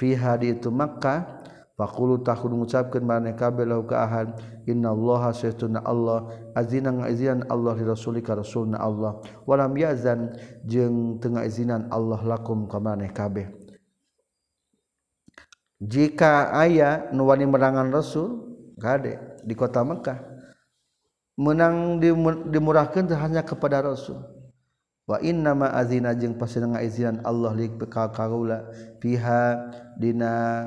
fi 0.00 0.16
hadi 0.16 0.56
itu 0.56 0.72
Makkah 0.72 1.44
faqulu 1.74 2.22
tahun 2.22 2.54
mengucapkan 2.54 3.02
mana 3.02 3.34
kabeh 3.34 3.66
lahu 3.66 3.86
ka 3.86 4.06
ahad 4.06 4.38
innallaha 4.66 5.34
saytuna 5.34 5.82
Allah 5.82 6.30
azina 6.54 6.94
ngaizinan 6.94 7.50
Allah 7.50 7.74
li 7.74 7.84
rasulika 7.86 8.38
rasulna 8.38 8.78
Allah 8.78 9.18
walam 9.42 9.74
yazan 9.74 10.34
jeung 10.62 11.18
teu 11.18 11.34
ngaizinan 11.34 11.90
Allah 11.90 12.22
lakum 12.22 12.70
ka 12.70 12.78
maneh 12.78 13.10
kabeh. 13.10 13.63
jika 15.84 16.48
ayah 16.64 17.12
nuwani 17.12 17.44
merangan 17.44 17.92
Rasul 17.92 18.40
gade 18.80 19.20
di 19.44 19.52
kota 19.52 19.84
Mekkah 19.84 20.18
menang 21.36 22.00
dimurahkan 22.48 23.10
hanya 23.12 23.42
kepada 23.44 23.84
Rasul. 23.84 24.22
Wa 25.04 25.20
inna 25.20 25.52
ma 25.52 25.68
azina 25.76 26.16
jeung 26.16 26.40
pasti 26.40 26.64
ngaizinan 26.64 27.20
Allah 27.28 27.52
li 27.52 27.68
kaula 27.76 28.72
piha 28.96 29.68
dina 30.00 30.64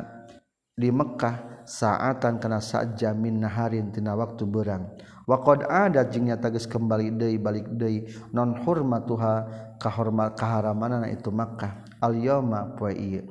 di 0.78 0.94
Mekkah 0.94 1.66
saatan 1.66 2.38
kana 2.38 2.62
sajam 2.62 3.18
min 3.18 3.42
naharin 3.42 3.90
tina 3.90 4.14
waktu 4.14 4.46
berang. 4.46 4.94
Wa 5.26 5.42
qad 5.42 5.66
ada 5.66 6.06
jeung 6.06 6.30
nyata 6.30 6.54
geus 6.54 6.70
kembali 6.70 7.18
deui 7.18 7.42
balik 7.42 7.66
deui 7.74 8.06
non 8.30 8.62
hurmatuha 8.62 9.50
kahormat 9.82 10.38
kaharamana 10.38 11.10
itu 11.10 11.34
Mekkah 11.34 11.84
al 11.98 12.14
yauma 12.22 12.78
poe 12.78 12.94
ieu 12.94 13.26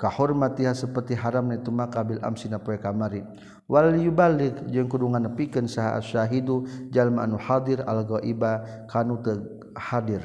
kahormatiha 0.00 0.72
seperti 0.72 1.12
haram 1.12 1.44
itu 1.52 1.68
maka 1.68 2.00
kabil 2.00 2.16
amsina 2.24 2.56
poe 2.56 2.80
kamari. 2.80 3.20
Wal 3.68 3.92
yubalik 4.00 4.64
jeung 4.72 4.88
kudu 4.88 5.12
nganepikeun 5.12 5.68
saha 5.68 6.00
syahidu 6.00 6.64
jalma 6.88 7.28
anu 7.28 7.36
hadir 7.36 7.84
al 7.84 8.08
ghaiba 8.08 8.64
kanu 8.88 9.20
teu 9.20 9.44
hadir. 9.76 10.24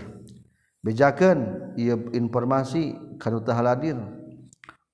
Bejakeun 0.80 1.76
ieu 1.76 2.08
informasi 2.16 2.96
kanu 3.20 3.44
teu 3.44 3.52
hadir. 3.52 4.00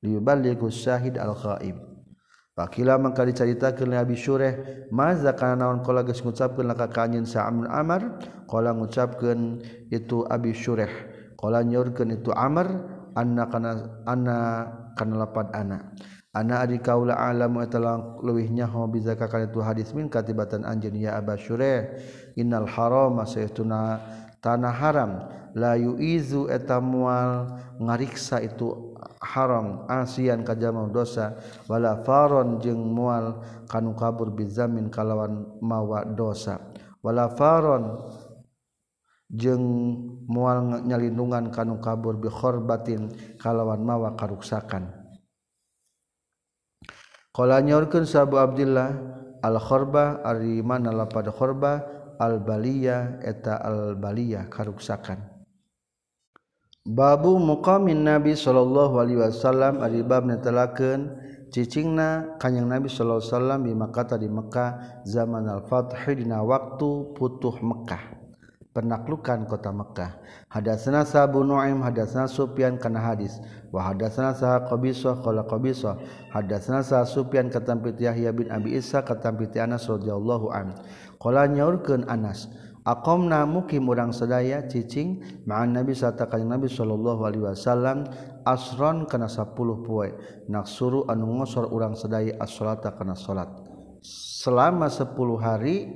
Liyubaliku 0.02 0.74
syahid 0.74 1.22
al 1.22 1.38
ghaib. 1.38 1.78
Pakila 2.58 2.98
mangka 2.98 3.22
dicaritakeun 3.22 3.94
li 3.94 3.98
Abi 4.02 4.18
Syurah 4.18 4.58
maza 4.90 5.38
kana 5.38 5.62
naon? 5.62 5.86
Qala 5.86 6.02
geus 6.02 6.26
ngucapkeun 6.26 6.66
laka 6.66 6.90
kanyeun 6.90 7.30
sa 7.30 7.46
Amr 7.46 7.70
Amar. 7.70 8.02
Qala 8.50 8.74
ngucapkeun 8.74 9.62
itu 9.94 10.26
Abi 10.26 10.58
Syurah 10.58 10.90
qala 11.42 11.66
nyorkeun 11.66 12.14
itu 12.14 12.30
Amr 12.30 13.01
kanapad 13.16 13.64
anak 15.54 15.84
anak 16.32 16.60
adik 16.64 16.88
kaula 16.88 17.16
alam 17.16 17.60
luwihnya 18.24 18.68
hobiza 18.68 19.20
itu 19.20 19.60
hadis 19.60 19.92
min 19.92 20.08
katibatan 20.08 20.64
anjin 20.64 20.96
ya 20.96 21.20
Aba 21.20 21.36
Syure 21.36 22.00
innal 22.40 22.68
haram 22.68 23.20
saytuna 23.28 24.00
tanah 24.42 24.74
haram. 24.74 25.12
La 25.52 25.76
yuizu 25.76 26.48
eta 26.48 26.80
mual 26.80 27.60
ngariksa 27.76 28.40
itu 28.40 28.96
haram 29.20 29.84
asian 29.92 30.48
kajamau 30.48 30.88
dosa. 30.88 31.36
Wala 31.68 32.00
faron 32.08 32.64
jeung 32.64 32.80
mual 32.80 33.44
kanu 33.68 33.92
kabur 33.94 34.32
bizamin 34.32 34.88
kalawan 34.88 35.60
mawa 35.60 36.08
dosa. 36.08 36.72
Wala 37.04 37.28
faron 37.36 38.00
jeung 39.32 39.64
mual 40.28 40.84
nyalindungan 40.84 41.56
kanu 41.56 41.80
kabur 41.80 42.20
bikhorbatin 42.20 43.10
kalawan 43.40 43.80
mawa 43.80 44.20
karuksakan. 44.20 44.92
Kala 47.32 47.64
nyorkeun 47.64 48.04
Sabu 48.04 48.36
Abdullah 48.36 48.92
al-khorba 49.40 50.20
ari 50.28 50.60
mana 50.60 50.92
lapad 50.92 51.32
khorba? 51.32 52.00
Al-baliya 52.22 53.18
eta 53.26 53.58
al-baliya 53.58 54.46
karuksakan. 54.46 55.42
Babu 56.86 57.42
muqamin 57.42 58.06
Nabi 58.06 58.38
sallallahu 58.38 59.02
alaihi 59.02 59.18
wasallam 59.18 59.82
ari 59.82 60.06
bab 60.06 60.30
netelakeun 60.30 61.18
cicingna 61.50 62.38
kanjing 62.38 62.70
Nabi 62.70 62.94
sallallahu 62.94 63.26
alaihi 63.26 63.34
wasallam 63.34 63.60
di 63.66 63.74
Makkah 63.74 64.06
di 64.22 64.30
Mekah 64.30 64.70
zaman 65.02 65.50
al-Fath 65.50 65.98
dina 66.14 66.46
waktu 66.46 67.18
putuh 67.18 67.58
Mekah. 67.58 68.21
penaklukan 68.72 69.48
kota 69.48 69.72
Mekkah. 69.72 70.20
Hadasna 70.52 71.04
sabu 71.04 71.44
nu'aim 71.44 71.84
hadasna 71.84 72.28
Sufyan 72.28 72.80
kana 72.80 73.04
hadis. 73.04 73.40
Wa 73.72 73.92
hadasna 73.92 74.36
sa 74.36 74.64
qabisah 74.68 75.24
qala 75.24 75.48
qabisah. 75.48 76.00
Hadasna 76.32 76.84
sa 76.84 77.04
Sufyan 77.04 77.52
katampi 77.52 77.96
Yahya 78.00 78.32
bin 78.32 78.52
Abi 78.52 78.76
Isa 78.80 79.04
katampi 79.04 79.52
Anas 79.60 79.88
radhiyallahu 79.88 80.52
an 80.52 80.76
qala 81.20 81.48
nyaurkeun 81.48 82.08
Anas 82.08 82.48
aqamna 82.82 83.46
mukim 83.46 83.86
urang 83.86 84.10
sadaya 84.10 84.66
cicing 84.66 85.22
ma'an 85.46 85.70
nabi 85.70 85.94
sarta 85.94 86.26
kanjeng 86.26 86.50
nabi 86.50 86.66
sallallahu 86.66 87.22
alaihi 87.30 87.46
wasallam 87.46 88.10
asron 88.42 89.06
kana 89.06 89.30
10 89.30 89.54
poe 89.86 90.10
naksuru 90.50 91.06
anu 91.06 91.30
ngosor 91.42 91.70
urang 91.70 91.94
sadaya 91.94 92.34
as-salata 92.42 92.98
kana 92.98 93.14
salat. 93.14 93.50
Selama 94.02 94.90
10 94.90 95.14
hari 95.38 95.94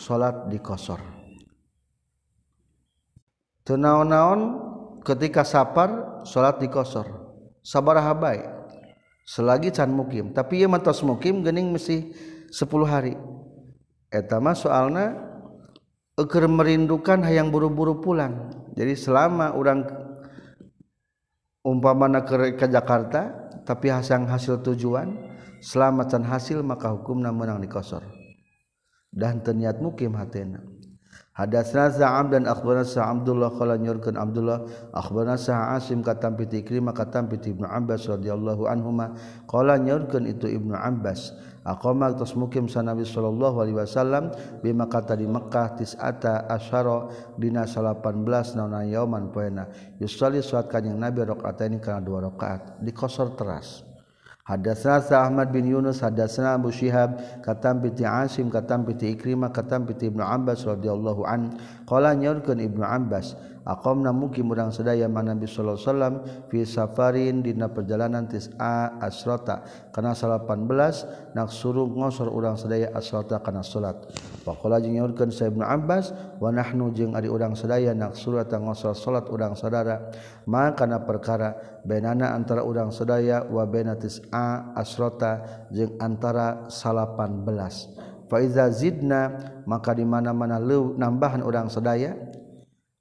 salat 0.00 0.48
dikosor. 0.48 1.19
Teu 3.70 3.78
naon-naon 3.78 4.58
ketika 5.06 5.46
sapar 5.46 6.18
salat 6.26 6.58
dikosor 6.58 7.06
sabaraha 7.62 8.10
bae 8.18 8.42
selagi 9.30 9.70
can 9.70 9.94
mukim. 9.94 10.34
Tapi 10.34 10.58
ieu 10.58 10.66
mah 10.66 10.82
tos 10.82 11.06
mukim 11.06 11.46
geuning 11.46 11.70
mesti 11.70 12.10
10 12.50 12.66
hari. 12.82 13.14
Eta 14.10 14.42
mah 14.42 14.58
soalna 14.58 15.14
merindukan 16.26 17.22
hay 17.22 17.38
yang 17.38 17.54
buru-buru 17.54 18.02
pulang. 18.02 18.50
Jadi 18.74 18.98
selama 18.98 19.54
orang 19.54 19.86
umpa 21.62 21.94
mana 21.94 22.26
ke 22.26 22.58
ke 22.58 22.66
Jakarta 22.66 23.30
tapi 23.62 23.86
hasil 23.86 24.26
hasil 24.26 24.66
tujuan 24.66 25.14
selamatan 25.62 26.26
hasil 26.26 26.66
maka 26.66 26.90
hukumnya 26.90 27.30
menang 27.30 27.62
di 27.62 27.70
kosor. 27.70 28.02
Dan 29.14 29.46
terniat 29.46 29.78
mukim 29.78 30.18
hatena 30.18 30.58
Hadatsna 31.40 31.88
Za'am 31.88 32.28
dan 32.28 32.44
akhbarana 32.44 32.84
Sa 32.84 33.08
Abdullah 33.08 33.48
qala 33.56 33.80
nyurkeun 33.80 34.20
Abdullah 34.20 34.92
akhbarana 34.92 35.40
Sa 35.40 35.72
Asim 35.72 36.04
katam 36.04 36.36
piti 36.36 36.60
Ikrimah 36.60 36.92
katam 36.92 37.32
piti 37.32 37.56
Ibnu 37.56 37.64
Abbas 37.64 38.04
radhiyallahu 38.12 38.68
anhuma 38.68 39.16
qala 39.48 39.80
nyurkeun 39.80 40.28
itu 40.28 40.52
Ibnu 40.52 40.76
Abbas 40.76 41.32
aqama 41.64 42.12
tas 42.12 42.36
mukim 42.36 42.68
sanabi 42.68 43.04
sallallahu 43.08 43.56
alaihi 43.60 43.80
wasallam 43.80 44.32
bima 44.64 44.88
kata 44.88 45.16
di 45.16 45.28
Mekkah 45.28 45.76
tis'ata 45.76 46.48
asyara 46.48 47.08
dina 47.36 47.68
18 47.68 48.56
naona 48.56 48.84
yauman 48.88 49.28
poena 49.28 49.68
yusalli 50.00 50.40
salat 50.40 50.72
kanjing 50.72 50.96
Nabi 50.96 51.24
rakaat 51.24 51.60
ini 51.68 51.80
kana 51.80 52.00
dua 52.00 52.28
rakaat 52.32 52.80
dikosor 52.80 53.36
teras. 53.36 53.89
Hadatsana 54.50 54.98
Ahmad 55.14 55.54
bin 55.54 55.70
Yunus 55.70 56.02
hadatsana 56.02 56.58
Abu 56.58 56.74
Syihab 56.74 57.22
katam 57.46 57.78
piti 57.78 58.02
Asim 58.02 58.50
katam 58.50 58.82
piti 58.82 59.14
Ikrimah 59.14 59.54
katam 59.54 59.86
piti 59.86 60.10
Ibnu 60.10 60.26
Abbas 60.26 60.66
radhiyallahu 60.66 61.22
an. 61.22 61.54
Qala 61.86 62.18
nyaurkeun 62.18 62.58
Ibnu 62.58 62.82
Abbas 62.82 63.38
aqamna 63.70 64.10
mukim 64.10 64.50
urang 64.50 64.74
sadaya 64.74 65.06
man 65.06 65.30
Nabi 65.30 65.46
sallallahu 65.46 65.78
alaihi 65.78 65.86
wasallam 65.86 66.14
fi 66.50 66.58
safarin 66.66 67.38
dina 67.38 67.70
perjalanan 67.70 68.26
tis'a 68.26 68.98
asrata 68.98 69.62
kana 69.94 70.10
18 70.18 71.38
nak 71.38 71.48
suruh 71.54 71.86
ngosor 71.86 72.26
urang 72.34 72.58
sadaya 72.58 72.90
asrata 72.90 73.38
kana 73.38 73.62
salat. 73.62 73.94
Wa 74.42 74.58
qala 74.58 74.82
jeung 74.82 74.98
nyaurkeun 74.98 75.30
sa 75.30 75.46
Ibnu 75.46 75.62
Abbas 75.62 76.10
wa 76.42 76.50
nahnu 76.50 76.90
jeung 76.90 77.14
ari 77.14 77.30
urang 77.30 77.54
sadaya 77.54 77.94
nak 77.94 78.18
suruh 78.18 78.42
ta 78.42 78.58
ngosor 78.58 78.98
salat 78.98 79.30
urang 79.30 79.54
sadara. 79.54 80.10
Maka 80.50 80.82
kana 80.82 81.06
perkara 81.06 81.80
benana 81.86 82.34
antara 82.34 82.66
urang 82.66 82.90
sadaya 82.90 83.46
wa 83.46 83.62
baina 83.70 83.94
tis'a 83.94 84.74
asrota 84.74 85.66
jeung 85.70 85.94
antara 86.02 86.66
salapan 86.66 87.46
belas. 87.46 87.86
Faiza 88.30 88.70
zidna 88.70 89.42
maka 89.66 89.90
di 89.90 90.06
mana-mana 90.06 90.62
nambahan 90.94 91.42
orang 91.42 91.66
sedaya 91.66 92.14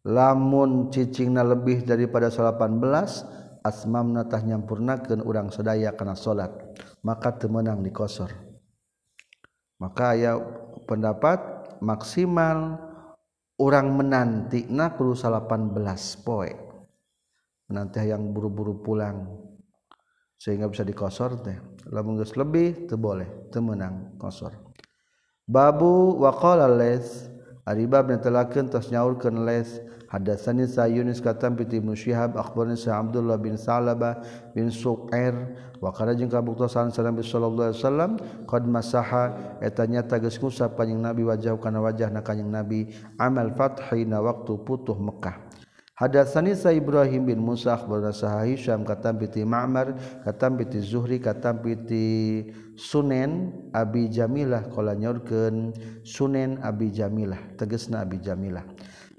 lamun 0.07 0.91
cicingna 0.93 1.43
lebih 1.43 1.83
daripada 1.83 2.31
18 2.31 3.63
asmamnatah 3.65 4.41
nyampurnakeun 4.45 5.23
urang 5.23 5.51
sadaya 5.51 5.91
kana 5.95 6.15
salat 6.15 6.51
maka 7.03 7.35
temenang 7.35 7.83
dikosor 7.83 8.31
maka 9.79 10.15
aya 10.15 10.35
pendapat 10.83 11.39
maksimal 11.79 12.89
orang 13.59 13.95
menanti 13.95 14.67
na 14.71 14.91
kudu 14.95 15.15
18 15.15 15.75
poe. 16.23 16.51
Menanti 17.69 18.01
yang 18.03 18.33
buru-buru 18.33 18.81
pulang 18.81 19.29
sehingga 20.39 20.67
bisa 20.71 20.81
dikosor 20.83 21.43
teh. 21.43 21.57
Lamun 21.93 22.19
geus 22.19 22.33
lebih 22.35 22.89
teu 22.89 22.97
boleh 22.97 23.51
teu 23.53 23.63
meunang 23.63 24.19
kosor. 24.19 24.51
Babu 25.45 26.17
waqala 26.19 26.65
lais 26.65 27.29
Aribab 27.65 28.07
netelakeun 28.11 28.69
tos 28.69 28.91
nyaurkeun 28.91 29.45
les. 29.45 29.81
Hadasani 30.09 30.65
sa 30.65 30.89
Yunus 30.89 31.21
katam 31.21 31.53
piti 31.53 31.77
Ibnu 31.77 31.93
Syihab 31.93 32.33
sa 32.33 32.97
Abdullah 32.97 33.37
bin 33.37 33.61
Salabah 33.61 34.17
bin 34.57 34.73
Suqair 34.73 35.37
wa 35.77 35.93
kana 35.93 36.17
jeung 36.17 36.33
kabuktosan 36.33 36.89
Nabi 36.89 37.21
sallallahu 37.21 37.69
alaihi 37.69 37.77
wasallam 37.77 38.11
qad 38.49 38.65
masaha 38.65 39.37
eta 39.61 39.85
nyata 39.85 40.17
geus 40.17 40.41
ngusap 40.41 40.81
kanjing 40.81 40.97
Nabi 40.97 41.29
wajah 41.29 41.53
kana 41.61 41.77
wajahna 41.77 42.25
kanjing 42.25 42.49
Nabi. 42.49 42.89
Amal 43.21 43.53
fathina 43.53 44.17
waktu 44.17 44.57
putuh 44.65 44.97
Mekah. 44.97 45.48
Hadatsani 45.99 46.55
sa 46.55 46.71
Ibrahim 46.71 47.27
bin 47.27 47.43
Musa 47.43 47.75
akhbarana 47.75 48.15
sa 48.15 48.39
Hisham 48.47 48.87
katam 48.87 49.19
piti 49.19 49.43
Ma'mar 49.43 49.99
katam 50.23 50.55
piti 50.55 50.79
Zuhri 50.79 51.19
katam 51.19 51.59
piti 51.59 52.47
Sunen 52.79 53.51
Abi 53.75 54.07
Jamilah 54.07 54.71
qala 54.71 54.95
nyorkeun 54.95 55.75
Sunen 56.07 56.55
Abi 56.63 56.95
Jamilah 56.95 57.51
tegasna 57.59 58.07
Abi 58.07 58.15
Jamilah. 58.23 58.63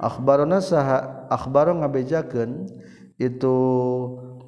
Akhbarana 0.00 0.64
saha 0.64 1.28
akhbaro 1.28 1.76
ngabejakeun 1.84 2.72
itu 3.20 3.56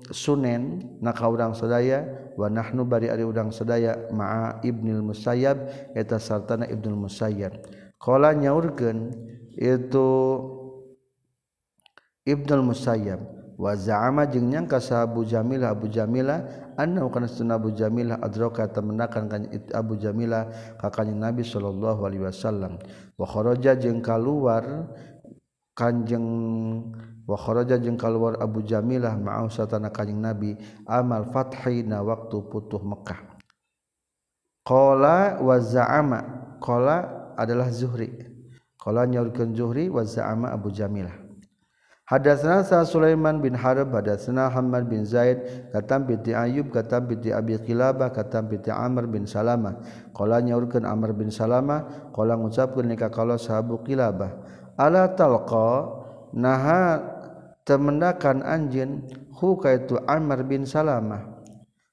Sunen 0.08 0.88
naka 1.04 1.28
urang 1.28 1.52
sadaya 1.52 2.32
wa 2.40 2.48
nahnu 2.48 2.88
bari 2.88 3.12
ari 3.12 3.28
urang 3.28 3.52
sadaya 3.52 4.08
ma'a 4.08 4.64
Ibnul 4.64 5.04
Musayyab 5.04 5.92
eta 5.92 6.16
sartana 6.16 6.64
Ibnul 6.64 6.96
Musayyab. 6.96 7.60
Qala 8.00 8.32
nyaurkeun 8.32 9.12
itu 9.60 10.08
Ibnu 12.22 12.62
Musayyab. 12.62 13.20
Wa 13.62 13.78
za'ama 13.78 14.26
jeung 14.26 14.50
nyangka 14.50 14.82
sa 14.82 15.06
Abu 15.06 15.22
Jamilah 15.22 15.70
Abu 15.70 15.86
Jamilah 15.86 16.72
annahu 16.74 17.12
kana 17.14 17.30
sunna 17.30 17.60
Abu 17.60 17.70
Jamilah 17.70 18.18
adraka 18.18 18.66
temenakan 18.66 19.30
kan 19.30 19.46
Abu 19.70 19.94
Jamilah 20.00 20.50
ka 20.80 20.90
Nabi 21.04 21.46
sallallahu 21.46 22.02
alaihi 22.02 22.26
wasallam. 22.26 22.80
Wa 23.14 23.22
kharaja 23.28 23.78
jeung 23.78 24.02
kaluar 24.02 24.90
kanjeng 25.78 26.26
wa 27.22 27.38
kharaja 27.38 27.78
jeung 27.78 27.94
kaluar 27.94 28.40
Abu 28.42 28.66
Jamilah 28.66 29.14
ma'a 29.14 29.46
satana 29.46 29.94
kanjeng 29.94 30.18
Nabi 30.18 30.58
amal 30.88 31.30
fathi 31.30 31.86
na 31.86 32.02
waktu 32.02 32.42
putuh 32.50 32.82
Mekah. 32.82 33.20
Qala 34.66 35.38
wa 35.38 35.56
za'ama 35.60 36.20
qala 36.58 37.30
adalah 37.38 37.70
Zuhri. 37.70 38.10
Qala 38.74 39.06
nyaurkeun 39.06 39.54
Zuhri 39.54 39.86
wa 39.86 40.02
za'ama 40.02 40.50
Abu 40.50 40.74
Jamilah 40.74 41.21
Hadatsana 42.12 42.84
Sulaiman 42.84 43.40
bin 43.40 43.56
Harb 43.56 43.88
hadatsana 43.88 44.52
Hamad 44.52 44.84
bin 44.84 45.00
Zaid 45.08 45.72
katam 45.72 46.04
bi 46.04 46.20
Ayub 46.28 46.68
katam 46.68 47.08
bi 47.08 47.16
Abi 47.32 47.56
Qilabah 47.56 48.12
katam 48.12 48.52
bi 48.52 48.60
Amr 48.68 49.08
bin 49.08 49.24
Salamah 49.24 49.80
qala 50.12 50.44
nyaurkeun 50.44 50.84
Amr 50.84 51.16
bin 51.16 51.32
Salamah 51.32 52.12
qala 52.12 52.36
ngucapkeun 52.36 52.92
nikah 52.92 53.08
kalau 53.08 53.40
sahabu 53.40 53.80
Qilabah. 53.80 54.28
Ala 54.76 55.16
talqa 55.16 55.88
naha 56.36 57.00
temendakan 57.64 58.44
anjeun 58.44 59.08
hu 59.40 59.56
kaitu 59.56 59.96
Amr 60.04 60.44
bin 60.44 60.68
Salamah 60.68 61.32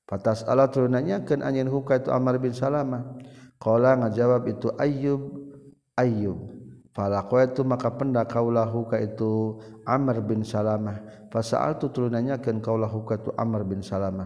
patas 0.03 0.43
ala 0.43 0.67
turunanyakeun 0.67 1.39
anjeun 1.39 1.71
hu 1.71 1.87
kaitu 1.87 2.11
Amr 2.11 2.43
bin 2.43 2.51
Salamah 2.51 3.07
qala 3.55 3.95
ngajawab 4.03 4.51
itu 4.51 4.67
Ayub 4.75 6.58
Falakwa 6.89 7.45
itu 7.45 7.61
maka 7.61 7.93
pendak 7.93 8.33
kaulahu 8.33 8.89
ka 8.89 8.97
itu 8.97 9.61
Amr 9.85 10.25
bin 10.25 10.41
Salamah. 10.41 11.29
Fasaal 11.29 11.77
tu 11.77 11.93
turunannya 11.93 12.41
kan 12.41 12.57
kaulahu 12.57 13.05
ka 13.05 13.21
tu 13.21 13.29
Amr 13.37 13.61
bin 13.61 13.85
Salamah. 13.85 14.25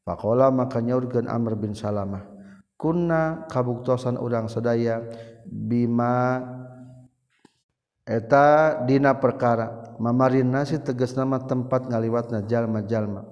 Fakola 0.00 0.48
maka 0.48 0.80
nyaurkan 0.80 1.28
Amr 1.28 1.60
bin 1.60 1.76
Salamah. 1.76 2.24
Kunna 2.80 3.44
kabuktosan 3.52 4.16
urang 4.16 4.48
sedaya 4.48 5.04
bima 5.44 6.40
eta 8.08 8.80
dina 8.88 9.20
perkara 9.20 9.92
mamarin 10.00 10.48
nasi 10.48 10.80
tegas 10.80 11.12
nama 11.12 11.44
tempat 11.44 11.92
ngaliwatna 11.92 12.48
jalma-jalma. 12.48 13.28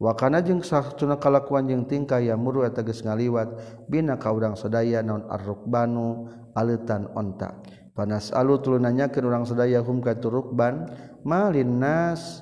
Wakana 0.00 0.42
jeung 0.42 0.66
sahtuna 0.66 1.22
kalakuan 1.22 1.70
jeung 1.70 1.86
tingkah 1.86 2.18
ya 2.18 2.34
muru 2.34 2.66
eta 2.66 2.82
geus 2.82 3.06
ngaliwat 3.06 3.54
bina 3.86 4.18
ka 4.18 4.34
urang 4.34 4.58
sedaya 4.58 5.06
naon 5.06 5.28
arrukbanu 5.30 6.26
alitan 6.58 7.06
onta. 7.14 7.62
panas 8.00 8.32
alu 8.32 8.56
tulunannya 8.56 9.12
ke 9.12 9.20
orang 9.20 9.44
sedaya 9.44 9.84
hum 9.84 10.00
ka 10.00 10.16
turukban 10.16 10.88
malin 11.20 11.76
nas. 11.76 12.40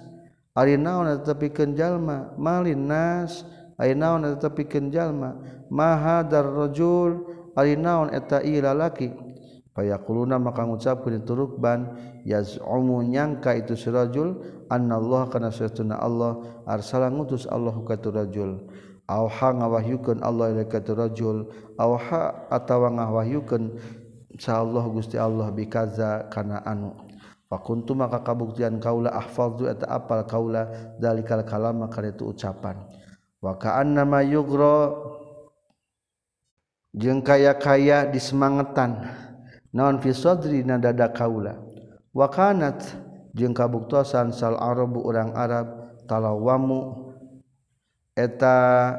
Ari 0.55 0.79
naon 0.79 1.11
tetepikeun 1.19 1.75
jalma 1.75 2.31
malin 2.39 2.87
nas. 2.87 3.43
Ari 3.75 3.99
naon 3.99 4.23
tetepikeun 4.39 4.95
jalma 4.95 5.35
maha 5.67 6.23
darrajul 6.23 7.27
ari 7.59 7.75
naon 7.75 8.15
eta 8.15 8.39
ieu 8.39 8.63
lalaki. 8.63 9.11
Fayaquluna 9.75 10.39
maka 10.39 10.63
ngucapkeun 10.63 11.27
turukban 11.27 11.91
yaz'umu 12.23 13.03
nyangka 13.03 13.59
itu 13.59 13.75
si 13.75 13.91
rajul 13.91 14.39
annallaha 14.71 15.31
kana 15.31 15.51
sayatuna 15.51 15.99
Allah 15.99 16.63
arsala 16.67 17.11
ngutus 17.11 17.47
Allah 17.47 17.75
ka 17.87 17.95
turajul 17.99 18.67
awha 19.07 19.49
ngawahyukeun 19.55 20.19
Allah 20.21 20.51
ila 20.51 20.65
ka 20.67 20.83
turajul 20.83 21.47
awha 21.79 22.51
atawa 22.51 22.91
ngawahyukeun 22.91 23.79
insyaallah 24.39 24.87
Gusti 24.95 25.19
Allah 25.19 25.51
bikaza 25.51 26.31
kana 26.31 26.63
anu. 26.63 26.95
Fakuntu 27.51 27.99
maka 27.99 28.23
kabuktian 28.23 28.79
kaula 28.79 29.11
ahfadzu 29.11 29.67
eta 29.67 29.91
apal 29.91 30.23
kaula 30.23 30.95
dalikal 31.03 31.43
kalama 31.43 31.91
itu 32.07 32.31
ucapan. 32.31 32.79
Wa 33.43 33.59
ka'anna 33.59 34.07
ma 34.07 34.23
yugra 34.23 34.95
jeung 36.95 37.19
kaya-kaya 37.27 38.07
disemangetan. 38.07 39.11
Naon 39.75 39.99
fi 39.99 40.15
sadri 40.15 40.63
nadada 40.63 41.11
kaula. 41.11 41.59
Wa 42.15 42.31
kanat 42.31 42.95
jeung 43.35 43.57
kabuktosan 43.57 44.31
sal 44.31 44.55
arabu 44.55 45.03
urang 45.03 45.35
arab 45.35 45.99
talawamu. 46.07 47.11
Eta 48.15 48.93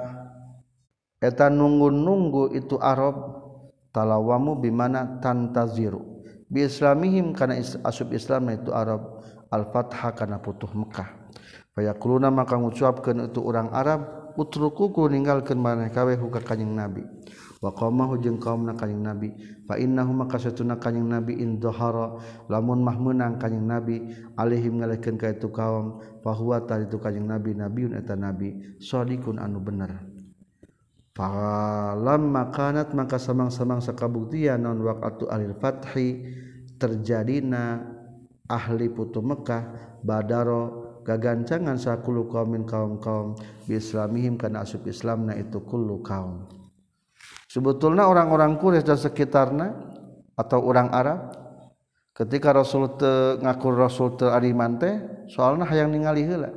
eta 1.22 1.48
nunggu-nunggu 1.54 2.56
itu 2.58 2.82
arab 2.82 3.39
talawamu 3.94 4.58
bimana 4.60 5.20
tantaziru. 5.22 6.22
Bi 6.50 6.66
islamihim 6.66 7.38
kana 7.38 7.62
is 7.62 7.78
asub 7.86 8.10
islam 8.10 8.50
itu 8.50 8.74
Arab 8.74 9.22
al-fathah 9.54 10.18
kana 10.18 10.42
putuh 10.42 10.70
Mekah. 10.74 11.30
Fayakuluna 11.78 12.34
maka 12.34 12.58
ngucapkeun 12.58 13.30
itu 13.30 13.46
orang 13.46 13.70
Arab 13.70 14.34
utruku 14.34 14.90
ku 14.90 15.06
ninggalkeun 15.06 15.62
maneh 15.62 15.94
kawe 15.94 16.18
ka 16.34 16.42
kanjing 16.42 16.74
Nabi. 16.74 17.06
Wa 17.60 17.76
qamahu 17.76 18.18
jeung 18.24 18.40
kaumna 18.40 18.72
kanjing 18.74 19.04
Nabi 19.04 19.36
fa 19.68 19.76
innahu 19.76 20.16
maka 20.16 20.40
satuna 20.40 20.80
kanjing 20.80 21.06
Nabi 21.06 21.38
in 21.44 21.60
dhahara 21.60 22.18
lamun 22.48 22.82
mah 22.82 22.96
meunang 22.98 23.36
kanjing 23.36 23.68
Nabi 23.68 24.10
alaihim 24.40 24.80
ngalehkeun 24.80 25.20
ka 25.20 25.30
itu 25.30 25.54
kaum 25.54 26.02
fa 26.26 26.34
huwa 26.34 26.64
tadi 26.66 26.90
itu 26.90 26.98
kanjing 26.98 27.28
Nabi 27.30 27.54
nabiun 27.60 27.94
eta 28.00 28.16
nabi 28.18 28.80
shodiqun 28.82 29.38
anu 29.38 29.62
bener. 29.62 30.09
Falam 31.20 32.32
makanat 32.32 32.96
maka 32.96 33.20
samang-samang 33.20 33.84
sakabuktian 33.84 34.64
non 34.64 34.80
waqtu 34.80 35.28
alil 35.28 35.52
fathi 35.60 36.24
terjadina 36.80 37.84
ahli 38.48 38.88
putu 38.88 39.20
Mekah 39.20 40.00
badaro 40.00 40.88
gagancangan 41.04 41.76
sakulu 41.76 42.32
kaumin 42.32 42.64
kaum-kaum 42.64 43.36
bi 43.68 43.76
islamihim 43.76 44.40
kana 44.40 44.64
asup 44.64 44.88
Islamna 44.88 45.36
itu 45.36 45.60
kullu 45.60 46.00
kaum. 46.00 46.48
Sebetulnya 47.52 48.08
orang-orang 48.08 48.56
Quraisy 48.56 48.88
dan 48.88 48.96
sekitarnya 48.96 49.68
atau 50.40 50.64
orang 50.64 50.88
Arab 50.94 51.36
ketika 52.16 52.56
Rasul 52.56 52.96
te 52.96 53.44
ngaku 53.44 53.68
Rasul 53.76 54.16
te 54.16 54.30
ariman 54.30 54.80
soalnya 55.28 55.68
hayang 55.68 55.92
ningali 55.92 56.24
heula 56.24 56.48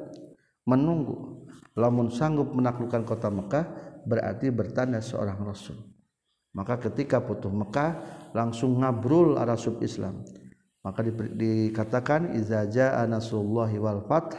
menunggu. 0.70 1.42
Lamun 1.72 2.12
sanggup 2.12 2.52
menaklukkan 2.52 3.02
kota 3.08 3.32
Mekah 3.32 3.64
berarti 4.06 4.50
bertanda 4.50 4.98
seorang 4.98 5.38
rasul. 5.42 5.78
Maka 6.52 6.76
ketika 6.76 7.24
putuh 7.24 7.48
Mekah 7.48 7.96
langsung 8.36 8.84
ngabrul 8.84 9.40
arah 9.40 9.56
sub 9.56 9.80
Islam. 9.80 10.20
Maka 10.84 11.00
di, 11.06 11.12
dikatakan 11.14 12.36
iza 12.36 12.68
jaa 12.68 13.06
nasrullahi 13.08 13.80
wal 13.80 14.04
fath 14.04 14.36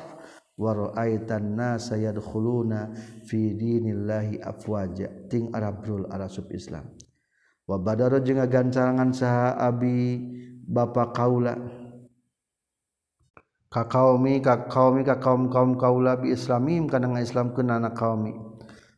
wa 0.53 0.75
ra'aitan 0.77 1.57
nasa 1.57 1.97
yadkhuluna 1.97 2.93
fi 3.25 3.57
dinillahi 3.57 4.43
afwaja. 4.45 5.25
Ting 5.25 5.49
arabrul 5.55 6.05
arah 6.13 6.29
sub 6.29 6.53
Islam. 6.53 6.85
Wa 7.65 7.81
badara 7.81 8.21
jeung 8.21 8.43
gancarangan 8.45 9.09
saha 9.15 9.57
abi 9.57 10.21
bapa 10.69 11.09
kaula. 11.15 11.57
Ka 13.73 13.89
kaumi 13.89 14.37
ka 14.37 14.69
kaumi 14.69 15.01
ka 15.01 15.17
kaum 15.17 15.49
kaum 15.49 15.73
kaula 15.81 16.13
bi 16.21 16.29
islamim 16.29 16.85
kana 16.85 17.09
ngaislamkeun 17.09 17.73
anak 17.73 17.97
kaumi 17.97 18.52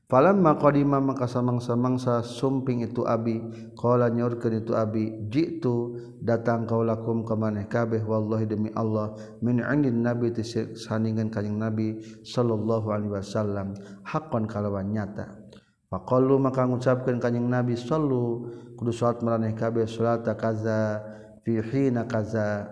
Falam 0.06 0.45
maqadima 0.45 1.01
maka 1.01 1.26
samang-samangsa 1.26 2.22
sumping 2.22 2.86
itu 2.86 3.10
abi 3.10 3.41
qala 3.74 4.14
nyorkeun 4.14 4.62
itu 4.62 4.78
abi 4.78 5.26
jitu 5.34 5.97
datang 6.22 6.70
kaulakum 6.70 7.26
ka 7.26 7.34
maneh 7.34 7.66
kabeh 7.66 8.06
wallahi 8.06 8.45
demi 8.45 8.70
Allah 8.78 9.18
min 9.41 9.66
indin 9.66 10.06
nabi 10.06 10.30
tisandingan 10.30 11.34
kanjing 11.34 11.58
nabi 11.58 12.06
sallallahu 12.22 12.93
alaihi 12.93 13.18
wasallam 13.18 13.74
haqqan 14.06 14.45
kalawan 14.45 14.93
nyata. 14.93 15.41
Faqallu 15.89 16.38
maka 16.38 16.70
ngucapkeun 16.70 17.18
kanjing 17.18 17.49
nabi 17.49 17.74
sallu 17.74 18.45
kudu 18.78 18.93
salat 18.93 19.26
maraneh 19.26 19.58
kabeh 19.58 19.89
salata 19.89 20.38
kaza 20.38 21.01
fi 21.41 21.66
hina 21.66 22.06
kaza. 22.06 22.70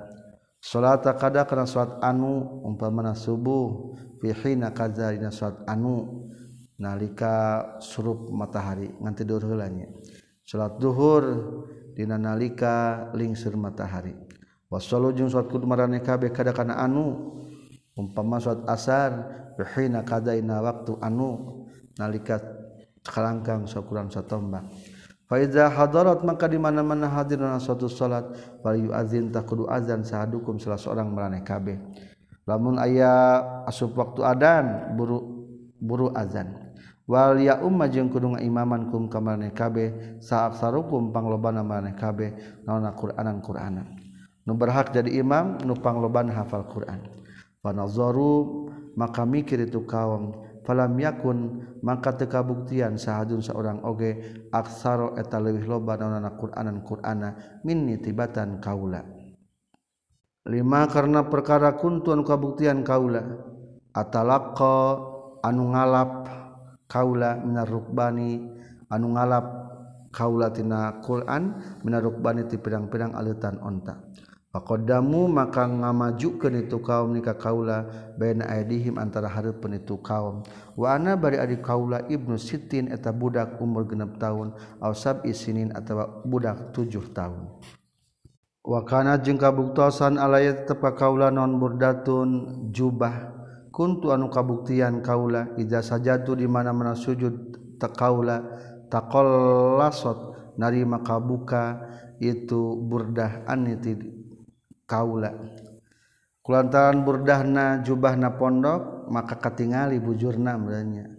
Salata 0.61 1.17
kada 1.17 1.49
kana 1.49 1.65
salat 1.65 1.97
anu 1.97 2.61
umpamana 2.61 3.17
subuh 3.17 3.97
fi 4.21 4.37
hina 4.37 4.69
kaza 4.69 5.09
dina 5.17 5.33
salat 5.33 5.65
anu. 5.65 6.29
nalika 6.83 7.63
surup 7.79 8.27
matahari 8.35 8.91
nganti 8.99 9.23
dhuhur 9.23 9.47
heulanya. 9.47 9.87
Salat 10.43 10.75
zuhur 10.83 11.23
dina 11.95 12.19
nalika 12.19 13.07
lingsir 13.15 13.55
matahari. 13.55 14.11
Wasallu 14.67 15.15
jeung 15.15 15.31
salat 15.31 15.47
kudu 15.47 15.63
marane 15.63 16.03
kabeh 16.03 16.35
kada 16.35 16.51
kana 16.51 16.75
anu. 16.83 17.31
Umpama 17.95 18.43
salat 18.43 18.67
asar 18.67 19.11
bihina 19.55 20.03
kadaina 20.03 20.59
waktu 20.59 20.99
anu 20.99 21.63
nalika 21.95 22.43
kalangkang 22.99 23.63
sakurang 23.63 24.11
satombak. 24.11 24.67
Fa 25.23 25.39
iza 25.39 25.71
hadarat 25.71 26.19
maka 26.27 26.51
di 26.51 26.59
mana-mana 26.59 27.07
hadirna 27.07 27.55
suatu 27.63 27.87
salat 27.87 28.27
fal 28.59 28.75
yuazin 28.75 29.31
takudu 29.31 29.71
azan 29.71 30.03
sahadukum 30.03 30.59
salah 30.59 30.75
seorang 30.75 31.07
marane 31.07 31.39
kabeh. 31.47 31.79
Lamun 32.43 32.75
aya 32.75 33.39
asup 33.63 33.95
waktu 33.95 34.19
adan 34.19 34.91
buru 34.99 35.47
buru 35.79 36.11
azan 36.11 36.62
wal 37.03 37.35
ya 37.39 37.59
Umma 37.59 37.91
jeung 37.91 38.07
kudu 38.07 38.35
ngimaman 38.35 38.87
kum 38.87 39.11
kamareh 39.11 39.51
kabeh 39.51 40.19
saat 40.23 40.55
sarukum 40.55 41.11
panglobana 41.11 41.61
maneh 41.61 41.95
kabeh 41.95 42.63
naona 42.63 42.95
Quranan 42.95 43.43
Quranan. 43.43 43.87
Nu 44.43 44.59
berhak 44.59 44.91
jadi 44.91 45.23
imam 45.23 45.59
nu 45.63 45.75
pangloban 45.79 46.27
hafal 46.27 46.67
Quran. 46.67 46.99
Wanazoru 47.63 48.67
maka 48.99 49.23
mikir 49.23 49.63
itu 49.63 49.87
kaum 49.87 50.35
falam 50.67 50.95
yakun 50.99 51.63
maka 51.79 52.15
teu 52.15 52.27
kabuktian 52.27 52.99
sahadun 52.99 53.39
seorang 53.39 53.83
oge 53.87 54.43
aksaro 54.51 55.15
eta 55.15 55.39
leuwih 55.39 55.63
loba 55.63 55.95
naonana 55.95 56.35
Quranan 56.35 56.83
Qurana 56.83 57.29
minni 57.63 57.99
tibatan 57.99 58.59
kaula. 58.59 59.03
Lima 60.43 60.91
karena 60.91 61.23
perkara 61.23 61.79
kuntuan 61.79 62.27
kabuktian 62.27 62.83
kaula 62.83 63.23
atalaqa 63.95 64.99
anu 65.39 65.71
ngalap 65.71 66.27
kaula 66.93 67.41
minar 67.41 67.65
rukbani 67.65 68.45
anu 68.93 69.17
ngalap 69.17 69.45
kaula 70.13 70.53
tina 70.53 71.01
Quran 71.01 71.57
minar 71.81 72.05
rukbani 72.05 72.45
ti 72.45 72.61
pirang-pirang 72.61 73.17
alitan 73.17 73.57
onta 73.65 73.97
Pakodamu 74.53 75.25
maka 75.33 75.65
ngamajukeun 75.65 76.69
itu 76.69 76.77
kaum 76.77 77.17
nikah 77.17 77.33
kaula 77.33 77.89
baina 78.21 78.45
aidihim 78.45 79.01
antara 79.01 79.25
hareupeun 79.25 79.81
itu 79.81 79.97
kaum. 79.97 80.45
Wa 80.77 80.93
ana 80.93 81.17
bari 81.17 81.41
adi 81.41 81.57
kaula 81.57 82.05
ibnu 82.05 82.37
sittin 82.37 82.85
eta 82.93 83.09
budak 83.09 83.57
umur 83.57 83.89
genep 83.89 84.21
tahun 84.21 84.53
aw 84.77 84.93
sab 84.93 85.25
isinin 85.25 85.73
atawa 85.73 86.21
budak 86.21 86.69
tujuh 86.69 87.01
tahun. 87.17 87.49
Wa 88.61 88.85
kana 88.85 89.17
jeung 89.17 89.41
kabuktosan 89.41 90.21
alayat 90.21 90.69
tepa 90.69 90.93
kaula 90.93 91.33
non 91.33 91.57
burdatun 91.57 92.69
jubah 92.69 93.42
kuntu 93.73 94.13
anu 94.13 94.29
kabuktian 94.29 95.01
kaula 95.01 95.57
idza 95.57 95.81
sajatu 95.81 96.37
di 96.37 96.45
mana-mana 96.45 96.93
sujud 96.93 97.57
takaula 97.81 98.45
taqallasat 98.93 100.53
narima 100.61 101.01
kabuka 101.01 101.89
itu 102.21 102.77
burdah 102.77 103.49
aniti 103.49 103.97
Kulantaran 106.43 107.01
burdahna 107.01 107.81
jubah 107.81 108.13
na 108.13 108.37
pondok 108.37 109.09
maka 109.09 109.41
katingali 109.41 109.97
bujurna 109.97 110.53
mulanya 110.53 111.09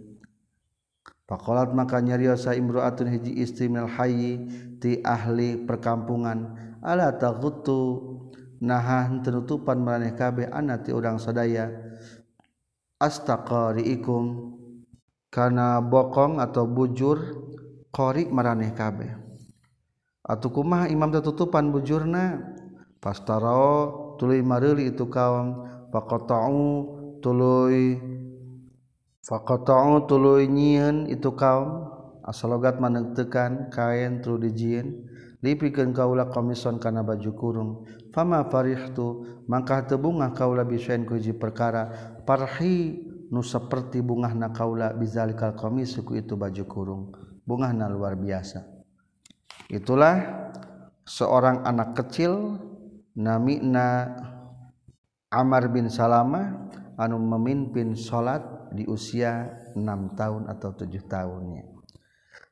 Pakkolat 1.25 1.75
maka 1.75 1.99
nyariosa 1.99 2.55
imroatun 2.55 3.09
hiji 3.09 3.43
istimil 3.43 3.89
Hayyi 3.89 4.47
ti 4.79 5.01
ahli 5.03 5.65
perkampungan 5.65 6.55
ala 6.79 7.17
taktu 7.19 7.99
nahan 8.61 9.25
tenutupan 9.25 9.81
meraneh 9.81 10.13
kabeh 10.15 10.47
anak 10.53 10.87
ti 10.87 10.95
udang 10.95 11.19
sadaya 11.19 11.84
astaqariikum 12.99 14.55
kana 15.27 15.83
bokong 15.83 16.39
atau 16.39 16.63
bujur 16.63 17.17
qori 17.91 18.27
maraneh 18.31 18.71
kabeh. 18.71 19.11
Atau 20.25 20.49
kumaha 20.49 20.89
imam 20.89 21.13
tetutupan 21.13 21.69
bujurna? 21.69 22.41
Pastaro 22.97 24.15
tuluy 24.17 24.41
mareuli 24.41 24.89
itu 24.89 25.05
kaum. 25.05 25.69
Faqata'u 25.93 26.65
tuluy 27.21 28.01
faqata'u 29.21 30.09
tuluy 30.09 30.49
nyieun 30.49 31.05
itu 31.11 31.29
kaum. 31.37 31.93
Asalogat 32.25 32.81
manegtekan 32.81 33.69
kain 33.69 34.25
tulu 34.25 34.49
dijieun 34.49 35.05
lipikeun 35.45 35.93
kaula 35.93 36.25
komison 36.33 36.81
kana 36.81 37.05
baju 37.05 37.31
kurung. 37.37 37.71
fama 38.15 38.47
farihtu 38.47 39.43
mangkah 39.51 39.83
bungah 39.99 40.31
kaula 40.31 40.63
bisain 40.63 41.03
kuji 41.03 41.35
perkara. 41.35 42.15
Parhi 42.23 43.03
nu 43.27 43.43
saperti 43.43 43.99
bungahna 43.99 44.55
kaula 44.55 44.95
bizalikal 44.95 45.51
qamis 45.59 45.99
suku 45.99 46.23
itu 46.23 46.39
baju 46.39 46.63
kurung. 46.63 47.03
Bungahna 47.43 47.91
luar 47.91 48.15
biasa. 48.15 48.63
Itulah 49.67 50.47
seorang 51.03 51.67
anak 51.67 51.99
kecil 51.99 52.55
namina 53.19 54.15
Amar 55.27 55.67
bin 55.67 55.91
Salama 55.91 56.71
anu 56.95 57.19
memimpin 57.19 57.91
salat 57.99 58.71
di 58.71 58.87
usia 58.87 59.51
6 59.75 60.15
tahun 60.15 60.47
atau 60.47 60.71
7 60.71 60.87
tahunnya. 61.03 61.74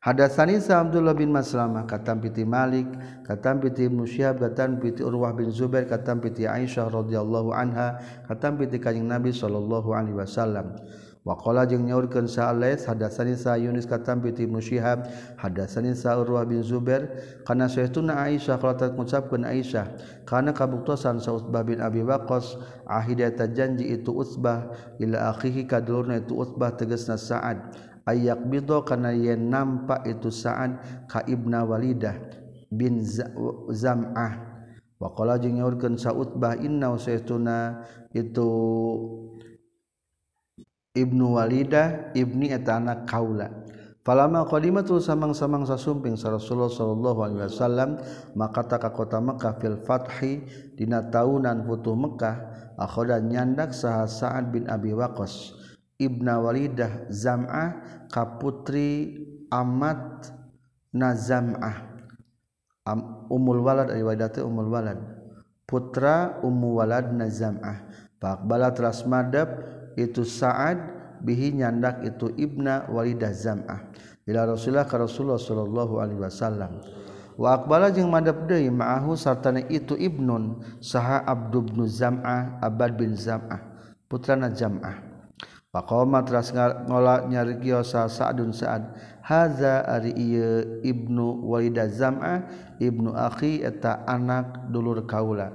Hadatsani 0.03 0.59
Abdullah 0.59 1.15
bin 1.15 1.31
Maslamah 1.31 1.87
katam 1.87 2.19
piti 2.19 2.43
Malik 2.43 2.91
katam 3.23 3.63
piti 3.63 3.87
Musyab 3.87 4.35
katam 4.35 4.75
piti 4.75 4.99
Urwah 4.99 5.31
bin 5.31 5.47
Zubair 5.47 5.87
katam 5.87 6.19
piti 6.19 6.43
Aisyah 6.43 6.91
radhiyallahu 6.91 7.55
anha 7.55 8.03
katam 8.27 8.59
piti 8.59 8.83
Kanjeng 8.83 9.07
Nabi 9.07 9.31
sallallahu 9.31 9.95
alaihi 9.95 10.19
wasallam. 10.19 10.75
Waqala 11.23 11.63
jeung 11.63 11.87
nyaurkeun 11.87 12.27
sa 12.27 12.51
Alais 12.51 12.83
hadatsani 12.83 13.39
sa 13.39 13.55
Yunus 13.55 13.87
katam 13.87 14.19
piti 14.19 14.43
Ibnu 14.43 14.59
Syihab 14.59 15.07
hadatsani 15.39 15.95
sa 15.95 16.19
Urwah 16.19 16.43
bin 16.43 16.59
Zubair 16.67 17.07
kana 17.47 17.71
saytuna 17.71 18.27
Aisyah 18.27 18.59
qalatat 18.59 18.99
ngucapkeun 18.99 19.47
Aisyah 19.47 19.87
kana 20.27 20.51
kabuktosan 20.51 21.23
sa 21.23 21.31
Utsbah 21.31 21.63
bin 21.63 21.79
Abi 21.79 22.03
Waqqas 22.03 22.59
ahidata 22.91 23.47
janji 23.47 23.87
itu 23.87 24.11
Utsbah 24.11 24.67
ila 24.99 25.31
akhihi 25.31 25.63
kadulurna 25.63 26.19
itu 26.19 26.35
Utsbah 26.35 26.75
tegasna 26.75 27.15
Sa'ad. 27.15 27.92
ayak 28.03 28.39
bidho 28.47 28.83
kana 28.83 29.15
yen 29.15 29.47
nampak 29.47 30.03
itu 30.07 30.27
sa'ad 30.31 31.05
ka 31.07 31.23
ibna 31.27 31.63
walidah 31.63 32.15
bin 32.67 33.03
zam'ah. 33.69 34.33
Wa 34.99 35.11
qala 35.11 35.35
jeung 35.35 35.59
nyaurkeun 35.59 35.99
sa 35.99 36.15
utbah 36.15 36.55
inna 36.55 36.95
usaituna 36.95 37.83
itu 38.15 38.49
ibnu 40.95 41.35
walidah 41.35 42.15
ibni 42.15 42.55
eta 42.55 42.79
anak 42.79 43.03
kaula. 43.09 43.51
Falama 44.03 44.43
qadimatul 44.43 44.99
samang-samang 44.99 45.63
sasumping 45.63 46.19
sa 46.19 46.27
Rasulullah 46.35 46.67
sallallahu 46.67 47.19
alaihi 47.23 47.47
wasallam 47.47 47.89
maka 48.35 48.67
taka 48.67 48.91
kota 48.91 49.23
Mekah 49.23 49.55
fil 49.63 49.79
fathi 49.79 50.43
dina 50.75 51.07
taunan 51.07 51.63
futuh 51.63 51.95
Mekah 51.95 52.35
akhoda 52.75 53.23
nyandak 53.23 53.71
saha 53.71 54.03
Sa'ad 54.03 54.51
bin 54.51 54.67
Abi 54.67 54.91
Waqqas 54.91 55.55
Ibna 56.01 56.41
Walidah 56.41 57.09
Zam'ah 57.13 57.77
kaputri 58.09 59.21
Amat 59.53 60.33
Nazam'ah 60.93 61.93
Am, 62.83 63.29
Umul 63.31 63.63
Walad 63.63 63.93
ari 63.93 64.03
wadatu 64.03 64.43
Umul 64.43 64.67
Walad. 64.67 64.99
Putra 65.63 66.41
Ummu 66.43 66.81
Walad 66.81 67.13
Nazam'ah 67.15 67.87
Pakbala 68.19 68.71
telah 68.71 68.95
madab 69.07 69.49
itu 69.99 70.23
Sa'ad 70.23 70.79
bihi 71.23 71.55
nyandak 71.59 72.03
itu 72.07 72.31
Ibna 72.35 72.87
Walidah 72.87 73.31
Zam'ah. 73.35 73.91
Ila 74.23 74.47
Rasulullah 74.47 74.87
ka 74.87 74.95
Rasulullah 74.95 75.39
sallallahu 75.39 75.99
alaihi 75.99 76.23
wasallam. 76.23 76.79
Wa 77.35 77.59
aqbala 77.59 77.91
jeung 77.91 78.07
madab 78.13 78.45
deui 78.47 78.71
ma'ahu 78.71 79.19
sartana 79.19 79.65
itu 79.67 79.97
Ibnun 79.99 80.63
saha 80.79 81.25
Abdu 81.27 81.65
bin 81.65 81.83
Zam'ah 81.89 82.61
Abad 82.63 82.95
bin 82.95 83.17
Zam'ah 83.17 83.59
putrana 84.07 84.53
Zam'ah. 84.53 85.12
Pakoma 85.73 86.21
teras 86.21 86.53
ngola 86.53 87.25
nyari 87.25 87.57
kiosa 87.57 88.05
Sa'dun 88.05 88.53
Sa'ad. 88.53 88.93
Haza 89.25 89.81
ari 89.89 90.13
iya 90.13 90.61
ibnu 90.85 91.49
Walidah 91.49 91.89
Zam'ah 91.89 92.45
ibnu 92.77 93.09
akhi 93.17 93.65
eta 93.65 94.05
anak 94.05 94.69
dulur 94.69 95.01
kaula. 95.09 95.49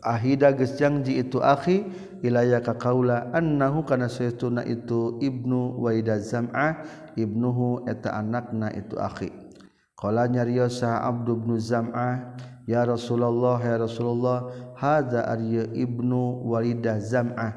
Ahida 0.00 0.56
geus 0.56 0.80
janji 0.80 1.20
itu 1.20 1.36
akhi 1.44 1.84
ilaya 2.24 2.64
ka 2.64 2.80
kaula 2.80 3.28
annahu 3.36 3.84
kana 3.84 4.08
saytuna 4.08 4.64
itu 4.64 5.20
ibnu 5.20 5.76
Walidah 5.76 6.16
Zam'ah 6.16 6.80
ibnuhu 7.12 7.84
eta 7.84 8.16
anakna 8.16 8.72
itu 8.72 8.96
akhi. 8.96 9.28
Qala 10.00 10.32
nyariosa 10.32 10.96
Abdu 11.04 11.36
bin 11.36 11.60
Zam'ah 11.60 12.40
ya 12.64 12.88
Rasulullah 12.88 13.60
ya 13.60 13.84
Rasulullah 13.84 14.48
hadza 14.80 15.28
ari 15.28 15.60
ibnu 15.76 16.40
Walidah 16.48 16.96
Zam'ah 17.04 17.52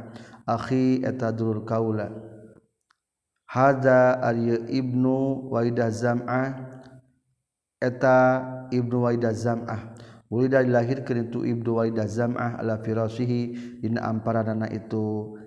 akhi 0.48 1.04
eta 1.04 1.32
dulur 1.32 1.64
kaula. 1.64 2.12
Hadza 3.48 4.18
ari 4.24 4.50
ibnu 4.74 5.50
waidah 5.54 5.94
zam'ah 5.94 6.82
eta 7.78 8.18
ibnu 8.74 9.06
waidah 9.06 9.34
zam'ah. 9.36 9.94
Ulida 10.34 10.66
dilahirkeun 10.66 11.30
itu 11.30 11.46
ibnu 11.46 11.78
waidah 11.78 12.10
zam'ah 12.10 12.58
ala 12.58 12.82
firasihi 12.82 13.78
dina 13.86 14.10
amparanana 14.10 14.66
itu 14.74 15.38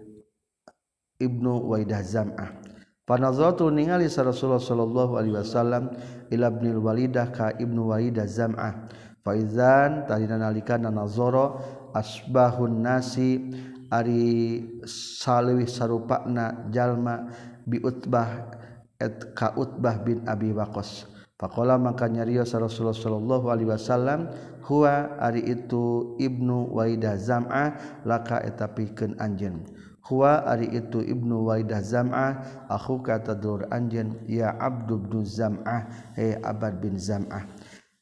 ibnu 1.18 1.66
waidah 1.66 2.06
zam'ah. 2.06 2.62
Panazatu 3.06 3.70
ningali 3.70 4.10
sa 4.10 4.26
Rasulullah 4.26 4.62
sallallahu 4.62 5.18
alaihi 5.18 5.38
wasallam 5.38 5.94
ila 6.30 6.50
ibnil 6.50 6.82
walidah 6.82 7.30
ka 7.30 7.54
ibnu 7.58 7.90
walidah 7.90 8.26
zam'ah. 8.26 8.86
Faizan 9.26 10.06
tadina 10.06 10.38
nalika 10.38 10.78
nazara 10.78 11.58
asbahun 11.94 12.82
nasi 12.82 13.42
Ari 13.90 14.64
salewih 14.86 15.70
sarupakna 15.70 16.70
jalma 16.74 17.30
biutbah 17.66 18.50
et 18.98 19.34
kautbah 19.36 20.02
bin 20.02 20.24
Abi 20.26 20.50
Waqqas 20.50 21.16
Pakola 21.36 21.76
maka 21.76 22.08
nyarios 22.08 22.56
Rasulullah 22.56 22.96
sallallahu 22.96 23.52
Alaihi 23.52 23.68
Wasallam 23.68 24.32
huwa 24.64 25.20
ari 25.20 25.44
itu 25.44 26.16
ibnu 26.16 26.72
Waidah 26.72 27.20
Zam'ah 27.20 28.00
laka 28.08 28.40
etapikeun 28.40 29.20
anjeun. 29.20 29.68
Huwa 30.08 30.48
ari 30.48 30.72
itu 30.72 31.04
ibnu 31.04 31.44
Waidah 31.44 31.84
Zam'ah 31.84 32.64
aku 32.72 33.04
kata 33.04 33.36
dur 33.36 33.68
anjeun 33.68 34.16
ya 34.24 34.56
Abdu 34.56 34.96
bin 34.96 35.28
Zam'ah 35.28 36.16
eh 36.16 36.40
Abad 36.40 36.80
bin 36.80 36.96
Zam'ah. 36.96 37.44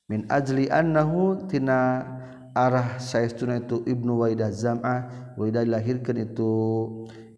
Min 0.06 0.30
ajli 0.30 0.70
annahu 0.70 1.50
tina 1.50 2.06
arah 2.54 2.96
sayauna 3.02 3.60
itu 3.60 3.82
Ibnu 3.84 4.22
Waidah 4.22 4.50
zamah 4.54 5.34
Waidah 5.34 5.66
dilahirkan 5.66 6.22
itu 6.22 6.52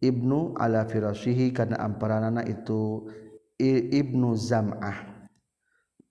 Ibnu 0.05 0.55
ala 0.61 0.85
firasihi 0.85 1.51
karena 1.57 1.81
amparanana 1.81 2.45
itu 2.45 3.09
Ibnu 3.57 4.37
Zam'ah 4.37 5.17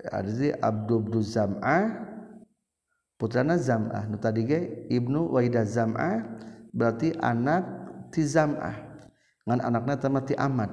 arzi 0.09 0.49
Abdu 0.57 1.05
Abdu 1.05 1.21
Zam'ah 1.21 2.09
putrana 3.21 3.61
Zam'ah 3.61 4.09
nu 4.09 4.17
tadi 4.17 4.49
ge 4.49 4.89
Ibnu 4.89 5.29
Waidah 5.37 5.65
Zam'ah 5.69 6.25
berarti 6.73 7.13
anak 7.21 7.63
ti 8.09 8.25
Zam'ah 8.25 8.85
ngan 9.45 9.61
anakna 9.61 9.95
tama 9.97 10.25
ti 10.25 10.33
Ahmad. 10.35 10.69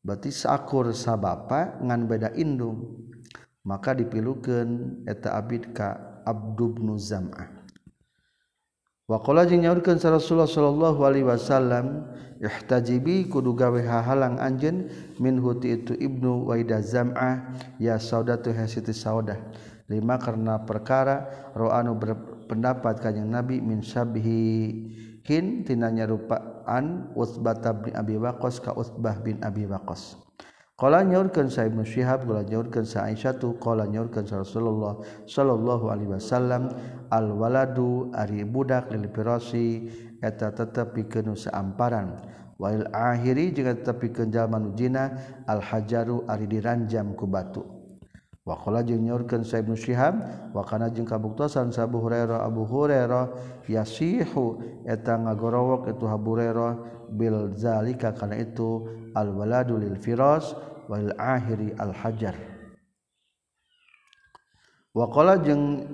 Berarti 0.00 0.32
sakur 0.32 0.94
sabapa 0.96 1.76
ngan 1.82 2.08
beda 2.08 2.32
indung. 2.38 3.04
Maka 3.60 3.92
dipilukeun 3.92 5.04
eta 5.04 5.36
abid 5.36 5.76
ka 5.76 6.09
Abdubnu 6.30 6.94
Zam'ah. 6.94 7.60
Wakola 9.10 9.42
jeung 9.42 9.66
nyaurkeun 9.66 9.98
sa 9.98 10.14
Rasulullah 10.14 10.46
sallallahu 10.46 11.02
alaihi 11.02 11.26
wasallam 11.26 12.06
ihtajibi 12.38 13.26
kudu 13.26 13.58
gawe 13.58 13.82
hahalang 13.82 14.38
anjeun 14.38 14.86
min 15.18 15.42
huti 15.42 15.82
itu 15.82 15.98
ibnu 15.98 16.46
waida 16.46 16.78
zam'ah 16.78 17.58
ya 17.82 17.98
saudatu 17.98 18.54
hasiti 18.54 18.94
saudah. 18.94 19.34
Lima 19.90 20.14
karena 20.22 20.62
perkara 20.62 21.26
ro'anu 21.58 21.98
berpendapat 21.98 23.02
kanjing 23.02 23.26
nabi 23.26 23.58
min 23.58 23.82
syabhi 23.82 24.86
hin 25.26 25.66
tina 25.66 25.90
nyarupaan 25.90 27.10
Utsbah 27.18 27.58
bin 27.82 27.98
Abi 27.98 28.14
Waqqas 28.14 28.62
ka 28.62 28.78
Utsbah 28.78 29.18
bin 29.26 29.42
Abi 29.42 29.66
Waqqas. 29.66 30.29
Qala 30.80 31.04
nyaurkeun 31.04 31.52
sa 31.52 31.68
Ibnu 31.68 31.84
Syihab 31.84 32.24
qala 32.24 32.40
nyaurkeun 32.40 32.88
sa 32.88 33.04
Aisyah 33.04 33.36
tu 33.36 33.52
qala 33.60 33.84
nyaurkeun 33.84 34.24
sa 34.24 34.40
Rasulullah 34.40 34.96
sallallahu 35.28 35.92
alaihi 35.92 36.16
wasallam 36.16 36.72
al 37.12 37.36
waladu 37.36 38.08
ari 38.16 38.48
budak 38.48 38.88
lil 38.88 39.04
firasi 39.12 39.92
eta 40.24 40.48
tetep 40.56 40.96
pikeun 40.96 41.36
saamparan 41.36 42.24
wail 42.56 42.88
akhiri 42.96 43.52
jeung 43.52 43.76
tetepikeun 43.76 44.32
jalma 44.32 44.56
nu 44.56 44.72
jina 44.72 45.12
al 45.44 45.60
hajaru 45.60 46.24
ari 46.24 46.48
diranjam 46.48 47.12
ku 47.12 47.28
batu. 47.28 47.60
Wa 48.40 48.56
qala 48.56 48.80
jeung 48.80 49.04
nyaurkeun 49.04 49.44
sa 49.44 49.60
Ibnu 49.60 49.76
Syihab 49.76 50.16
wa 50.56 50.64
kana 50.64 50.88
jeung 50.88 51.04
kabuktosan 51.04 51.76
sa 51.76 51.84
Abu 51.84 52.00
Hurairah 52.00 52.40
Abu 52.40 52.64
Hurairah 52.64 53.36
yasihu 53.68 54.56
eta 54.88 55.20
ngagorowok 55.20 55.92
itu 55.92 56.08
Abu 56.08 56.40
Hurairah 56.40 56.72
bil 57.12 57.52
zalika 57.52 58.16
kana 58.16 58.40
itu 58.40 58.88
al 59.12 59.28
waladu 59.36 59.76
lil 59.76 60.00
firas 60.00 60.56
wal 60.90 61.14
akhiri 61.14 61.70
al 61.78 61.94
hajar. 61.94 62.34
Wakala 64.90 65.38
jeung 65.38 65.86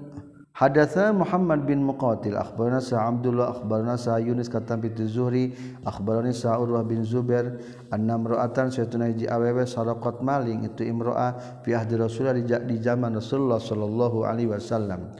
Hadatsa 0.56 1.12
Muhammad 1.12 1.68
bin 1.68 1.84
Muqatil 1.84 2.32
akhbarana 2.32 2.80
sa 2.80 3.04
Abdullah 3.04 3.60
akhbarana 3.60 4.00
sa 4.00 4.16
Yunus 4.16 4.48
katam 4.48 4.80
bi 4.80 4.88
Zuhri 5.04 5.52
akhbarani 5.84 6.32
sa 6.32 6.56
Urwah 6.56 6.80
bin 6.80 7.04
Zubair 7.04 7.60
anna 7.92 8.16
imra'atan 8.16 8.72
sayatuna 8.72 9.12
ji 9.12 9.28
awewe 9.28 9.68
saraqat 9.68 10.24
maling 10.24 10.64
itu 10.64 10.88
imroa 10.88 11.60
fi 11.60 11.76
ahdi 11.76 12.00
Rasulullah 12.00 12.40
di 12.40 12.76
zaman 12.80 13.20
Rasulullah 13.20 13.60
sallallahu 13.60 14.24
alaihi 14.24 14.48
wasallam. 14.48 15.12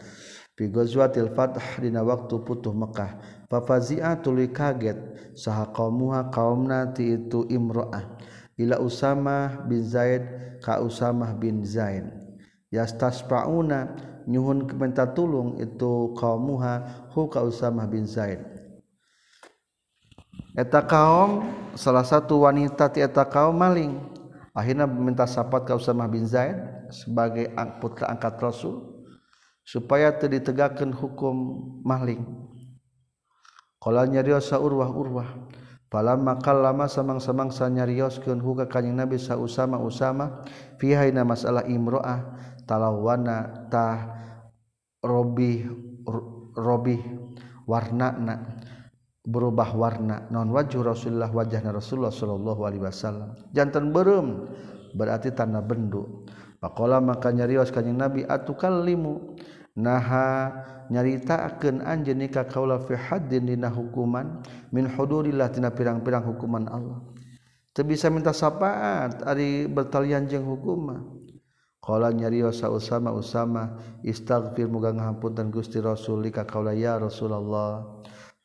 Fi 0.56 0.72
ghazwatil 0.72 1.28
fath 1.36 1.60
dina 1.84 2.00
waktu 2.00 2.40
putuh 2.40 2.72
Mekah. 2.72 3.44
Fafazi'a 3.52 4.16
tuluy 4.24 4.48
kaget 4.48 4.96
saha 5.36 5.68
qaumuha 5.68 6.32
qaumna 6.32 6.96
ti 6.96 7.12
itu 7.12 7.44
imroa 7.52 8.16
ila 8.56 8.80
Usamah 8.80 9.64
bin 9.68 9.84
Zaid 9.84 10.24
ka 10.64 10.80
Usamah 10.80 11.36
bin 11.36 11.62
Zaid. 11.62 12.08
Yastaspauna 12.72 13.94
nyuhun 14.26 14.66
minta 14.74 15.06
tulung 15.06 15.60
itu 15.62 16.12
kaum 16.18 16.50
muha 16.56 17.06
hu 17.14 17.28
ka 17.30 17.44
Usamah 17.44 17.86
bin 17.86 18.08
Zaid. 18.08 18.42
Eta 20.56 20.80
kaum 20.84 21.44
salah 21.76 22.04
satu 22.04 22.48
wanita 22.48 22.88
ti 22.88 23.04
eta 23.04 23.28
kaum 23.28 23.56
maling. 23.56 24.00
Akhirnya 24.56 24.88
minta 24.88 25.28
sapat 25.28 25.68
ka 25.68 25.76
Usamah 25.76 26.08
bin 26.08 26.24
Zaid 26.24 26.56
sebagai 26.88 27.52
putra 27.76 28.08
angkat 28.08 28.40
Rasul 28.40 29.04
supaya 29.66 30.14
teu 30.16 30.32
ditegakkeun 30.32 30.96
hukum 30.96 31.36
maling. 31.84 32.24
Qala 33.76 34.08
nyariosa 34.08 34.56
urwah 34.56 34.88
urwah 34.88 35.28
Pala 35.86 36.18
makal 36.18 36.66
lama 36.66 36.90
samang-samang 36.90 37.54
sanyarioskeun 37.54 38.42
huka 38.42 38.66
kanjing 38.66 38.98
Nabi 38.98 39.22
sa 39.22 39.38
Usama 39.38 39.78
Usama 39.78 40.42
fi 40.82 40.90
hayna 40.98 41.22
masalah 41.22 41.62
imro'ah 41.62 42.26
talawana 42.66 43.70
tah 43.70 44.18
robi 44.98 45.62
robi 46.58 46.98
warnana 47.70 48.58
berubah 49.26 49.74
warna. 49.74 50.26
Non 50.30 50.50
wajah 50.54 50.82
Rasulullah 50.86 51.30
wajahna 51.30 51.74
Rasulullah 51.74 52.14
sallallahu 52.14 52.62
alaihi 52.62 52.82
wasallam. 52.86 53.34
Jantan 53.50 53.90
berem 53.90 54.46
berarti 54.94 55.34
tanda 55.34 55.58
bendu. 55.62 56.26
Pakola 56.62 57.02
maka 57.02 57.34
nyarios 57.34 57.74
kanjing 57.74 57.98
Nabi 57.98 58.22
atukallimu? 58.24 59.38
naha 59.76 60.56
nyaritakeun 60.88 61.84
anjeun 61.84 62.24
ka 62.32 62.48
kaula 62.48 62.80
fi 62.82 62.96
haddin 62.96 63.46
dina 63.46 63.68
hukuman 63.68 64.40
min 64.72 64.88
hududillah 64.88 65.52
dina 65.52 65.70
pirang-pirang 65.70 66.24
hukuman 66.24 66.64
Allah. 66.72 67.04
Teu 67.76 67.84
bisa 67.84 68.08
minta 68.08 68.32
sapaat 68.32 69.20
ari 69.28 69.68
bertalian 69.68 70.24
jeung 70.24 70.48
hukuman 70.48 71.04
qala 71.84 72.10
nyariyo 72.10 72.50
Usama 72.50 73.12
Usama 73.12 73.78
istaghfir 74.02 74.66
muga 74.66 74.90
ngahampunten 74.96 75.52
Gusti 75.54 75.78
Rasul 75.84 76.24
ka 76.32 76.48
kaula 76.48 76.72
ya 76.72 76.96
Rasulullah. 76.98 77.84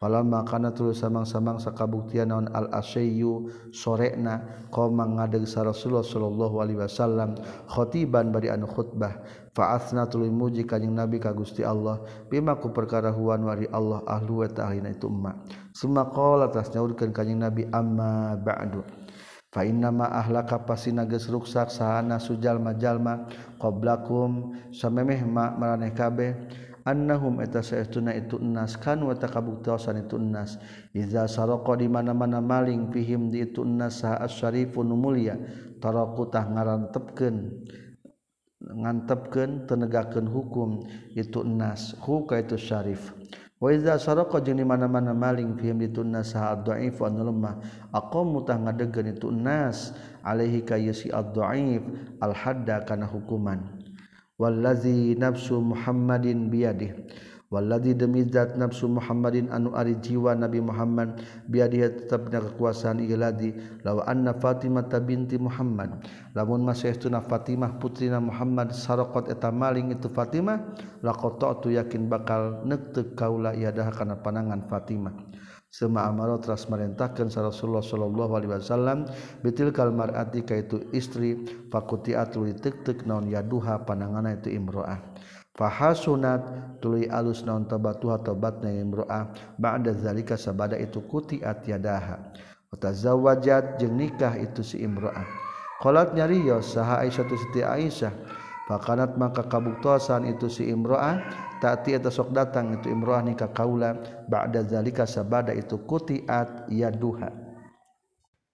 Falamma 0.01 0.41
kana 0.49 0.73
tulus 0.73 1.05
samang-samang 1.05 1.61
sakabuktian 1.61 2.33
naon 2.33 2.49
al 2.57 2.73
asyyu 2.73 3.53
sorena 3.69 4.65
qoma 4.73 5.05
ngadeg 5.05 5.45
sa 5.45 5.61
Rasulullah 5.61 6.01
sallallahu 6.01 6.57
alaihi 6.57 6.81
wasallam 6.81 7.37
khatiban 7.69 8.33
bari 8.33 8.49
anu 8.49 8.65
khutbah. 8.65 9.21
faasna 9.51 10.07
tuluy 10.07 10.31
muji 10.31 10.63
kanjing 10.63 10.95
nabi 10.95 11.19
ka 11.19 11.35
Gusti 11.35 11.63
Allah. 11.63 11.99
Bima 12.31 12.55
ku 12.59 12.71
perkara 12.71 13.11
huwan 13.11 13.43
wari 13.47 13.67
Allah 13.71 14.03
ahlu 14.07 14.43
wa 14.43 14.49
ta'alina 14.49 14.91
itu 14.91 15.07
umma 15.11 15.35
summa 15.75 16.07
qala 16.11 16.51
tas 16.51 16.71
nyaurkeun 16.71 17.11
kanjing 17.11 17.39
nabi 17.39 17.67
amma 17.71 18.35
ba'du. 18.39 18.83
Fa 19.51 19.67
inna 19.67 19.91
ma 19.91 20.07
ahlaka 20.07 20.63
pasina 20.63 21.03
geus 21.03 21.27
ruksak 21.27 21.67
sahana 21.67 22.23
sujal 22.23 22.55
majalma 22.55 23.27
qablakum 23.59 24.55
samemeh 24.71 25.27
ma 25.27 25.51
maraneh 25.51 25.91
kabeh 25.91 26.31
annahum 26.87 27.43
eta 27.43 27.59
saestuna 27.59 28.15
itu 28.15 28.39
nas 28.39 28.79
kan 28.79 29.03
wa 29.03 29.11
takabuktasan 29.11 30.07
itu 30.07 30.15
nas 30.17 30.55
iza 30.95 31.27
saraqa 31.27 31.77
di 31.77 31.91
mana-mana 31.91 32.39
maling 32.39 32.95
fihim 32.95 33.27
di 33.27 33.43
itu 33.43 33.67
nas 33.67 33.99
sa 34.07 34.15
asyarifun 34.23 34.87
mulia. 34.95 35.35
Tarakutah 35.81 36.45
ngarantepkeun. 36.45 37.35
ngantepken 38.69 39.65
tenegaken 39.65 40.29
hukum 40.29 40.85
itu 41.17 41.41
nas. 41.41 41.97
Huka 41.97 42.37
itu 42.37 42.57
syarif. 42.57 43.13
Waiza 43.61 44.01
saroko 44.01 44.41
jeung 44.41 44.57
di 44.57 44.65
mana-mana 44.65 45.13
maling 45.13 45.53
fihim 45.53 45.85
ditunnas 45.85 46.33
saha 46.33 46.57
dhaif 46.65 46.97
wa 46.97 47.13
lemah. 47.13 47.55
Aqamu 47.93 48.41
tah 48.41 48.57
ngadegkeun 48.57 49.13
itu 49.13 49.29
nas 49.29 49.93
alaihi 50.25 50.65
ka 50.65 50.81
yasi 50.81 51.13
ad-dhaif 51.13 51.85
al 52.25 52.33
hadda 52.33 52.81
kana 52.89 53.05
hukuman. 53.05 53.61
Wallazi 54.41 55.13
nafsu 55.13 55.61
muhammadin 55.61 56.49
biyadih. 56.49 57.05
Waladi 57.51 57.91
demi 57.91 58.23
zat 58.31 58.55
nafsu 58.55 58.87
Muhammadin 58.87 59.51
anu 59.51 59.75
ari 59.75 59.99
jiwa 59.99 60.31
Nabi 60.39 60.63
Muhammad 60.63 61.19
biar 61.51 61.67
dia 61.67 61.91
tetapnya 61.91 62.39
kekuasaan 62.39 63.03
iladi 63.03 63.51
lawa 63.83 64.07
anna 64.07 64.31
Fatimah 64.31 64.87
binti 65.03 65.35
Muhammad 65.35 65.99
lamun 66.31 66.63
masih 66.63 66.95
tuna 66.95 67.19
Fatimah 67.19 67.75
putrina 67.75 68.23
Muhammad 68.23 68.71
sarokot 68.71 69.27
eta 69.27 69.51
maling 69.51 69.91
itu 69.91 70.07
Fatimah 70.07 70.63
lakoto 71.03 71.51
tu 71.59 71.75
yakin 71.75 72.07
bakal 72.07 72.63
nekte 72.63 73.11
kaula 73.19 73.51
iadah 73.51 73.91
karena 73.91 74.15
panangan 74.15 74.63
Fatimah. 74.71 75.11
Sema 75.71 76.07
amaro 76.07 76.39
teras 76.39 76.67
merintahkan 76.71 77.31
sa 77.31 77.47
Rasulullah 77.47 77.83
sallallahu 77.83 78.31
alaihi 78.35 78.51
wasallam 78.59 79.07
bitil 79.43 79.75
kal 79.75 79.91
mar'ati 79.91 80.43
kaitu 80.47 80.87
istri 80.95 81.47
fakuti 81.67 82.15
atul 82.15 82.47
tek 82.55 83.03
naon 83.03 83.27
yaduha 83.27 83.83
pananganna 83.83 84.39
itu 84.39 84.51
imro'ah. 84.51 85.10
Fahasunat 85.61 86.41
tuluy 86.81 87.05
alus 87.13 87.45
naon 87.45 87.69
tabatuha 87.69 88.25
tobatna 88.25 88.73
imro'ah 88.73 89.29
ba'da 89.61 89.93
zalika 89.93 90.33
sabada 90.33 90.73
itu 90.73 91.05
kutiat 91.05 91.61
yadaha. 91.69 92.17
Wa 92.73 92.81
tazawwajat 92.81 93.77
jeung 93.77 94.01
nikah 94.01 94.33
itu 94.41 94.65
si 94.65 94.81
imro'ah 94.81 95.51
qalat 95.85 96.17
nyarios 96.17 96.73
saha 96.73 97.05
Aisyah 97.05 97.25
tu 97.29 97.37
Siti 97.37 97.61
Aisyah. 97.61 98.41
Fakanat 98.69 99.19
maka 99.19 99.45
kabuktosan 99.45 100.25
itu 100.25 100.49
si 100.49 100.69
imro'ah 100.69 101.21
taati 101.59 101.97
eta 101.97 102.09
sok 102.09 102.31
datang 102.31 102.73
itu 102.77 102.89
imroah 102.89 103.21
nikah 103.21 103.51
kaula 103.53 103.97
ba'da 104.25 104.65
zalika 104.65 105.05
sabada 105.05 105.53
itu 105.53 105.77
kutiat 105.85 106.71
yaduha. 106.71 107.29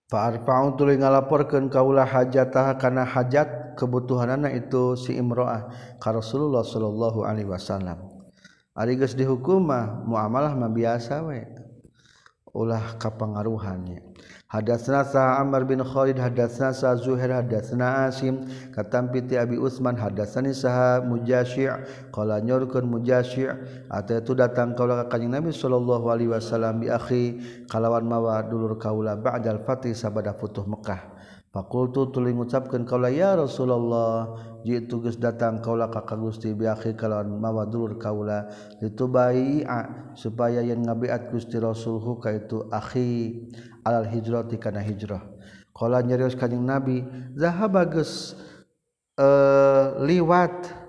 Fa 0.08 0.32
arfa'u 0.32 0.80
tuluy 0.80 0.96
ngalaporkeun 1.00 1.68
kaula 1.68 2.08
hajatah 2.08 2.80
kana 2.80 3.04
hajat 3.04 3.67
kebutuhanana 3.78 4.50
itu 4.50 4.98
si 4.98 5.14
imroah 5.14 5.70
ka 6.02 6.10
Rasulullah 6.10 6.66
sallallahu 6.66 7.22
alaihi 7.22 7.48
wasallam. 7.48 8.02
Ari 8.74 8.98
geus 8.98 9.14
dihukum 9.14 9.70
mah 9.70 10.02
muamalah 10.06 10.58
mah 10.58 10.74
biasa 10.74 11.22
we. 11.30 11.46
Ulah 12.58 12.98
kapangaruhannya 12.98 14.02
Hadatsna 14.48 15.04
sa 15.04 15.44
Amr 15.44 15.68
bin 15.68 15.84
Khalid 15.84 16.16
hadatsna 16.16 16.72
sa 16.72 16.96
Zuhair 16.96 17.36
hadatsna 17.36 18.08
Asim 18.08 18.48
katam 18.72 19.12
piti 19.12 19.36
Abi 19.36 19.60
Utsman 19.60 20.00
hadatsani 20.00 20.56
sa 20.56 21.04
Mujashi' 21.04 21.68
qala 22.16 22.40
nyurkeun 22.40 22.88
Mujashi' 22.88 23.52
ataitu 23.92 24.32
datang 24.40 24.72
kaula 24.72 25.04
ka 25.04 25.20
Kanjeng 25.20 25.36
Nabi 25.36 25.52
sallallahu 25.52 26.08
alaihi 26.08 26.32
wasallam 26.32 26.80
bi 26.80 26.88
akhi 26.88 27.44
kalawan 27.68 28.08
mawa 28.08 28.40
dulur 28.48 28.80
kaula 28.80 29.20
ba'dal 29.20 29.68
fatih 29.68 29.92
sabada 29.92 30.32
futuh 30.32 30.64
Mekah. 30.64 31.17
Fakultu 31.58 32.14
tuling 32.14 32.38
ngucapkan 32.38 32.86
kaulah 32.86 33.10
ya 33.10 33.34
Rasulullah 33.34 34.30
ji 34.62 34.78
tugas 34.86 35.18
datang 35.18 35.58
kaulah 35.58 35.90
kakak 35.90 36.22
gusti 36.22 36.54
biakhi 36.54 36.94
kalawan 36.94 37.34
mawa 37.34 37.66
dulur 37.66 37.98
kaulah 37.98 38.46
itu 38.78 39.10
bai'a 39.10 40.14
supaya 40.14 40.62
yang 40.62 40.86
ngabiat 40.86 41.34
gusti 41.34 41.58
Rasulhu 41.58 42.22
kaitu 42.22 42.62
akhi 42.70 43.50
alal 43.82 44.06
hijrah 44.06 44.46
tikana 44.46 44.86
hijrah. 44.86 45.26
Kaulah 45.74 46.06
nyerius 46.06 46.38
kanjeng 46.38 46.62
Nabi 46.62 47.02
zahaba 47.34 47.90
geus 47.90 48.38
uh, 49.18 49.98
liwat 50.06 50.86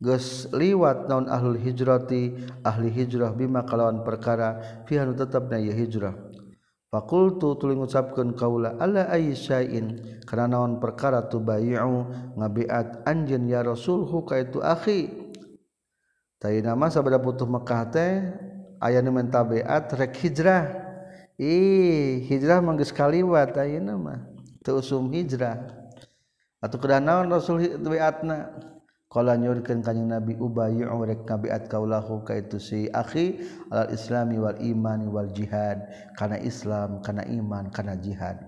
Gus 0.00 0.48
liwat 0.48 1.12
naon 1.12 1.28
ahlul 1.28 1.60
hijrati 1.60 2.32
ahli 2.64 2.88
hijrah 2.88 3.36
bima 3.36 3.68
kalawan 3.68 4.00
perkara 4.00 4.80
fihan 4.88 5.12
tetap 5.12 5.52
na 5.52 5.60
hijrah 5.60 6.16
Fakultu 6.90 7.54
tuling 7.54 7.78
ngucapkan 7.78 8.34
kaula 8.34 8.74
ala 8.82 9.06
aisyain 9.14 10.02
kana 10.26 10.50
naon 10.50 10.82
perkara 10.82 11.22
tu 11.30 11.38
bayu 11.38 11.78
ngabiat 12.34 13.06
anjen 13.06 13.46
ya 13.46 13.62
rasulhu 13.62 14.10
huka 14.10 14.42
itu 14.42 14.58
akhi. 14.58 15.06
Tapi 16.42 16.66
nama 16.66 16.90
sabda 16.90 17.22
putuh 17.22 17.46
Mekah 17.46 17.82
teh 17.94 18.12
aya 18.82 18.98
nu 19.06 19.14
mentabiat 19.14 19.86
rek 19.94 20.18
hijrah. 20.18 20.66
Ih 21.38 22.26
hijrah 22.26 22.58
manggis 22.58 22.90
kaliwat 22.90 23.54
ayah 23.62 23.78
nama 23.78 24.26
teusum 24.66 25.14
hijrah. 25.14 25.62
Atau 26.58 26.82
karena 26.82 27.22
naon 27.22 27.30
rasul 27.30 27.70
biatna 27.78 28.50
Kala 29.10 29.34
nyurkeun 29.34 29.82
kanjing 29.82 30.06
Nabi 30.06 30.38
Ubay 30.38 30.86
rek 30.86 31.26
ngabiat 31.26 31.66
kaulahu 31.66 32.22
ka 32.22 32.38
itu 32.38 32.62
si 32.62 32.86
akhi 32.94 33.42
alal 33.66 33.90
islami 33.90 34.38
wal 34.38 34.54
imani 34.62 35.10
wal 35.10 35.26
jihad 35.34 35.82
kana 36.14 36.38
Islam 36.38 37.02
kana 37.02 37.26
iman 37.26 37.74
kana 37.74 37.98
jihad. 37.98 38.38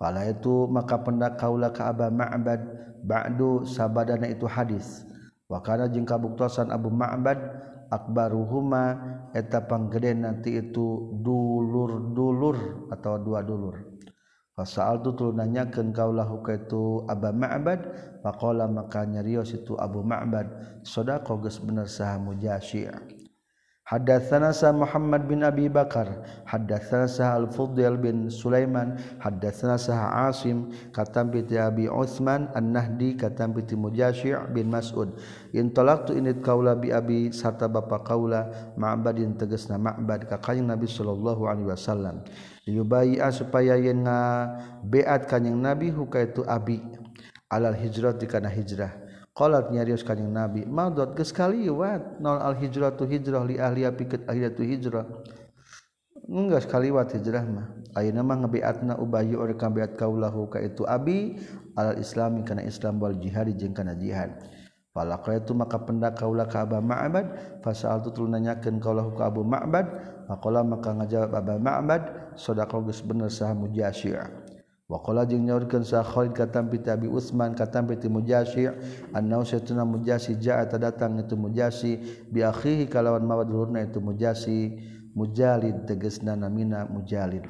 Pala 0.00 0.24
itu 0.32 0.64
maka 0.72 0.96
pendak 0.96 1.36
kaula 1.36 1.76
ka 1.76 1.92
Aba 1.92 2.08
Ma'bad 2.08 2.64
ba'du 3.04 3.68
sabadana 3.68 4.32
itu 4.32 4.48
hadis. 4.48 5.04
Wa 5.44 5.60
kana 5.60 5.92
jeung 5.92 6.08
kabuktosan 6.08 6.72
Abu 6.72 6.88
Ma'bad 6.88 7.36
akbaruhuma 7.92 8.96
eta 9.36 9.60
panggede 9.68 10.16
nanti 10.16 10.56
itu 10.56 11.20
dulur-dulur 11.20 12.88
atau 12.88 13.20
dua 13.20 13.44
dulur. 13.44 13.91
Faal 14.62 15.02
tutul 15.02 15.34
nanyaken 15.34 15.90
kaulahu 15.90 16.42
itu 16.50 17.04
Aba 17.10 17.34
Ma'bad 17.34 17.80
pakola 18.22 18.70
maka 18.70 19.02
nyarios 19.02 19.50
itu 19.54 19.74
Abu 19.78 20.02
Ma'bad 20.06 20.78
sodako 20.86 21.42
geus 21.42 21.58
bener 21.58 21.90
sah 21.90 22.18
mujasyiah. 22.18 23.21
Hadatsana 23.92 24.56
sa 24.56 24.72
Muhammad 24.72 25.28
bin 25.28 25.44
Abi 25.44 25.68
Bakar, 25.68 26.24
hadatsana 26.48 27.04
sa 27.04 27.36
Al-Fudail 27.36 28.00
bin 28.00 28.32
Sulaiman, 28.32 28.96
hadatsana 29.20 29.76
sa 29.76 30.08
Asim 30.32 30.72
katam 30.96 31.28
bi 31.28 31.44
Abi 31.52 31.92
Utsman 31.92 32.48
An-Nahdi 32.56 33.20
katam 33.20 33.52
bi 33.52 33.60
Mujashi' 33.68 34.32
bin 34.56 34.72
Mas'ud. 34.72 35.12
In 35.52 35.76
talaqtu 35.76 36.16
init 36.16 36.40
qaula 36.40 36.72
bi 36.72 36.88
abi 36.88 37.36
sarta 37.36 37.68
bapa 37.68 38.00
qaula 38.00 38.72
ma'badin 38.80 39.36
tegasna 39.36 39.76
ma'bad 39.76 40.24
ka 40.24 40.40
kanjing 40.40 40.72
Nabi 40.72 40.88
sallallahu 40.88 41.44
alaihi 41.44 41.68
wasallam. 41.68 42.24
Liyubai 42.64 43.20
supaya 43.28 43.76
yen 43.76 44.08
nga 44.08 44.56
beat 44.88 45.28
kanjing 45.28 45.60
Nabi 45.60 45.92
hukaitu 45.92 46.48
abi 46.48 46.80
alal 47.52 47.76
hijrah 47.76 48.16
dikana 48.16 48.48
hijrah. 48.48 49.01
Qalat 49.32 49.72
nyarios 49.72 50.04
kanjing 50.04 50.28
Nabi, 50.28 50.68
"Madot 50.68 51.16
geus 51.16 51.32
kaliwat 51.32 52.20
nol 52.20 52.36
al 52.36 52.52
hijratu 52.52 53.08
hijrah 53.08 53.48
li 53.48 53.56
ahliya 53.56 53.96
piket 53.96 54.28
ahliya 54.28 54.52
tu 54.52 54.60
hijrah." 54.60 55.08
Enggak 56.28 56.68
kaliwat 56.68 57.16
hijrah 57.16 57.44
mah. 57.48 57.66
Ayeuna 57.96 58.20
mah 58.20 58.44
ngebiatna 58.44 59.00
ubayyu 59.00 59.40
ur 59.40 59.56
kambiat 59.56 59.96
kaulahu 59.96 60.52
ka 60.52 60.60
itu 60.60 60.84
abi 60.84 61.40
al 61.76 61.96
islami 61.96 62.44
kana 62.44 62.60
Islam 62.64 63.00
wal 63.00 63.16
jihad 63.16 63.48
jeung 63.56 63.72
kana 63.72 63.96
jihad. 63.96 64.36
Falaqra 64.92 65.40
itu 65.40 65.56
maka 65.56 65.80
pendak 65.80 66.20
kaulah 66.20 66.44
ka 66.44 66.68
Aba 66.68 66.84
Ma'bad 66.84 67.32
fasal 67.64 68.04
tu 68.04 68.28
nanyakeun 68.28 68.76
kaulahu 68.76 69.16
ka 69.16 69.32
Abu 69.32 69.40
Ma'bad 69.40 69.88
maqala 70.28 70.60
maka 70.60 70.92
ngajawab 70.92 71.32
Aba 71.32 71.56
Ma'bad 71.56 72.02
sadaqah 72.36 72.84
geus 72.84 73.00
bener 73.00 73.32
sah 73.32 73.56
mujasyi'ah. 73.56 74.41
Wakola 74.92 75.24
jeng 75.24 75.48
nyorkan 75.48 75.88
sa 75.88 76.04
Khalid 76.04 76.36
katam 76.36 76.68
pita 76.68 76.92
Abi 76.92 77.08
Utsman 77.08 77.56
katam 77.56 77.88
piti 77.88 78.12
Mujasi 78.12 78.68
annau 79.16 79.40
satuna 79.40 79.88
Mujasi 79.88 80.36
ja'a 80.36 80.68
datang 80.68 81.16
itu 81.16 81.32
Mujasi 81.32 81.96
bi 82.28 82.44
akhihi 82.44 82.92
kalawan 82.92 83.24
mawad 83.24 83.48
lurna 83.48 83.80
itu 83.80 84.04
Mujasi 84.04 84.76
Mujalid 85.16 85.88
tegasna 85.88 86.36
namina 86.36 86.84
Mujalid. 86.92 87.48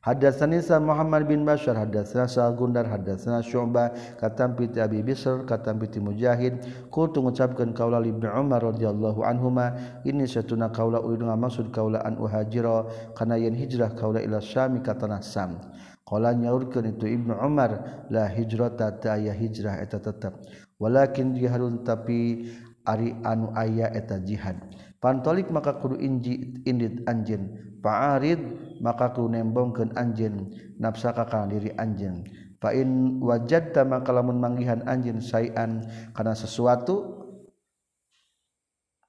Hadatsani 0.00 0.64
sa 0.64 0.80
Muhammad 0.80 1.28
bin 1.28 1.44
Bashar 1.44 1.76
hadatsana 1.76 2.24
sa 2.24 2.48
Gundar 2.56 2.88
hadatsana 2.88 3.44
Syu'bah 3.44 3.92
katam 4.16 4.56
piti 4.56 4.80
Abi 4.80 5.04
Bisr 5.04 5.44
katam 5.44 5.76
piti 5.76 6.00
Mujahid. 6.00 6.88
Qultu 6.88 7.20
ngucapkeun 7.20 7.76
kaula 7.76 8.00
Ibnu 8.00 8.32
Umar 8.32 8.64
radhiyallahu 8.64 9.20
anhuma 9.28 9.76
ini 10.08 10.24
satuna 10.24 10.72
kaula 10.72 11.04
ulun 11.04 11.28
maksud 11.36 11.68
kaula 11.68 12.00
an 12.00 12.16
uhajira 12.16 12.88
kana 13.12 13.36
yen 13.36 13.52
hijrah 13.52 13.92
kaula 13.92 14.24
ila 14.24 14.40
Syam 14.40 14.80
ka 14.80 14.96
tanah 14.96 15.20
Sam. 15.20 15.60
Kala 16.08 16.32
nyaurkeun 16.32 16.96
itu 16.96 17.04
Ibnu 17.04 17.36
Umar 17.36 18.00
la 18.08 18.24
hijrata 18.32 18.96
ta 18.96 19.20
aya 19.20 19.36
hijrah 19.36 19.76
eta 19.84 20.00
tetep. 20.00 20.40
Walakin 20.80 21.36
jihadun 21.36 21.84
tapi 21.84 22.48
ari 22.88 23.12
anu 23.28 23.52
aya 23.52 23.92
eta 23.92 24.16
jihad. 24.24 24.56
Pantolik 25.04 25.52
maka 25.52 25.76
kudu 25.76 26.00
inji 26.00 26.64
indit 26.64 27.04
anjeun. 27.04 27.76
Fa'arid 27.84 28.40
maka 28.80 29.12
kudu 29.12 29.36
nembongkeun 29.36 29.92
anjeun 30.00 30.48
nafsa 30.80 31.12
ka 31.12 31.28
kana 31.28 31.52
diri 31.52 31.76
anjeun. 31.76 32.24
Fa 32.56 32.72
in 32.72 33.20
wajadta 33.20 33.84
maka 33.84 34.08
lamun 34.08 34.40
manggihan 34.40 34.80
anjeun 34.88 35.20
sayan 35.20 35.84
kana 36.16 36.32
sesuatu 36.32 37.20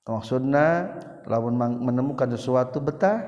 maksudna 0.03 0.99
lamun 1.23 1.55
menemukan 1.79 2.27
sesuatu 2.35 2.83
betah 2.83 3.23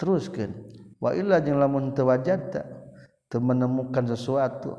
teruskeun. 0.00 0.85
wailla 1.02 1.40
jeung 1.44 1.60
lamun 1.60 1.92
tewajata 1.96 2.64
menemukan 3.36 4.08
sesuatu 4.08 4.72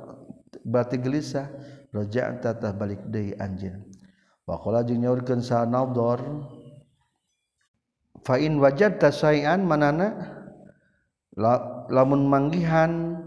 berarti 0.65 0.97
gelisah. 0.97 1.47
Rojak 1.88 2.43
tatah 2.43 2.76
balik 2.76 2.99
dari 3.07 3.32
anjir 3.39 3.80
wakola 4.43 4.84
jeung 4.84 5.07
nyaurkeun 5.07 5.39
sa 5.39 5.63
nador 5.63 6.20
fa 8.28 8.36
in 8.38 8.59
wajadta 8.59 9.07
syai'an 9.07 9.63
manana 9.63 10.36
La, 11.38 11.86
lamun 11.93 12.26
manggihan 12.26 13.24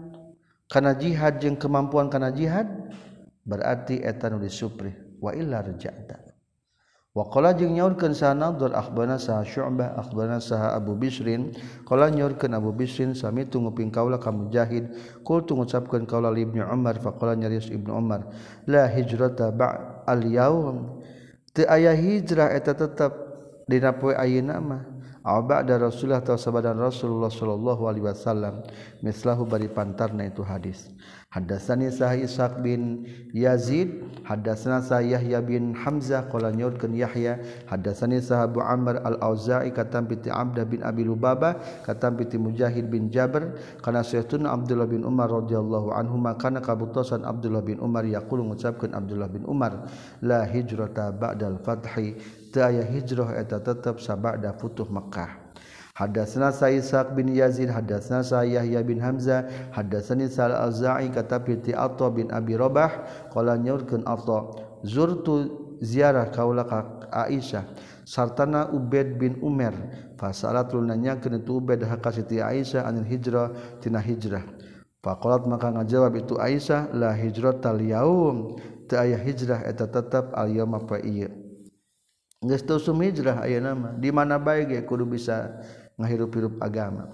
kana 0.67 0.93
jihad 0.99 1.39
jeung 1.39 1.55
kemampuan 1.55 2.11
kana 2.11 2.27
jihad 2.35 2.67
berarti 3.47 4.03
eta 4.03 4.27
nu 4.27 4.37
disuprih. 4.43 5.15
Wa 5.23 5.31
illa 5.31 5.63
raja'ta 5.63 6.30
Wakola 7.11 7.51
jeung 7.51 7.75
nyaurkeun 7.75 8.15
sana 8.15 8.55
Abdur 8.55 8.71
akhbarna 8.71 9.19
saha 9.19 9.43
Syu'bah 9.43 9.99
akhbarna 9.99 10.39
saha 10.39 10.71
Abu 10.79 10.95
Bisrin. 10.95 11.51
Qala 11.83 12.07
nyaurkeun 12.07 12.55
Abu 12.55 12.71
Bisrin 12.71 13.11
sami 13.11 13.43
tunguping 13.43 13.91
kaula 13.91 14.15
ka 14.15 14.31
Mujahid 14.31 14.95
kul 15.27 15.43
tu 15.43 15.59
ngucapkeun 15.59 16.07
kaula 16.07 16.31
li 16.31 16.47
Ibnu 16.47 16.63
Umar 16.71 17.03
faqala 17.03 17.35
nyaris 17.35 17.67
Ibnu 17.67 17.91
Umar 17.91 18.31
la 18.63 18.87
hijrata 18.87 19.51
ba'al 19.51 20.23
yaum. 20.23 21.03
Teu 21.51 21.67
aya 21.67 21.91
hijrah 21.91 22.55
eta 22.55 22.71
tetep 22.79 23.11
dina 23.67 23.91
poe 23.91 24.15
ayeuna 24.15 24.63
mah. 24.63 24.90
Ba'da 25.21 25.77
Rasulullah 25.77 26.25
atau 26.25 26.33
sabadan 26.33 26.81
Rasulullah 26.81 27.29
sallallahu 27.29 27.85
alaihi 27.85 28.05
wasallam. 28.09 28.65
Mislahu 29.05 29.45
bari 29.45 29.69
pantarna 29.69 30.25
itu 30.25 30.41
hadis. 30.41 30.89
Hadatsani 31.31 31.87
Sahih 31.93 32.27
Ishaq 32.27 32.59
bin 32.59 33.07
Yazid 33.31 34.03
hadatsana 34.27 34.99
Yahya 34.99 35.39
bin 35.39 35.71
Hamzah 35.71 36.27
qala 36.27 36.51
nyurkeun 36.51 36.91
Yahya 36.91 37.39
hadatsani 37.71 38.19
Sahabu 38.19 38.59
Amr 38.59 38.99
Al-Auza'i 38.99 39.71
katam 39.71 40.11
piti 40.11 40.27
Abdah 40.27 40.67
bin 40.67 40.83
Abi 40.83 41.07
Lubabah 41.07 41.55
katam 41.87 42.19
piti 42.19 42.35
Mujahid 42.35 42.91
bin 42.91 43.07
Jabr 43.07 43.55
kana 43.79 44.03
sayyiduna 44.03 44.51
Abdullah 44.51 44.91
bin 44.91 45.07
Umar 45.07 45.31
radhiyallahu 45.31 45.95
anhu 45.95 46.19
kana 46.35 46.59
kabutosan 46.59 47.23
Abdullah 47.23 47.63
bin 47.63 47.79
Umar 47.79 48.03
yaqulu 48.03 48.51
ngucapkeun 48.51 48.91
Abdullah 48.91 49.31
bin 49.31 49.47
Umar 49.47 49.87
la 50.19 50.43
hijrata 50.43 51.15
ba'dal 51.15 51.63
fathi 51.63 52.19
aya 52.59 52.83
hijrah 52.83 53.39
eta 53.39 53.63
tetep 53.63 54.03
sabada 54.03 54.51
futuh 54.59 54.89
Makkah 54.91 55.41
Hadatsana 55.91 56.55
Sa'isaq 56.55 57.13
bin 57.13 57.29
Yazid 57.29 57.67
hadatsana 57.69 58.23
Yahya 58.47 58.81
bin 58.81 58.97
Hamzah 58.97 59.71
hadatsani 59.75 60.31
Sal 60.31 60.55
Al-Za'i 60.55 61.11
kata 61.11 61.43
piti 61.43 61.75
Atha 61.75 62.07
bin 62.09 62.31
Abi 62.31 62.55
Rabah 62.55 63.05
qala 63.29 63.59
nyaurkeun 63.59 64.07
Atha 64.07 64.55
zurtu 64.87 65.51
ziarah 65.83 66.31
kaula 66.31 66.63
ka 66.63 67.05
Aisyah 67.11 67.67
sartana 68.07 68.71
Ubed 68.71 69.19
bin 69.19 69.35
Umar 69.43 69.75
fasalat 70.15 70.71
lunanya 70.71 71.19
kena 71.19 71.43
itu 71.43 71.59
Ubed 71.59 71.83
haka 71.83 72.15
Siti 72.15 72.39
Aisyah 72.39 72.87
anil 72.87 73.05
hijrah 73.05 73.51
tina 73.83 73.99
hijrah. 73.99 74.47
Faqalat 75.01 75.49
maka 75.49 75.73
ngajawab 75.75 76.13
itu 76.23 76.37
Aisyah 76.39 76.93
la 76.95 77.11
hijrah 77.11 77.57
tal 77.59 77.81
yaum 77.83 78.55
teu 78.87 78.95
aya 78.95 79.17
hijrah 79.19 79.65
eta 79.65 79.89
tetep 79.89 80.31
al 80.37 80.49
yaum 80.49 80.71
apa 80.77 81.01
sumijrah 82.81 83.45
aya 83.45 83.61
nama. 83.61 83.93
Di 83.93 84.09
mana 84.09 84.41
baik 84.41 84.73
ya 84.73 84.81
kudu 84.81 85.05
bisa 85.05 85.61
ngahirup-hirup 86.01 86.57
agama. 86.57 87.13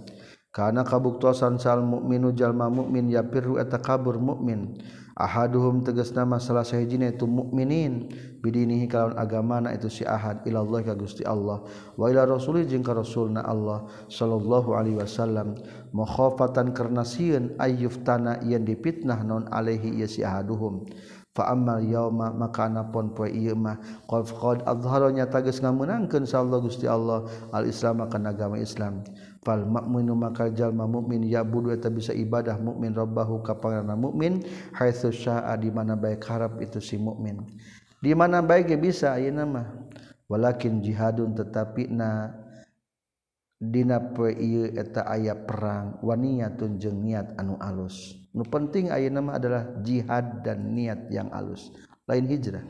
Karena 0.56 0.82
kabuktosan 0.82 1.60
sal 1.62 1.86
mukminu 1.86 2.34
jalma 2.34 2.66
mukmin 2.72 3.12
ya 3.14 3.22
piru 3.22 3.62
eta 3.62 3.78
kabur 3.78 4.18
mukmin 4.18 4.80
ahaduhum 5.14 5.86
tegas 5.86 6.14
nama 6.14 6.41
salah 6.41 6.66
sahijina 6.66 7.10
itu 7.10 7.26
mukminin 7.30 8.10
bidinihi 8.41 8.90
kalawan 8.90 9.18
agamana 9.22 9.70
itu 9.74 9.86
si 9.86 10.02
ahad. 10.02 10.41
Ilallah 10.49 10.82
ka 10.82 10.98
Gusti 10.98 11.22
Allah. 11.26 11.62
Wa 11.94 12.10
ila 12.10 12.26
rasuli 12.26 12.66
jeung 12.66 12.82
ka 12.82 12.98
rasulna 12.98 13.45
Allah 13.45 13.86
sallallahu 14.10 14.74
alaihi 14.74 14.98
wasallam. 14.98 15.62
Makhafatan 15.94 16.74
karna 16.74 17.06
sieun 17.06 17.54
ayyuftana 17.62 18.41
yen 18.41 18.66
dipitnah 18.66 19.22
non 19.22 19.45
alaihi 19.54 20.02
ya 20.02 20.08
si 20.10 20.26
ahaduhum. 20.26 20.90
amal 21.46 21.84
yauma 21.84 22.34
maka 22.34 22.66
anapun 22.66 23.14
poe 23.14 23.30
ieu 23.30 23.54
mah. 23.54 23.78
Qad 24.10 24.34
qad 24.34 24.58
azharanya 24.66 25.30
tageus 25.30 25.62
ngameunangkeun 25.62 26.26
sa 26.26 26.42
Gusti 26.42 26.90
Allah 26.90 27.30
al 27.54 27.70
Islam 27.70 28.08
kana 28.10 28.34
agama 28.34 28.58
Islam. 28.58 29.06
Fal 29.46 29.64
mukminu 29.64 30.18
maka 30.18 30.50
jalma 30.50 30.90
mukmin 30.90 31.22
ya 31.24 31.46
budu 31.46 31.72
eta 31.72 31.88
bisa 31.88 32.12
ibadah 32.12 32.58
mukmin 32.58 32.92
rabbahu 32.92 33.46
ka 33.46 33.56
pangeran 33.56 33.96
mukmin 33.96 34.44
haitsu 34.76 35.14
syaa 35.14 35.56
di 35.56 35.70
mana 35.70 35.96
baik 35.96 36.26
harap 36.26 36.60
itu 36.60 36.84
si 36.84 37.00
mukmin 37.00 37.48
di 38.04 38.12
mana 38.12 38.44
baik 38.44 38.74
ge 38.74 38.78
bisa 38.82 39.14
ayeuna 39.14 39.46
mah. 39.46 39.68
Walakin 40.28 40.84
jihadun 40.84 41.40
tetapi 41.40 41.88
na 41.88 42.36
dina 43.56 44.04
poe 44.12 44.36
ieu 44.36 44.68
eta 44.76 45.08
aya 45.08 45.32
perang 45.34 46.04
waniatun 46.04 46.76
jeung 46.76 47.00
niat 47.00 47.32
anu 47.40 47.56
alus. 47.64 48.16
nu 48.38 48.46
penting 48.46 48.94
ayeuna 48.94 49.20
mah 49.26 49.36
adalah 49.42 49.66
jihad 49.82 50.46
dan 50.46 50.78
niat 50.78 51.10
yang 51.10 51.34
alus. 51.34 51.74
Lain 52.06 52.30
hijrah. 52.30 52.62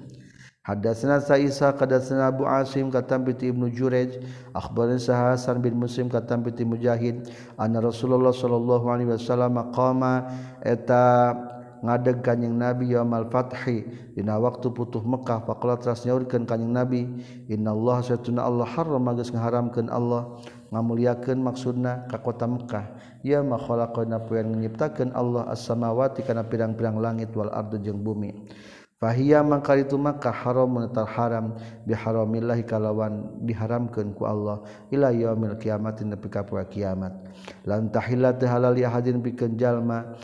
Hadatsana 0.67 1.23
Sa'isa 1.23 1.71
kadatsana 1.71 2.27
Abu 2.27 2.43
Asim 2.43 2.91
katam 2.91 3.23
bi 3.23 3.31
Ibnu 3.31 3.71
Jurej 3.71 4.19
akhbarana 4.51 4.99
Hasan 4.99 5.63
bin 5.63 5.79
Muslim 5.79 6.11
katam 6.11 6.43
bi 6.43 6.51
Mujahid. 6.67 7.31
Anna 7.55 7.79
Rasulullah 7.79 8.35
sallallahu 8.35 8.83
alaihi 8.91 9.15
wasallam 9.15 9.71
qama 9.71 10.27
eta 10.59 11.31
ngadeg 11.79 12.19
kanjing 12.19 12.59
Nabi 12.59 12.91
yaumal 12.91 13.31
fathi. 13.31 13.87
Dina 14.11 14.35
waktu 14.43 14.67
putuh 14.75 14.99
Mekah 15.07 15.47
faqala 15.47 15.79
tras 15.79 16.03
nyaurkeun 16.03 16.43
kanjing 16.43 16.75
Nabi 16.75 17.15
innallaha 17.47 18.03
satuna 18.03 18.43
Allah 18.43 18.67
harrama 18.67 19.15
geus 19.15 19.31
ngaharamkeun 19.31 19.87
Allah. 19.87 20.35
ngamuliakeun 20.71 21.39
maksudna 21.39 22.07
ka 22.11 22.19
kota 22.19 22.47
Mekkah 22.47 22.85
ya 23.23 23.39
ma 23.43 23.55
khalaqana 23.55 24.23
poean 24.23 24.57
nyiptakeun 24.59 25.15
Allah 25.15 25.47
as-samawati 25.51 26.23
kana 26.27 26.43
pirang-pirang 26.43 26.99
langit 26.99 27.31
wal 27.35 27.51
ardu 27.51 27.79
jeung 27.79 28.03
bumi. 28.03 28.47
Fahia 28.97 29.45
mangkal 29.45 29.85
itu 29.85 29.93
maka 29.93 30.33
haram 30.33 30.73
menetar 30.73 31.05
haram 31.05 31.53
biharamillahi 31.85 32.65
kalawan 32.65 33.29
diharamkeun 33.45 34.17
ku 34.17 34.25
Allah 34.25 34.65
ila 34.89 35.13
yaumil 35.13 35.53
qiyamati 35.61 36.01
nepi 36.01 36.25
ka 36.33 36.41
poe 36.41 36.65
kiamat. 36.65 37.13
Lan 37.69 37.93
tahilla 37.93 38.33
teh 38.33 38.49
halal 38.49 38.73
ya 38.73 38.89
hadin 38.89 39.21
pikeun 39.21 39.53
jalma 39.53 40.17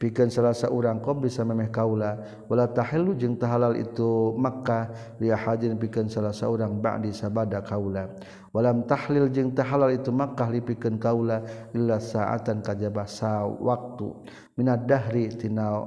pikeun 0.00 0.32
salasa 0.32 0.72
urang 0.72 1.04
qob 1.04 1.28
bisa 1.28 1.44
memeh 1.44 1.68
kaula. 1.68 2.16
Wala 2.48 2.64
tahillu 2.72 3.12
jeung 3.20 3.36
tahalal 3.36 3.76
itu 3.76 4.32
Makkah 4.32 4.88
li 5.20 5.28
hajin 5.28 5.76
pikeun 5.76 6.08
salasa 6.08 6.48
urang 6.48 6.80
ba'di 6.80 7.12
sabada 7.12 7.60
kaula. 7.60 8.08
Walam 8.50 8.88
tahlil 8.88 9.28
jeung 9.28 9.52
tahalal 9.52 9.92
itu 9.92 10.08
Makkah 10.08 10.48
li 10.48 10.64
pikeun 10.64 10.96
kaula 10.96 11.44
illa 11.76 12.00
sa'atan 12.00 12.64
kajaba 12.64 13.04
sa 13.04 13.44
waktu 13.44 14.08
minad 14.56 14.88
dahri 14.88 15.28
tina 15.36 15.84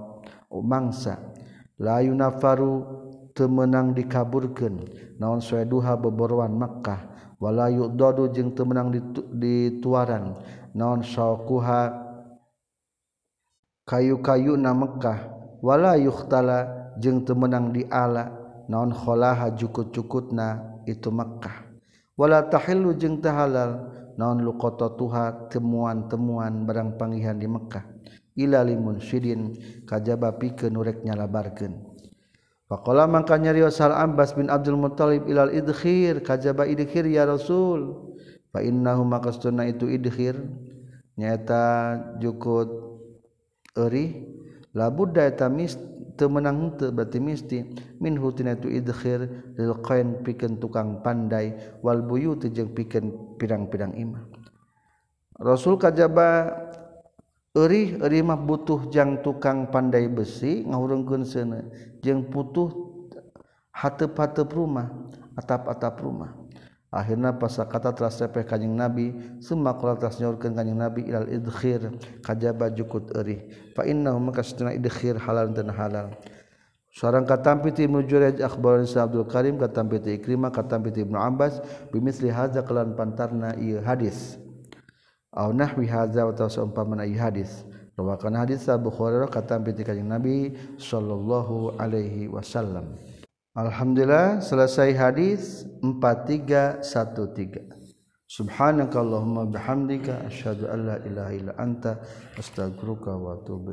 mangsa. 0.53 1.17
La 1.81 1.99
yunafaru 2.05 2.85
teu 3.33 3.49
meunang 3.49 3.97
dikaburkeun. 3.97 4.85
Naon 5.17 5.41
soe 5.41 5.65
duha 5.65 5.97
beborowan 5.97 6.53
Makkah. 6.53 7.09
Wala 7.41 7.67
yudodu 7.67 8.29
jeung 8.29 8.53
teu 8.53 8.63
meunang 8.63 8.93
dituaran. 9.33 10.37
Naon 10.77 11.01
sawquha 11.01 12.02
kayu-kayu 13.83 14.55
na 14.59 14.71
Mekkahwala 14.75 15.99
yutala 15.99 16.91
jeung 16.99 17.23
temenang 17.23 17.71
di 17.71 17.87
ala. 17.87 18.43
Naonkhoha 18.63 19.59
cukup-cukut 19.59 20.31
na 20.31 20.79
itu 20.87 21.11
Mekkahwala 21.11 22.47
tahillu 22.47 22.95
jeung 22.95 23.19
tahalal 23.19 23.91
naon 24.15 24.39
lukoto 24.39 24.87
tuha 24.95 25.51
temuan-temuan 25.51 26.63
barang 26.63 26.95
pangihan 26.95 27.35
di 27.35 27.43
Mekkah 27.43 27.83
ila 28.39 28.63
limun 28.63 29.03
sidin 29.03 29.51
kajaba 29.83 30.39
pikeun 30.39 30.79
urek 30.79 31.03
nyalabarkeun. 31.03 31.75
Faqala 32.71 33.03
mangka 33.03 33.35
nyarios 33.35 33.83
al 33.83 33.91
Abbas 33.93 34.31
bin 34.31 34.47
Abdul 34.47 34.79
Muthalib 34.79 35.27
ilal 35.27 35.51
idkhir 35.51 36.23
kajaba 36.23 36.63
idkhir 36.63 37.03
ya 37.03 37.27
Rasul 37.27 38.15
fa 38.55 38.63
innahu 38.63 39.03
makastuna 39.03 39.67
itu 39.67 39.91
idkhir. 39.91 40.39
Nyata 41.19 41.99
jukut 42.23 42.92
eri 43.77 44.25
labuddaeta 44.73 45.49
mis 45.49 45.77
temenang 46.13 46.77
te 46.77 46.93
berarti 46.93 47.17
misti. 47.17 47.59
Min 47.97 48.19
hutina 48.19 48.53
tu 48.59 48.67
idkhir 48.67 49.55
lil 49.55 49.73
qain 49.81 50.21
pikeun 50.21 50.59
tukang 50.59 50.99
pandai 50.99 51.55
wal 51.79 52.03
buyuti 52.03 52.51
jeung 52.51 52.75
pikeun 52.75 53.37
pirang-pirang 53.39 53.95
imah 53.95 54.27
Rasul 55.39 55.79
kajaba 55.79 56.51
eri 57.55 57.95
eri 57.95 58.19
mah 58.19 58.35
butuh 58.35 58.91
jang 58.91 59.23
tukang 59.23 59.71
pandai 59.71 60.11
besi 60.11 60.67
ngahurungkeun 60.67 61.23
seuneu 61.23 61.63
jeung 62.03 62.27
butuh 62.27 62.69
hatep-hatep 63.71 64.51
rumah 64.51 64.91
atap-atap 65.39 65.97
rumah. 66.03 66.42
akhirnya 66.93 67.33
pasa 67.33 67.65
kata 67.65 67.89
telah 67.97 68.13
sepeh 68.13 68.45
kanjing 68.45 68.77
nabi 68.77 69.17
summa 69.41 69.73
qala 69.73 69.97
telah 69.97 70.13
nyaurkeun 70.13 70.53
kanjing 70.53 70.77
nabi 70.77 71.09
ilal 71.09 71.25
idkhir 71.25 71.89
kajaba 72.21 72.69
jukut 72.69 73.09
euri 73.17 73.49
fa 73.73 73.81
innahu 73.89 74.21
maka 74.21 74.45
satuna 74.45 74.77
idkhir 74.77 75.17
halal 75.17 75.49
dan 75.49 75.73
halal 75.73 76.13
Seorang 76.93 77.25
katampi 77.25 77.73
ti 77.73 77.89
Ibnu 77.89 78.05
Jurayj 78.05 78.37
akhbaran 78.37 78.85
Sa 78.85 79.09
Abdul 79.09 79.25
Karim 79.25 79.57
katampi 79.57 79.97
ti 79.97 80.13
Ikrimah 80.21 80.53
katampi 80.53 80.93
ti 80.93 81.01
Ibnu 81.01 81.17
Abbas 81.17 81.57
bimitsli 81.89 82.29
hadza 82.29 82.61
kelan 82.61 82.93
pantarna 82.93 83.57
ieu 83.57 83.81
hadis. 83.81 84.37
Aw 85.33 85.49
nahwi 85.49 85.89
hadza 85.89 86.21
wa 86.21 86.37
tasaumpamana 86.37 87.09
ieu 87.09 87.17
hadis. 87.17 87.65
Rawakan 87.97 88.37
hadis 88.37 88.69
Abu 88.69 88.93
Hurairah 88.93 89.25
katampi 89.25 89.73
ti 89.73 89.81
kanjing 89.81 90.05
Nabi 90.05 90.53
sallallahu 90.77 91.81
alaihi 91.81 92.29
wasallam. 92.29 92.93
Alhamdulillah 93.53 94.41
selesai 94.41 94.97
hadis 94.97 95.61
4313 95.85 97.69
Subhanakallahumma 98.25 99.45
bihamdika 99.45 100.25
asyhadu 100.25 100.65
an 100.73 100.89
la 100.89 100.97
ilaha 101.05 101.31
illa 101.37 101.53
anta 101.61 102.01
astaghfiruka 102.33 103.13
wa 103.13 103.37
atubu 103.37 103.61